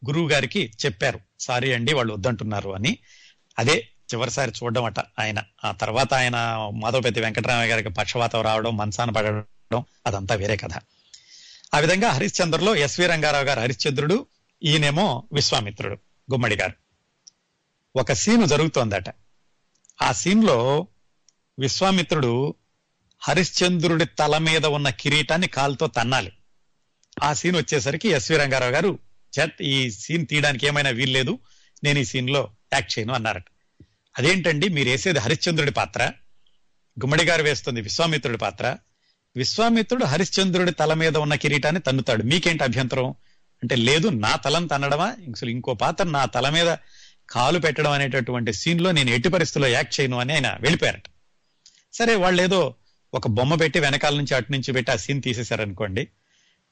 గురువు 0.07 0.28
గారికి 0.28 0.72
చెప్పారు. 0.87 1.20
సారీ 1.41 1.72
అండి 1.72 1.95
వాళ్ళు 1.95 2.14
వద్దంటున్నారు 2.14 2.70
అని. 2.70 2.99
అదే 3.59 3.89
చివరిసారి 4.14 4.51
చూడడం 4.51 4.85
అట 4.85 5.01
ఆయన. 5.01 5.43
ఆ 5.64 5.72
తర్వాత 5.72 6.14
ఆయన 6.14 6.37
మాధవపెద్ది 6.74 7.20
వెంకటరామయ్య 7.20 7.70
గారికి 7.70 7.89
పక్షవాతం 7.89 8.43
రావడం 8.43 8.76
మనసాన 8.76 9.11
పడడం 9.11 9.85
అదంతా 10.07 10.35
వేరే 10.35 10.57
కథ. 10.57 10.70
ఆ 11.75 11.79
విధంగా 11.79 12.11
హరిశ్చంద్రలో 12.11 12.77
ఎస్వి 12.77 13.07
రంగారావు 13.07 13.45
గారు 13.45 13.61
హరిశ్చంద్రుడు 13.61 14.27
ఈయనేమో 14.62 15.29
విశ్వామిత్రుడు 15.33 15.95
గుమ్మడి 16.33 16.57
గారు. 16.57 16.72
ఒక 17.97 18.12
సీను 18.12 18.47
జరుగుతోందట. 18.47 19.05
ఆ 20.03 20.12
సీన్లో 20.12 20.87
విశ్వామిత్రుడు 21.59 22.55
హరిశ్చంద్రుడి 23.20 24.05
తల 24.05 24.39
మీద 24.39 24.66
ఉన్న 24.66 24.91
కిరీటాన్ని 24.91 25.47
కాలుతో 25.49 25.87
తన్నాలి. 25.87 26.33
ఆ 27.22 27.33
సీన్ 27.35 27.57
వచ్చేసరికి 27.57 28.09
ఎస్వి 28.09 28.37
రంగారావు 28.37 28.72
గారు 28.72 28.99
"చట్, 29.33 29.62
ఈ 29.62 29.91
సీన్ 29.91 30.27
తీయడానికి 30.27 30.66
ఏమైనా 30.66 30.91
వీల్లేదు 30.91 31.39
నేను 31.85 31.99
ఈ 31.99 32.05
సీన్లో 32.05 32.51
యాక్ట్ 32.72 32.99
చేయను 32.99 33.14
అన్నారట. 33.14 33.45
అదేంటండి 34.18 34.68
మీరు 34.68 34.89
వేసేది 34.89 35.18
హరిశ్చంద్రుడి 35.18 35.70
పాత్ర 35.70 36.12
గుమ్మడి 37.01 37.25
గారు 37.25 37.43
వేస్తుంది 37.43 37.81
విశ్వామిత్రుడి 37.81 38.39
పాత్ర 38.39 38.77
విశ్వామిత్రుడు 39.37 40.05
హరిశ్చంద్రుడి 40.05 40.72
తల 40.72 40.95
మీద 40.95 41.16
ఉన్న 41.16 41.35
కిరీటాన్ని 41.35 41.80
తన్నుతాడు. 41.80 42.22
మీకేంటి 42.22 42.64
అభ్యంతరం? 42.64 43.11
అంటే 43.62 43.76
లేదు 43.76 44.09
నా 44.09 44.37
తలం 44.37 44.66
తన్నడమా? 44.66 45.07
అసలు 45.07 45.51
ఇంకో 45.51 45.74
పాత్ర 45.74 46.05
నా 46.05 46.24
తల 46.24 46.49
మీద 46.49 46.76
కాలు 47.30 47.59
పెట్టడం 47.59 47.91
అనేటటువంటి 47.91 48.53
సీన్లో 48.53 48.93
నేను 48.93 49.11
ఎట్టి 49.11 49.28
పరిస్థితుల్లో 49.28 49.68
యాక్ట్ 49.68 50.01
చేయను 50.01 50.18
అని 50.18 50.32
ఆయన 50.32 50.57
వెళ్ళిపోయారట. 50.61 51.03
సరే 51.95 52.14
వాళ్ళు 52.14 52.43
ఏదో 52.43 52.74
ఒక 53.14 53.28
బొమ్మ 53.28 53.55
పెట్టి 53.55 53.80
వెనకాల 53.80 54.16
నుంచి 54.16 54.35
అటు 54.35 54.53
నుంచి 54.53 54.72
పెట్టి 54.72 54.93
ఆ 54.93 54.97
సీన్ 54.97 55.22
తీసేశారనుకోండి. 55.22 56.09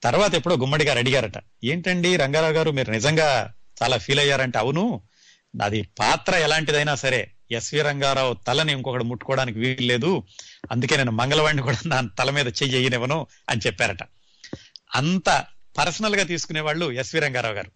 తర్వాత 0.03 0.35
ఎప్పుడో 0.35 0.57
గుమ్మడి 0.57 0.85
గారు 0.85 0.99
అడిగారట 0.99 1.33
ఏంటండి 1.65 2.17
రంగారావు 2.17 2.53
గారు 2.53 2.71
మీరు 2.71 2.91
నిజంగా 2.91 3.53
చాలా 3.83 3.97
ఫీల్ 3.99 4.21
అయ్యారంటే 4.21 4.59
అవును. 4.59 5.03
అది 5.63 5.83
పాత్ర 5.83 6.35
ఎలాంటిదైనా 6.35 6.95
సరే 6.95 7.31
ఎస్వి 7.53 7.81
రంగారావు 7.81 8.35
తలని 8.35 8.73
ఇంకొకటి 8.73 9.05
ముట్టుకోవడానికి 9.05 9.59
వీలు 9.59 9.87
లేదు. 9.87 10.23
అందుకే 10.71 10.97
నేను 10.97 11.13
మంగళవాడిని 11.13 11.63
కూడా 11.63 11.79
నా 11.87 12.09
తల 12.19 12.31
మీద 12.31 12.47
చెయ్యనివ్వను 12.47 13.27
అని 13.51 13.61
చెప్పారట. 13.67 13.99
అంత 14.95 15.45
పర్సనల్గా 15.79 16.23
తీసుకునే 16.23 16.61
వాళ్ళు 16.61 16.93
ఎస్వి 16.93 17.21
రంగారావు 17.21 17.55
గారు. 17.55 17.71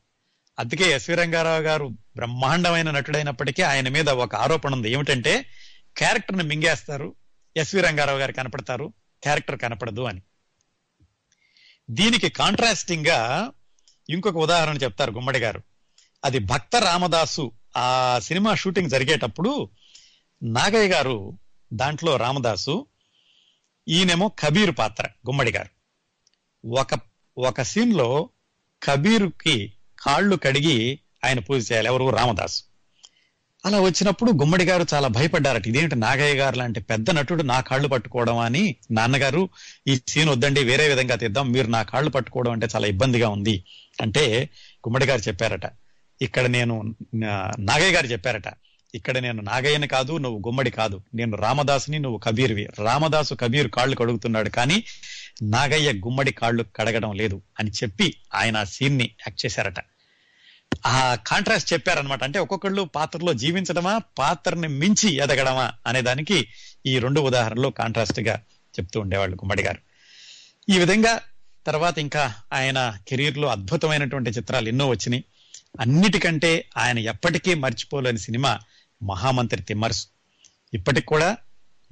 అందుకే 0.58 0.92
ఎస్వి 0.92 1.16
రంగారావు 1.16 1.60
గారు 1.60 1.86
బ్రహ్మాండమైన 1.86 2.90
నటుడైనప్పటికీ 2.90 3.62
ఆయన 3.62 3.88
మీద 3.88 4.08
ఒక 4.08 4.34
ఆరోపణ 4.34 4.72
ఉంది. 4.72 4.90
ఏమిటంటే 4.90 5.46
క్యారెక్టర్ని 5.96 6.44
మింగేస్తారు 6.44 7.14
ఎస్వి 7.56 7.80
రంగారావు 7.80 8.18
గారు 8.18 8.32
కనపడతారు 8.32 8.92
క్యారెక్టర్ 9.22 9.58
కనపడదు 9.58 10.00
అని. 10.00 10.22
దీనికి 11.90 12.28
కాంట్రాస్టింగ్గా 12.28 13.50
ఇంకొక 14.10 14.36
ఉదాహరణ 14.36 14.76
చెప్తారు 14.76 15.10
గుమ్మడి 15.10 15.38
గారు. 15.38 15.62
అది 16.24 16.38
భక్త 16.38 16.76
రామదాసు 16.76 17.52
ఆ 17.76 18.18
సినిమా 18.18 18.54
షూటింగ్ 18.54 18.90
జరిగేటప్పుడు 18.90 19.70
నాగయ్య 20.42 20.88
గారు 20.88 21.38
దాంట్లో 21.72 22.16
రామదాసు 22.16 22.86
ఈయనేమో 23.88 24.28
కబీర్ 24.28 24.74
పాత్ర 24.78 25.04
గుమ్మడి 25.04 25.52
గారు. 25.52 25.68
ఒక 26.68 26.98
ఒక 27.38 27.62
సీన్లో 27.62 28.30
కబీర్కి 28.82 29.18
కబీరుకి 29.18 29.72
కాళ్ళు 29.98 30.36
కడిగి 30.36 30.98
ఆయన 31.24 31.38
పూజ 31.38 31.72
చేయాలి 31.72 31.88
ఎవరు? 31.88 32.16
రామదాసు. 32.16 32.62
అలా 33.64 33.80
వచ్చినప్పుడు 33.80 34.30
గుమ్మడి 34.30 34.64
గారు 34.64 34.86
చాలా 34.94 35.08
భయపడ్డారట 35.08 35.66
ఇదేంటి 35.66 35.96
నాగయ్య 35.96 36.34
గారు 36.34 36.56
లాంటి 36.56 36.80
పెద్ద 36.80 37.10
నటుడు 37.10 37.42
నా 37.42 37.60
కాళ్ళు 37.60 37.88
పట్టుకోవడం 37.88 38.38
అని? 38.38 38.76
నాన్నగారు 38.90 39.48
ఈ 39.86 40.00
సీన్ 40.08 40.28
వద్దండి 40.28 40.64
వేరే 40.64 40.88
విధంగా 40.88 41.14
తీద్దాం 41.14 41.52
మీరు 41.52 41.66
నా 41.66 41.82
కాళ్ళు 41.82 42.10
పట్టుకోవడం 42.10 42.52
అంటే 42.52 42.68
చాలా 42.74 42.86
ఇబ్బందిగా 42.86 43.28
ఉంది. 43.28 43.64
అంటే 44.02 44.50
గుమ్మడి 44.78 45.06
గారు 45.06 45.20
చెప్పారట 45.20 45.66
ఇక్కడ 46.22 46.46
నేను 46.46 46.94
నాగయ్య 47.58 47.92
గారు 47.92 48.06
చెప్పారట. 48.06 48.52
ఇక్కడ 48.94 49.18
నేను 49.18 49.42
నాగయ్యని 49.42 49.88
కాదు 49.88 50.18
నువ్వు 50.18 50.38
గుమ్మడి 50.46 50.70
కాదు. 50.70 51.02
నేను 51.14 51.36
రామదాసుని 51.36 51.98
నువ్వు 51.98 52.18
కబీర్వి. 52.18 52.68
రామదాసు 52.78 53.34
కబీర్ 53.34 53.68
కాళ్ళు 53.68 53.96
కడుగుతున్నాడు 53.96 54.48
కానీ 54.48 54.84
నాగయ్య 55.42 55.92
గుమ్మడి 55.92 56.32
కాళ్ళు 56.32 56.64
కడగడం 56.76 57.12
లేదు 57.12 57.42
అని 57.60 57.70
చెప్పి 57.70 58.16
ఆయన 58.34 58.64
సీన్ని 58.64 59.04
యాక్ట్ 59.04 59.46
చేశారట. 59.46 59.74
ఆ 60.86 61.14
కాంట్రాస్ట్ 61.26 61.72
చెప్పారనమాట 61.72 62.24
అంటే 62.24 62.38
ఒక్కొక్కళ్ళు 62.38 62.82
పాత్రలో 62.82 63.32
జీవించడమా 63.32 64.00
పాత్రని 64.18 64.68
మించి 64.68 65.14
ఎదగడమా 65.14 65.72
అనే 65.86 66.02
దానికి 66.02 66.48
ఈ 66.86 66.98
రెండు 66.98 67.20
ఉదాహరణలు 67.20 67.68
కాంట్రాస్ట్గా 67.68 68.40
చెప్తూ 68.78 69.00
ఉండేవాళ్ళు 69.00 69.34
గుమ్మడి 69.34 69.62
గారు. 69.62 69.78
ఈ 70.68 70.78
విధంగా 70.78 71.20
తర్వాత 71.66 71.98
ఇంకా 71.98 72.34
ఆయన 72.52 72.98
కెరీర్లో 73.08 73.48
అద్భుతమైనటువంటి 73.48 74.30
చిత్రాలు 74.30 74.68
ఎన్నో 74.68 74.88
వచ్చినాయి. 74.88 75.24
అన్నిటికంటే 75.80 76.68
ఆయన 76.76 76.98
ఎప్పటికీ 76.98 77.54
మర్చిపోలేని 77.54 78.18
సినిమా 78.18 78.60
మహామంత్రి 79.02 79.62
తిమ్మర్సు. 79.62 80.06
ఇప్పటికి 80.74 81.06
కూడా 81.06 81.36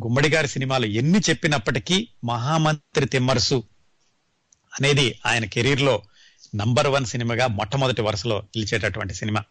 గుమ్మడి 0.02 0.28
గారి 0.28 0.48
సినిమాలు 0.48 0.86
ఎన్ని 0.86 1.18
చెప్పినప్పటికీ 1.18 2.08
మహామంత్రి 2.24 3.06
తిమ్మర్సు 3.06 3.64
అనేది 4.80 5.18
ఆయన 5.26 5.44
కెరీర్లో 5.44 6.02
నంబర్ 6.54 6.86
వన్ 6.86 7.06
సినిమాగా 7.06 7.46
మొట్టమొదటి 7.46 8.02
వరుసలో 8.02 8.42
నిలిచేటటువంటి 8.56 9.14
సినిమా. 9.14 9.44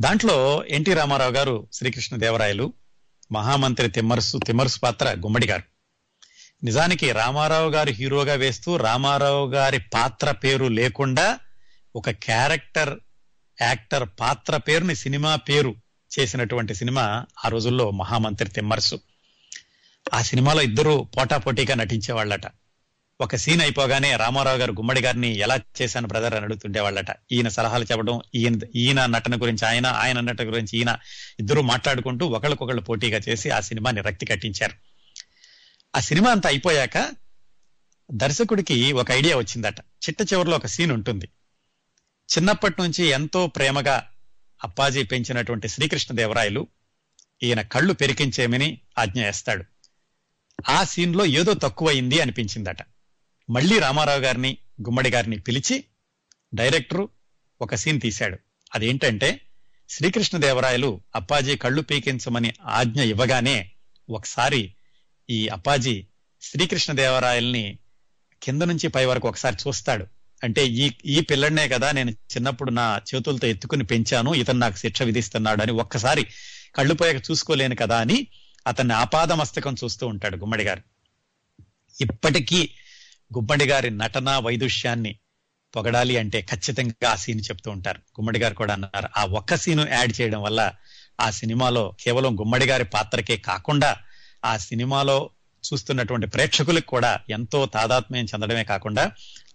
దాంట్లో 0.00 0.64
ఎన్టీ 0.64 0.94
రామారావు 0.94 1.32
గారు 1.32 1.68
శ్రీకృష్ణ 1.72 2.16
దేవరాయలు 2.16 2.72
మహామంత్రి 3.32 3.88
తిమ్మర్సు 3.88 4.38
తిమ్మర్సు 4.46 4.80
పాత్ర 4.80 5.10
గుమ్మడి 5.10 5.46
గారు. 5.46 5.62
నిజానికి 6.64 7.12
రామారావు 7.12 7.70
గారు 7.70 7.90
హీరోగా 7.90 8.34
వేస్తూ 8.34 8.76
రామారావు 8.76 9.50
గారి 9.50 9.78
పాత్ర 9.78 10.30
పేరు 10.30 10.66
లేకుండా 10.66 11.38
ఒక 11.96 12.10
క్యారెక్టర్ 12.10 13.00
యాక్టర్ 13.62 14.08
పాత్ర 14.20 14.56
పేరుని 14.56 14.96
సినిమా 14.96 15.36
పేరు 15.36 15.74
చేసినటువంటి 16.18 16.74
సినిమా 16.74 17.26
ఆ 17.44 17.48
రోజుల్లో 17.48 17.90
మహామంత్రి 17.90 18.48
తిమ్మర్సు. 18.48 19.00
ఆ 20.14 20.22
సినిమాలో 20.22 20.62
ఇద్దరు 20.62 21.08
పోటాపోటీగా 21.16 21.74
నటించేవాళ్ళట. 21.74 22.42
ఒక 23.20 23.36
సీన్ 23.36 23.60
అయిపోగానే 23.60 24.16
రామారావు 24.16 24.58
గారు 24.58 24.72
గుమ్మడి 24.72 25.00
గారిని 25.00 25.38
ఎలా 25.38 25.60
చేశాను 25.82 26.08
బ్రదర్ 26.08 26.34
అని 26.34 26.44
అడుగుతుండేవాళ్ళట. 26.44 27.06
ఈయన 27.32 27.48
సలహాలు 27.48 27.84
చెప్పడం 27.84 28.20
ఈయన 28.34 28.58
ఈయన 28.74 29.06
నటన 29.06 29.42
గురించి 29.42 29.68
ఆయన 29.68 29.86
ఆయన 29.86 30.20
నటన 30.20 30.46
గురించి 30.46 30.78
ఈయన 30.78 30.96
ఇద్దరు 31.40 31.60
మాట్లాడుకుంటూ 31.60 32.26
ఒకళ్ళకొకళ్ళు 32.26 32.82
పోటీగా 32.82 33.20
చేసి 33.28 33.50
ఆ 33.50 33.60
సినిమాని 33.60 34.00
రక్తి 34.00 34.26
కట్టించారు. 34.26 34.72
ఆ 35.96 36.00
సినిమా 36.00 36.30
అంతా 36.30 36.48
అయిపోయాక 36.48 37.10
దర్శకుడికి 38.10 38.92
ఒక 38.92 39.10
ఐడియా 39.10 39.36
వచ్చిందట. 39.36 39.80
చిట్ట 39.80 40.32
చివరిలో 40.32 40.56
ఒక 40.56 40.66
సీన్ 40.66 40.92
ఉంటుంది. 40.92 41.28
చిన్నప్పటి 42.26 42.82
నుంచి 42.82 43.04
ఎంతో 43.04 43.46
ప్రేమగా 43.46 44.08
అప్పాజీ 44.64 45.02
పెంచినటువంటి 45.02 45.68
శ్రీకృష్ణదేవరాయలు 45.68 46.66
ఈయన 47.42 47.62
కళ్ళు 47.62 47.92
పెరికించేమని 47.92 48.78
ఆజ్ఞ 48.98 49.24
వేస్తాడు. 49.24 49.64
ఆ 50.68 50.84
సీన్లో 50.84 51.26
ఏదో 51.26 51.54
తక్కువయింది 51.54 52.20
అనిపించిందట. 52.20 52.76
మళ్ళీ 53.50 53.78
రామారావు 53.78 54.20
గారిని 54.20 54.56
గుమ్మడి 54.82 55.10
గారిని 55.10 55.38
పిలిచి 55.38 55.84
డైరెక్టరు 56.54 57.08
ఒక 57.62 57.74
సీన్ 57.74 58.00
తీశాడు. 58.00 58.38
అదేంటంటే 58.74 59.40
శ్రీకృష్ణదేవరాయలు 59.90 61.00
అప్పాజీ 61.14 61.56
కళ్ళు 61.56 61.82
పీకించమని 61.82 62.52
ఆజ్ఞ 62.64 63.00
ఇవ్వగానే 63.00 63.70
ఒకసారి 64.10 64.74
ఈ 65.30 65.48
అప్పాజీ 65.48 66.06
శ్రీకృష్ణదేవరాయల్ని 66.42 67.78
కింద 68.42 68.62
నుంచి 68.62 68.88
పై 68.88 69.04
వరకు 69.04 69.28
ఒకసారి 69.28 69.56
చూస్తాడు. 69.68 70.06
అంటే 70.42 70.66
ఈ 70.66 70.86
ఈ 71.04 71.20
పిల్లడినే 71.20 71.68
కదా 71.68 71.92
నేను 71.92 72.10
చిన్నప్పుడు 72.10 72.70
నా 72.70 73.02
చేతులతో 73.08 73.46
ఎత్తుకుని 73.46 73.84
పెంచాను 73.84 74.34
ఇతను 74.34 74.58
నాకు 74.58 74.76
శిక్ష 74.76 75.02
విధిస్తున్నాడు 75.02 75.62
అని 75.62 75.72
ఒక్కసారి 75.72 76.22
కళ్ళు 76.74 76.94
పోయాక 76.94 77.30
చూసుకోలేను 77.30 77.76
కదా 77.76 77.98
అని 77.98 78.18
అతన్ని 78.66 78.94
ఆపాద 78.94 79.32
మస్తకం 79.32 79.76
చూస్తూ 79.84 80.06
ఉంటాడు 80.06 80.36
గుమ్మడి 80.36 80.64
గారు. 80.64 80.82
ఇప్పటికీ 81.96 82.60
గుమ్మడి 83.30 83.64
గారి 83.64 83.90
నటన 83.90 84.30
వైదుష్యాన్ని 84.36 85.12
పొగడాలి 85.74 86.18
అంటే 86.18 86.42
ఖచ్చితంగా 86.42 87.10
ఆ 87.12 87.16
సీన్ 87.16 87.40
చెప్తూ 87.40 87.70
ఉంటారు. 87.70 87.98
గుమ్మడి 87.98 88.38
గారు 88.38 88.54
కూడా 88.54 88.74
అన్నారు 88.74 89.08
ఆ 89.16 89.24
ఒక్క 89.24 89.56
సీను 89.56 89.88
యాడ్ 89.88 90.20
చేయడం 90.20 90.42
వల్ల 90.42 90.60
ఆ 91.20 91.30
సినిమాలో 91.30 91.96
కేవలం 92.00 92.38
గుమ్మడి 92.40 92.66
గారి 92.66 92.84
పాత్రకే 92.84 93.36
కాకుండా 93.36 93.96
ఆ 94.44 94.56
సినిమాలో 94.56 95.30
చూస్తున్నటువంటి 95.64 96.26
ప్రేక్షకులకు 96.26 96.86
కూడా 96.86 97.20
ఎంతో 97.30 97.66
తాదాత్మ్యం 97.66 98.24
చెందడమే 98.24 98.64
కాకుండా 98.64 99.04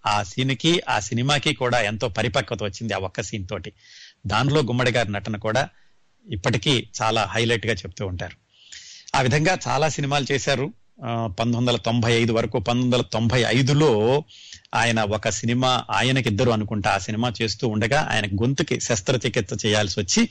ఆ 0.06 0.24
సీన్కి 0.24 0.82
ఆ 0.90 1.00
సినిమాకి 1.00 1.54
కూడా 1.54 1.82
ఎంతో 1.82 2.10
పరిపక్వత 2.10 2.64
వచ్చింది 2.64 2.94
ఆ 2.94 2.98
ఒక్క 2.98 3.22
సీన్ 3.22 3.48
తోటి. 3.48 3.74
దానిలో 4.28 4.62
గుమ్మడి 4.62 4.92
గారి 4.92 5.12
నటన 5.12 5.38
కూడా 5.38 5.70
ఇప్పటికీ 6.30 6.88
చాలా 7.02 7.24
హైలైట్గా 7.24 7.74
చెప్తూ 7.74 8.08
ఉంటారు. 8.08 8.36
ఆ 9.18 9.22
విధంగా 9.22 9.58
చాలా 9.68 9.90
సినిమాలు 9.90 10.26
చేశారు. 10.32 10.74
పంతొమ్మిది 11.26 11.58
వందల 11.58 11.76
తొంభై 11.76 12.14
ఐదు 12.14 12.34
వరకు 12.34 12.60
పంతొమ్మిది 12.60 12.96
వందల 12.96 13.06
తొంభై 13.14 13.44
ఐదులో 13.48 14.24
ఆయన 14.76 15.04
ఒక 15.04 15.30
సినిమా 15.30 15.86
ఆయనకిద్దరు 15.92 16.52
అనుకుంటా 16.52 16.92
ఆ 16.92 16.98
సినిమా 16.98 17.34
చేస్తూ 17.42 17.68
ఉండగా 17.68 18.08
ఆయన 18.12 18.26
గొంతుకి 18.26 18.80
శస్త్రచికిత్స 18.80 19.66
చేయాల్సి 19.66 20.00
వచ్చి 20.00 20.30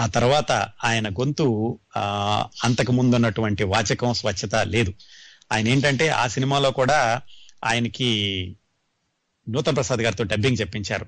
ఆ 0.00 0.06
తర్వాత 0.06 0.52
ఆయన 0.84 1.08
గొంతు 1.08 1.78
అంతకు 2.64 2.92
ముందున్నటువంటి 2.92 3.64
వాచకం 3.64 4.14
స్వచ్ఛత 4.14 4.54
లేదు. 4.54 4.94
ఆయన 5.52 5.68
ఏంటంటే 5.68 6.08
ఆ 6.08 6.26
సినిమాలో 6.26 6.70
కూడా 6.70 7.20
ఆయనకి 7.64 8.10
నూతన్ 9.48 9.76
ప్రసాద్ 9.76 10.00
గారితో 10.00 10.24
డబ్బింగ్ 10.24 10.56
చెప్పించారు. 10.60 11.06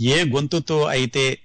ఏ 0.00 0.24
గొంతుతో 0.24 0.84
అయితే 0.84 1.38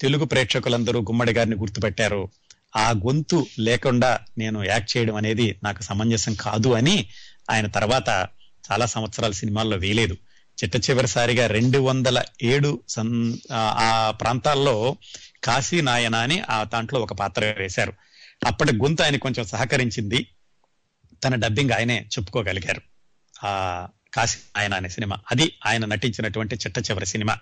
తెలుగు 0.00 0.24
ప్రేక్షకులందరూ 0.24 1.00
గుమ్మడి 1.00 1.32
గారిని 1.32 1.56
గుర్తుపెట్టారో 1.56 2.28
ఆ 2.76 2.90
గొంతు 2.90 3.46
లేకుండా 3.58 4.20
నేను 4.38 4.64
యాక్ట్ 4.64 4.96
చేయడం 4.96 5.14
అనేది 5.14 5.60
నాకు 5.64 5.82
సమంజసం 5.82 6.34
కాదు 6.34 6.72
అని 6.72 7.08
ఆయన 7.50 7.66
తర్వాత 7.66 8.28
చాలా 8.72 8.86
సంవత్సరాల 8.86 9.30
సినిమాల్లో 9.30 9.76
వేయలేదు. 9.76 10.16
చిట్ట 10.64 10.90
చివరిసారిగా 10.90 11.46
రెండు 11.46 11.78
వందల 11.78 12.22
ఏడు 12.42 12.82
సన్ 12.88 13.36
ఆ 13.52 14.10
ప్రాంతాల్లో 14.20 14.96
కాశీ 15.44 15.80
నాయన 15.80 16.14
అని 16.14 16.40
ఆ 16.40 16.64
దాంట్లో 16.64 17.00
ఒక 17.00 17.12
పాత్ర 17.12 17.54
వేశారు. 17.58 17.92
అప్పటి 18.46 18.72
గొంతు 18.72 19.02
ఆయన 19.02 19.16
కొంచెం 19.16 19.44
సహకరించింది. 19.44 20.26
తన 21.24 21.34
డబ్బింగ్ 21.34 21.70
ఆయనే 21.70 22.08
చెప్పుకోగలిగారు. 22.18 22.82
ఆ 23.44 23.88
కాశీ 24.14 24.38
ఆయన 24.56 24.74
అనే 24.74 24.88
సినిమా. 24.88 25.16
అది 25.30 25.52
ఆయన 25.66 25.84
నటించినటువంటి 25.84 26.54
చిట్ట 26.54 26.78
చివరి 26.78 27.06
సినిమా. 27.06 27.38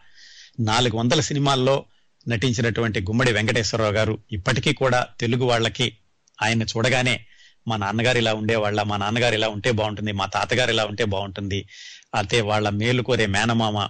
నాలుగు 0.61 0.97
వందల 0.97 1.21
సినిమాల్లో 1.21 1.85
నటించినటువంటి 2.29 3.01
గుమ్మడి 3.01 3.33
వెంకటేశ్వరరావు 3.33 3.93
గారు 3.93 4.19
ఇప్పటికీ 4.33 4.73
కూడా 4.73 5.07
తెలుగు 5.21 5.45
వాళ్ళకి 5.45 5.97
ఆయన 6.43 6.63
చూడగానే 6.63 7.27
మా 7.69 7.77
నాన్నగారు 7.77 8.19
ఇలా 8.19 8.35
ఉండేవాళ్ళ 8.35 8.83
మా 8.83 8.97
నాన్నగారు 8.97 9.35
ఇలా 9.35 9.49
ఉంటే 9.49 9.71
బాగుంటుంది 9.73 10.13
మా 10.13 10.27
తాతగారు 10.27 10.71
ఇలా 10.71 10.85
ఉంటే 10.85 11.05
బాగుంటుంది 11.05 11.69
అయితే 12.15 12.41
వాళ్ళ 12.41 12.69
మేలు 12.69 13.03
కోరే 13.03 13.27
మేనమామ 13.27 13.89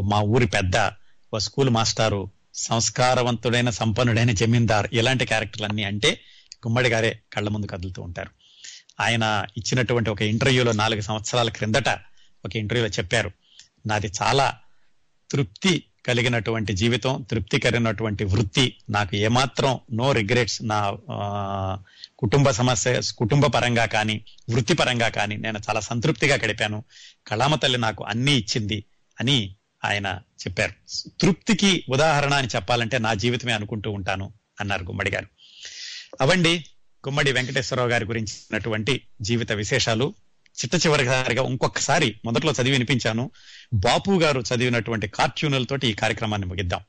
మా 0.00 0.20
ఊరి 0.20 0.46
పెద్ద 0.46 0.90
ఓ 1.34 1.38
స్కూల్ 1.38 1.70
మాస్టారు 1.70 2.30
సంస్కారవంతుడైన 2.54 3.70
సంపన్నుడైన 3.70 4.30
జమీందార్ 4.30 4.88
ఇలాంటి 4.92 5.24
క్యారెక్టర్లన్నీ 5.24 5.84
అంటే 5.84 6.20
గుమ్మడి 6.66 6.88
గారే 6.88 7.20
కళ్ళ 7.32 7.48
ముందు 7.48 7.66
కదులుతూ 7.66 8.02
ఉంటారు. 8.02 8.30
ఆయన 9.00 9.46
ఇచ్చినటువంటి 9.56 10.10
ఒక 10.10 10.22
ఇంటర్వ్యూలో 10.22 10.72
నాలుగు 10.72 11.00
సంవత్సరాల 11.00 11.48
క్రిందట 11.48 11.88
ఒక 12.44 12.56
ఇంటర్వ్యూలో 12.56 12.92
చెప్పారు. 12.98 13.30
నాది 13.86 14.12
చాలా 14.22 14.56
తృప్తి 15.30 15.84
కలిగినటువంటి 16.06 16.72
జీవితం 16.72 17.26
తృప్తి 17.30 17.60
కలిగినటువంటి 17.60 18.24
వృత్తి. 18.24 18.76
నాకు 18.90 19.16
ఏమాత్రం 19.16 19.80
నో 19.92 20.12
రిగ్రెట్స్ 20.12 20.62
నా 20.62 20.96
కుటుంబ 22.18 22.50
సమస్య 22.50 23.00
కుటుంబ 23.18 23.46
పరంగా 23.46 23.84
కానీ 23.84 24.24
వృత్తి 24.50 24.74
పరంగా 24.74 25.08
కానీ 25.08 25.36
నేను 25.36 25.58
చాలా 25.68 25.80
సంతృప్తిగా 25.80 26.34
గడిపాను. 26.34 26.84
కళామ 27.26 27.54
తల్లి 27.54 27.78
నాకు 27.78 28.04
అన్ని 28.04 28.32
ఇచ్చింది 28.32 28.84
అని 29.20 29.54
ఆయన 29.84 30.20
చెప్పారు. 30.40 30.72
తృప్తికి 31.20 31.84
ఉదాహరణ 31.88 32.34
అని 32.34 32.48
చెప్పాలంటే 32.56 32.98
నా 32.98 33.14
జీవితమే 33.14 33.52
అనుకుంటూ 33.52 33.90
ఉంటాను 33.90 34.32
అన్నారు 34.60 34.84
గుమ్మడి 34.84 35.10
గారు. 35.10 35.26
అవండి 36.20 36.64
గుమ్మడి 37.08 37.32
వెంకటేశ్వరరావు 37.32 37.88
గారి 37.88 38.04
గురించినటువంటి 38.04 39.02
జీవిత 39.20 39.52
విశేషాలు. 39.52 40.14
చిట్ట 40.50 40.86
చివరిసారిగా 40.86 41.42
ఇంకొకసారి 41.42 42.16
మొదట్లో 42.24 42.52
చదివి 42.52 42.70
వినిపించాను. 42.70 43.30
బాపు 43.74 44.10
గారు 44.10 44.40
చదివినటువంటి 44.40 45.08
కార్టూనులతోటి 45.08 45.88
ఈ 45.88 45.92
కార్యక్రమాన్ని 45.92 46.48
ముగిద్దాం. 46.48 46.80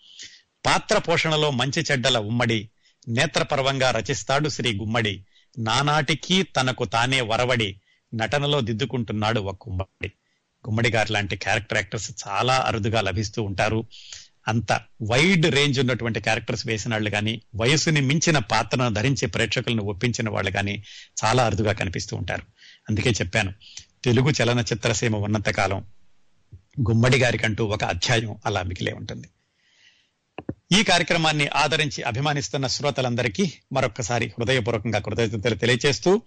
పాత్ర 0.66 0.98
పోషణలో 0.98 1.52
మంచి 1.52 1.86
చెడ్డల 1.92 2.18
ఉమ్మడి 2.18 2.70
నేత్రపర్వంగా 3.08 3.92
రచిస్తాడు 3.92 4.50
శ్రీ 4.50 4.78
గుమ్మడి. 4.78 5.26
నానాటికి 5.60 6.44
తనకు 6.44 6.86
తానే 6.86 7.22
వరవడి 7.22 7.82
నటనలో 8.14 8.62
దిద్దుకుంటున్నాడు 8.62 9.42
ఒక 9.42 9.70
గుమ్మడి 9.70 10.12
గుమ్మడి 10.68 10.90
గారు 10.90 11.12
లాంటి 11.12 11.36
క్యారెక్టర్ 11.36 11.78
యాక్టర్స్ 11.78 12.12
చాలా 12.28 12.58
అరుదుగా 12.58 13.02
లభిస్తూ 13.02 13.44
ఉంటారు. 13.44 13.86
అంత 14.48 14.72
వైడ్ 15.12 15.46
రేంజ్ 15.46 15.80
ఉన్నటువంటి 15.80 16.20
క్యారెక్టర్స్ 16.20 16.68
వేసిన 16.68 16.92
వాళ్ళు 16.92 17.10
కానీ 17.10 17.42
వయసుని 17.56 18.02
మించిన 18.02 18.38
పాత్రను 18.38 18.94
ధరించే 18.94 19.28
ప్రేక్షకులను 19.28 19.84
ఒప్పించిన 19.84 20.30
వాళ్ళు 20.30 20.52
కానీ 20.52 20.84
చాలా 21.26 21.46
అరుదుగా 21.46 21.74
కనిపిస్తూ 21.74 22.18
ఉంటారు. 22.18 22.44
అందుకే 22.90 23.10
చెప్పాను 23.10 23.54
తెలుగు 24.04 24.30
చలనచిత్రసీమ 24.30 25.16
ఉన్నంతకాలం 25.16 25.80
కాలం 25.80 26.90
గుమ్మడి 26.90 27.18
గారికంటూ 27.18 27.66
ఒక 27.66 27.84
అధ్యాయం 27.84 28.36
అలా 28.46 28.64
మిగిలే 28.64 28.94
ఉంటుంది. 28.94 29.28
ఈ 30.80 30.84
కార్యక్రమాన్ని 30.84 31.48
ఆదరించి 31.48 32.04
అభిమానిస్తున్న 32.04 32.68
శ్రోతలందరికీ 32.68 33.54
మరొక్కసారి 33.74 34.28
హృదయపూర్వకంగా 34.28 35.00
కృతజ్ఞతలు 35.00 35.56
తెలియజేస్తూ 35.56 36.22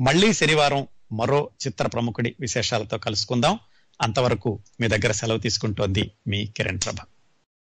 మళ్ళీ 0.00 0.32
శనివారం 0.32 0.86
మరో 1.12 1.50
చిత్ర 1.66 1.86
ప్రముఖుడి 1.86 2.34
విశేషాలతో 2.40 2.98
కలుసుకుందాం. 2.98 3.58
అంతవరకు 4.02 4.62
మీ 4.80 4.88
దగ్గర 4.88 5.12
సెలవు 5.12 5.38
తీసుకుంటోంది 5.38 6.10
మీ 6.26 6.46
కిరణ్ 6.46 6.80
ప్రభ. 6.84 6.96